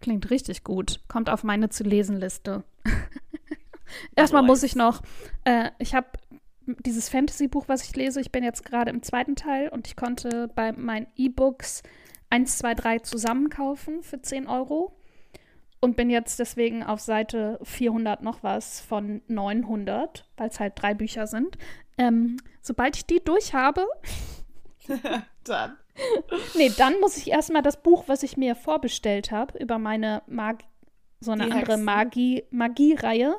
Klingt 0.01 0.31
richtig 0.31 0.65
gut. 0.65 1.01
Kommt 1.09 1.31
auf 1.31 1.45
meine 1.45 1.71
zu 1.71 1.85
lesen 1.85 2.17
Liste. 2.17 2.65
Erstmal 4.17 4.43
muss 4.43 4.63
ich 4.63 4.77
noch, 4.77 5.03
äh, 5.45 5.71
ich 5.79 5.95
habe 5.95 6.09
dieses 6.67 7.09
Fantasy-Buch, 7.09 7.65
was 7.69 7.85
ich 7.85 7.97
lese, 7.97 8.21
ich 8.21 8.31
bin 8.31 8.45
jetzt 8.45 8.65
gerade 8.65 8.91
im 8.91 9.03
zweiten 9.03 9.37
Teil 9.37 9.69
und 9.71 9.87
ich 9.87 9.97
konnte 9.97 10.49
bei 10.55 10.73
meinen 10.73 11.07
E-Books 11.17 11.83
1, 12.31 12.59
2, 12.59 12.75
3 12.75 12.99
zusammen 12.99 13.49
kaufen 13.49 14.03
für 14.03 14.21
10 14.21 14.47
Euro 14.47 14.95
und 15.81 15.97
bin 15.97 16.11
jetzt 16.11 16.39
deswegen 16.39 16.83
auf 16.83 17.01
Seite 17.01 17.59
400 17.63 18.23
noch 18.23 18.43
was 18.43 18.81
von 18.81 19.23
900, 19.29 20.29
weil 20.37 20.49
es 20.49 20.61
halt 20.61 20.75
drei 20.77 20.93
Bücher 20.93 21.27
sind. 21.27 21.57
Ähm, 21.97 22.37
sobald 22.61 22.97
ich 22.97 23.07
die 23.07 23.25
durch 23.25 23.55
habe, 23.55 23.87
Dann. 25.45 25.77
Nee, 26.55 26.71
dann 26.77 27.01
muss 27.01 27.17
ich 27.17 27.29
erstmal 27.31 27.63
das 27.63 27.83
Buch, 27.83 28.05
was 28.07 28.23
ich 28.23 28.37
mir 28.37 28.55
vorbestellt 28.55 29.31
habe, 29.31 29.59
über 29.59 29.79
meine 29.79 30.23
Mag 30.27 30.65
so 31.21 31.33
eine 31.33 31.47
Die 31.47 31.51
andere 31.53 31.73
Hexen. 31.73 31.85
Magie 31.85 32.45
Magie-Reihe. 32.51 33.37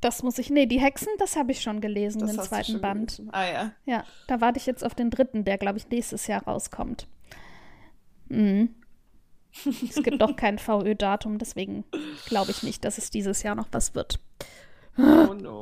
Das 0.00 0.22
muss 0.22 0.38
ich. 0.38 0.48
Nee, 0.50 0.66
die 0.66 0.80
Hexen, 0.80 1.08
das 1.18 1.36
habe 1.36 1.52
ich 1.52 1.60
schon 1.60 1.80
gelesen, 1.80 2.20
Das 2.20 2.30
den 2.32 2.40
zweiten 2.42 2.80
Band. 2.80 3.16
gelesen. 3.16 3.30
Ah 3.32 3.44
ja. 3.46 3.72
Ja, 3.84 4.04
da 4.28 4.40
warte 4.40 4.58
ich 4.58 4.66
jetzt 4.66 4.84
auf 4.84 4.94
den 4.94 5.10
dritten, 5.10 5.44
der, 5.44 5.58
glaube 5.58 5.78
ich, 5.78 5.88
nächstes 5.90 6.26
Jahr 6.26 6.42
rauskommt. 6.44 7.08
Mhm. 8.28 8.74
Es 9.66 10.02
gibt 10.02 10.22
doch 10.22 10.36
kein 10.36 10.58
VÖ-Datum, 10.58 11.38
deswegen 11.38 11.84
glaube 12.26 12.50
ich 12.52 12.62
nicht, 12.62 12.84
dass 12.84 12.96
es 12.98 13.10
dieses 13.10 13.42
Jahr 13.42 13.54
noch 13.54 13.68
was 13.72 13.94
wird. 13.94 14.20
Oh 14.98 15.34
no. 15.34 15.60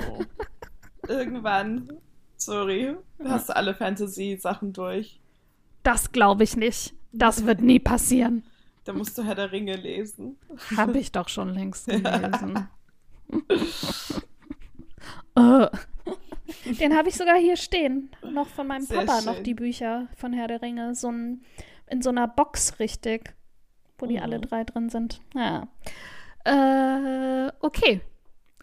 Irgendwann, 1.09 1.89
sorry, 2.37 2.97
hast 3.24 3.49
du 3.49 3.57
alle 3.57 3.74
Fantasy-Sachen 3.74 4.72
durch. 4.72 5.20
Das 5.82 6.12
glaube 6.12 6.45
ich 6.45 6.57
nicht. 6.57 6.95
Das 7.12 7.47
wird 7.47 7.61
nie 7.61 7.78
passieren. 7.78 8.45
Da 8.84 8.93
musst 8.93 9.16
du 9.18 9.22
Herr 9.24 9.34
der 9.34 9.53
Ringe 9.53 9.76
lesen. 9.76 10.37
Habe 10.76 10.99
ich 10.99 11.12
doch 11.12 11.28
schon 11.28 11.49
längst 11.55 11.87
gelesen. 11.89 12.68
oh. 15.34 15.66
Den 16.80 16.97
habe 16.97 17.09
ich 17.09 17.16
sogar 17.16 17.37
hier 17.37 17.57
stehen. 17.57 18.11
Noch 18.22 18.47
von 18.49 18.66
meinem 18.68 18.82
Sehr 18.84 18.99
Papa, 19.05 19.18
schön. 19.20 19.24
noch 19.26 19.43
die 19.43 19.55
Bücher 19.55 20.07
von 20.16 20.32
Herr 20.32 20.47
der 20.49 20.62
Ringe. 20.62 20.95
So 20.95 21.09
ein, 21.11 21.43
in 21.89 22.03
so 22.03 22.11
einer 22.11 22.28
Box 22.28 22.78
richtig, 22.78 23.34
wo 23.99 24.07
die 24.07 24.16
Mhm. 24.16 24.22
alle 24.22 24.41
drei 24.41 24.64
drin 24.64 24.89
sind. 24.89 25.20
Ja. 25.34 25.68
Äh, 26.45 27.51
okay. 27.61 28.01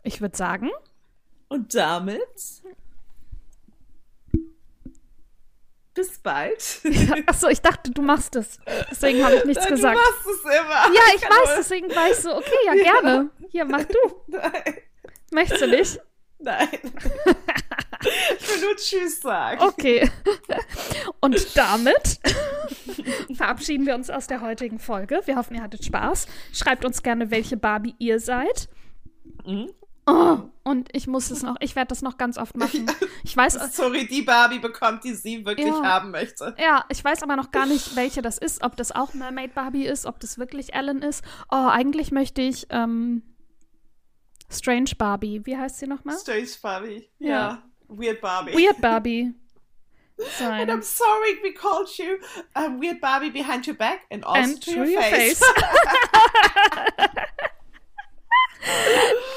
Ich 0.03 0.21
würde 0.21 0.35
sagen, 0.37 0.69
Und 1.49 1.75
damit 1.75 2.21
bis 5.93 6.19
bald. 6.19 6.81
achso, 7.27 7.47
ich 7.47 7.61
dachte, 7.61 7.91
du 7.91 8.01
machst 8.01 8.35
es. 8.35 8.59
Deswegen 8.89 9.23
habe 9.23 9.35
ich 9.35 9.45
nichts 9.45 9.65
du 9.65 9.71
gesagt. 9.71 9.95
machst 9.95 10.27
es 10.27 10.41
immer. 10.43 10.95
Ja, 10.95 11.01
ich 11.15 11.21
kann 11.21 11.31
weiß, 11.31 11.55
deswegen 11.57 11.89
war 11.95 12.09
ich 12.09 12.17
so, 12.17 12.35
okay, 12.35 12.49
ja, 12.65 12.73
gerne. 12.73 13.29
Hier, 13.49 13.65
mach 13.65 13.83
du. 13.83 13.97
Nein. 14.27 14.77
Möchtest 15.31 15.61
du 15.61 15.67
nicht? 15.67 15.99
Nein. 16.39 16.67
ich 18.39 18.49
will 18.49 18.61
nur 18.61 18.75
Tschüss 18.75 19.21
sagen. 19.21 19.61
Okay. 19.61 20.09
Und 21.21 21.57
damit 21.57 22.19
verabschieden 23.35 23.85
wir 23.85 23.95
uns 23.95 24.09
aus 24.09 24.27
der 24.27 24.41
heutigen 24.41 24.79
Folge. 24.79 25.21
Wir 25.25 25.37
hoffen, 25.37 25.55
ihr 25.55 25.63
hattet 25.63 25.85
Spaß. 25.85 26.27
Schreibt 26.51 26.85
uns 26.85 27.01
gerne, 27.01 27.31
welche 27.31 27.57
Barbie 27.57 27.95
ihr 27.99 28.19
seid. 28.19 28.67
Mhm. 29.45 29.73
Oh, 30.05 30.37
und 30.63 30.89
ich 30.93 31.07
muss 31.07 31.31
es 31.31 31.43
noch, 31.43 31.55
ich 31.61 31.75
werde 31.77 31.87
das 31.89 32.01
noch 32.01 32.17
ganz 32.17 32.37
oft 32.37 32.57
machen. 32.57 32.85
Ich 33.25 33.37
weiß, 33.37 33.53
Sorry, 33.73 34.05
die 34.05 34.21
Barbie 34.21 34.59
bekommt, 34.59 35.05
die 35.05 35.13
sie 35.13 35.45
wirklich 35.45 35.65
Ja. 35.67 35.81
haben 35.81 36.11
möchte. 36.11 36.53
ja, 36.59 36.83
ich 36.89 37.01
weiß 37.01 37.23
aber 37.23 37.37
noch 37.37 37.51
gar 37.51 37.65
nicht, 37.65 37.95
welche 37.95 38.21
das 38.21 38.37
ist, 38.37 38.61
ob 38.63 38.75
das 38.75 38.91
auch 38.91 39.13
Mermaid 39.13 39.53
Barbie 39.55 39.85
ist, 39.85 40.05
ob 40.05 40.19
das 40.19 40.37
wirklich 40.37 40.73
Ellen 40.73 41.01
ist. 41.01 41.23
Oh, 41.49 41.67
eigentlich 41.69 42.11
möchte 42.11 42.41
ich 42.41 42.67
ähm, 42.69 43.23
Strange 44.51 44.91
Barbie. 44.97 45.39
Wie 45.45 45.55
heißt 45.57 45.79
sie 45.79 45.87
nochmal? 45.87 46.17
Strange 46.19 46.49
Barbie. 46.61 47.09
Ja. 47.19 47.29
Ja. 47.29 47.63
Weird 47.87 48.19
Barbie. 48.19 48.51
Weird 48.53 48.81
Barbie. 48.81 49.33
And 50.41 50.69
I'm 50.69 50.81
Sein. 50.81 50.83
sorry 50.83 51.39
we 51.43 51.53
called 51.53 51.89
you 51.97 52.17
um, 52.55 52.79
Weird 52.81 52.99
Barbie 52.99 53.31
behind 53.31 53.65
your 53.65 53.75
back 53.77 54.01
and 54.11 54.23
also 54.25 54.41
And 54.51 54.61
to 54.63 54.71
your, 54.71 54.85
your 54.85 55.01
face. 55.01 55.39
face. 55.39 55.53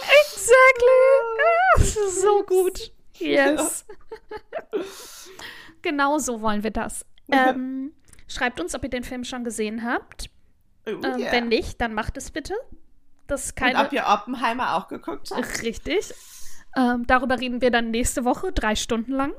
Exactly. 0.47 1.39
Ah, 1.39 1.79
Das 1.79 1.97
ist 1.97 2.23
so 2.23 2.43
gut. 2.45 2.93
Yes. 3.19 3.85
genau 5.83 6.19
so 6.19 6.41
wollen 6.41 6.63
wir 6.63 6.71
das. 6.71 7.05
Ähm, 7.31 7.93
schreibt 8.29 8.61
uns, 8.61 8.75
ob 8.75 8.83
ihr 8.85 8.91
den 8.91 9.05
Film 9.05 9.25
schon 9.25 9.45
gesehen 9.45 9.85
habt. 9.85 10.31
Oh, 10.87 10.91
Ähm, 10.91 11.03
yeah. 11.19 11.33
Wenn 11.33 11.49
nicht, 11.49 11.81
dann 11.81 11.95
macht 11.95 12.17
es 12.17 12.31
bitte. 12.31 12.55
Das 13.27 13.47
ist 13.47 13.51
Und 13.53 13.57
keine. 13.57 13.81
ob 13.85 13.93
ihr 13.93 14.05
Oppenheimer 14.07 14.75
auch 14.77 14.89
geguckt 14.89 15.31
habt? 15.33 15.63
Richtig. 15.63 16.15
Ähm, 16.77 17.07
darüber 17.07 17.41
reden 17.41 17.61
wir 17.61 17.71
dann 17.71 17.91
nächste 17.91 18.25
Woche, 18.25 18.53
drei 18.53 18.77
Stunden 18.77 19.13
lang. 19.13 19.33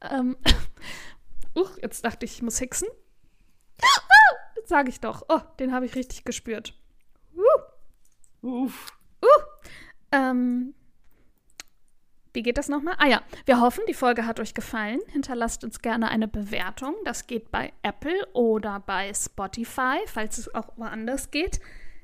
Ähm, 0.00 0.36
uh, 1.56 1.66
jetzt 1.82 2.04
dachte 2.04 2.24
ich, 2.24 2.34
ich 2.36 2.42
muss 2.42 2.58
hixen. 2.58 2.88
Jetzt 4.56 4.68
sage 4.68 4.88
ich 4.88 5.00
doch. 5.00 5.24
Oh, 5.28 5.40
den 5.58 5.72
habe 5.74 5.84
ich 5.86 5.94
richtig 5.94 6.24
gespürt. 6.24 6.72
Uh. 7.34 8.64
Uff. 8.64 8.86
Ähm, 10.12 10.74
wie 12.32 12.42
geht 12.42 12.58
das 12.58 12.68
nochmal? 12.68 12.94
Ah 12.98 13.06
ja, 13.06 13.22
wir 13.46 13.60
hoffen, 13.60 13.82
die 13.88 13.94
Folge 13.94 14.26
hat 14.26 14.40
euch 14.40 14.52
gefallen. 14.54 15.00
Hinterlasst 15.08 15.64
uns 15.64 15.80
gerne 15.80 16.10
eine 16.10 16.28
Bewertung. 16.28 16.94
Das 17.04 17.26
geht 17.26 17.50
bei 17.50 17.72
Apple 17.82 18.26
oder 18.34 18.80
bei 18.80 19.12
Spotify, 19.14 19.96
falls 20.06 20.36
es 20.38 20.54
auch 20.54 20.68
woanders 20.76 21.30
geht. 21.30 21.60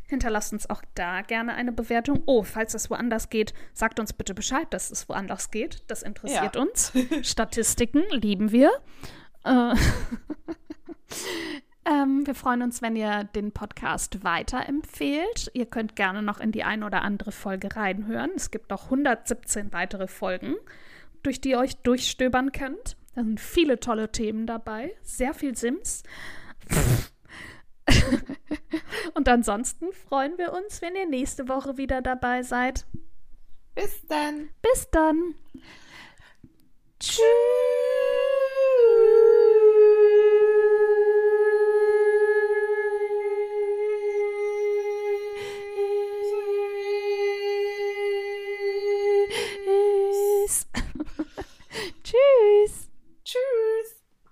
Hinterlasst 0.08 0.52
uns 0.52 0.68
auch 0.68 0.82
da 0.94 1.20
gerne 1.22 1.54
eine 1.54 1.72
Bewertung. 1.72 2.22
Oh, 2.26 2.42
falls 2.42 2.74
es 2.74 2.90
woanders 2.90 3.30
geht, 3.30 3.52
sagt 3.72 4.00
uns 4.00 4.12
bitte 4.12 4.34
Bescheid, 4.34 4.66
dass 4.70 4.90
es 4.90 5.08
woanders 5.08 5.50
geht. 5.50 5.82
Das 5.88 6.02
interessiert 6.02 6.56
Ja. 6.56 6.62
uns. 6.62 6.92
Statistiken 7.22 8.02
lieben 8.10 8.52
wir. 8.52 8.70
Äh, 9.44 9.74
ähm, 11.84 12.26
wir 12.26 12.34
freuen 12.34 12.62
uns, 12.62 12.80
wenn 12.82 12.94
ihr 12.94 13.24
den 13.24 13.52
Podcast 13.52 14.22
weiterempfehlt. 14.22 15.50
Ihr 15.54 15.66
könnt 15.66 15.96
gerne 15.96 16.22
noch 16.22 16.38
in 16.40 16.52
die 16.52 16.62
ein 16.62 16.82
oder 16.84 17.02
andere 17.02 17.32
Folge 17.32 17.74
reinhören. 17.74 18.30
Es 18.36 18.50
gibt 18.50 18.70
noch 18.70 18.84
117 18.84 19.72
weitere 19.72 20.06
Folgen, 20.06 20.54
durch 21.22 21.40
die 21.40 21.50
ihr 21.50 21.58
euch 21.58 21.76
durchstöbern 21.78 22.52
könnt. 22.52 22.96
Da 23.14 23.22
sind 23.22 23.40
viele 23.40 23.80
tolle 23.80 24.12
Themen 24.12 24.46
dabei, 24.46 24.94
sehr 25.02 25.34
viel 25.34 25.56
Sims. 25.56 26.02
Und 29.14 29.28
ansonsten 29.28 29.92
freuen 29.92 30.38
wir 30.38 30.52
uns, 30.52 30.80
wenn 30.82 30.94
ihr 30.94 31.06
nächste 31.06 31.48
Woche 31.48 31.76
wieder 31.76 32.00
dabei 32.00 32.42
seid. 32.42 32.86
Bis 33.74 34.06
dann. 34.06 34.50
Bis 34.62 34.88
dann. 34.90 35.34
Tschüss. 37.00 37.22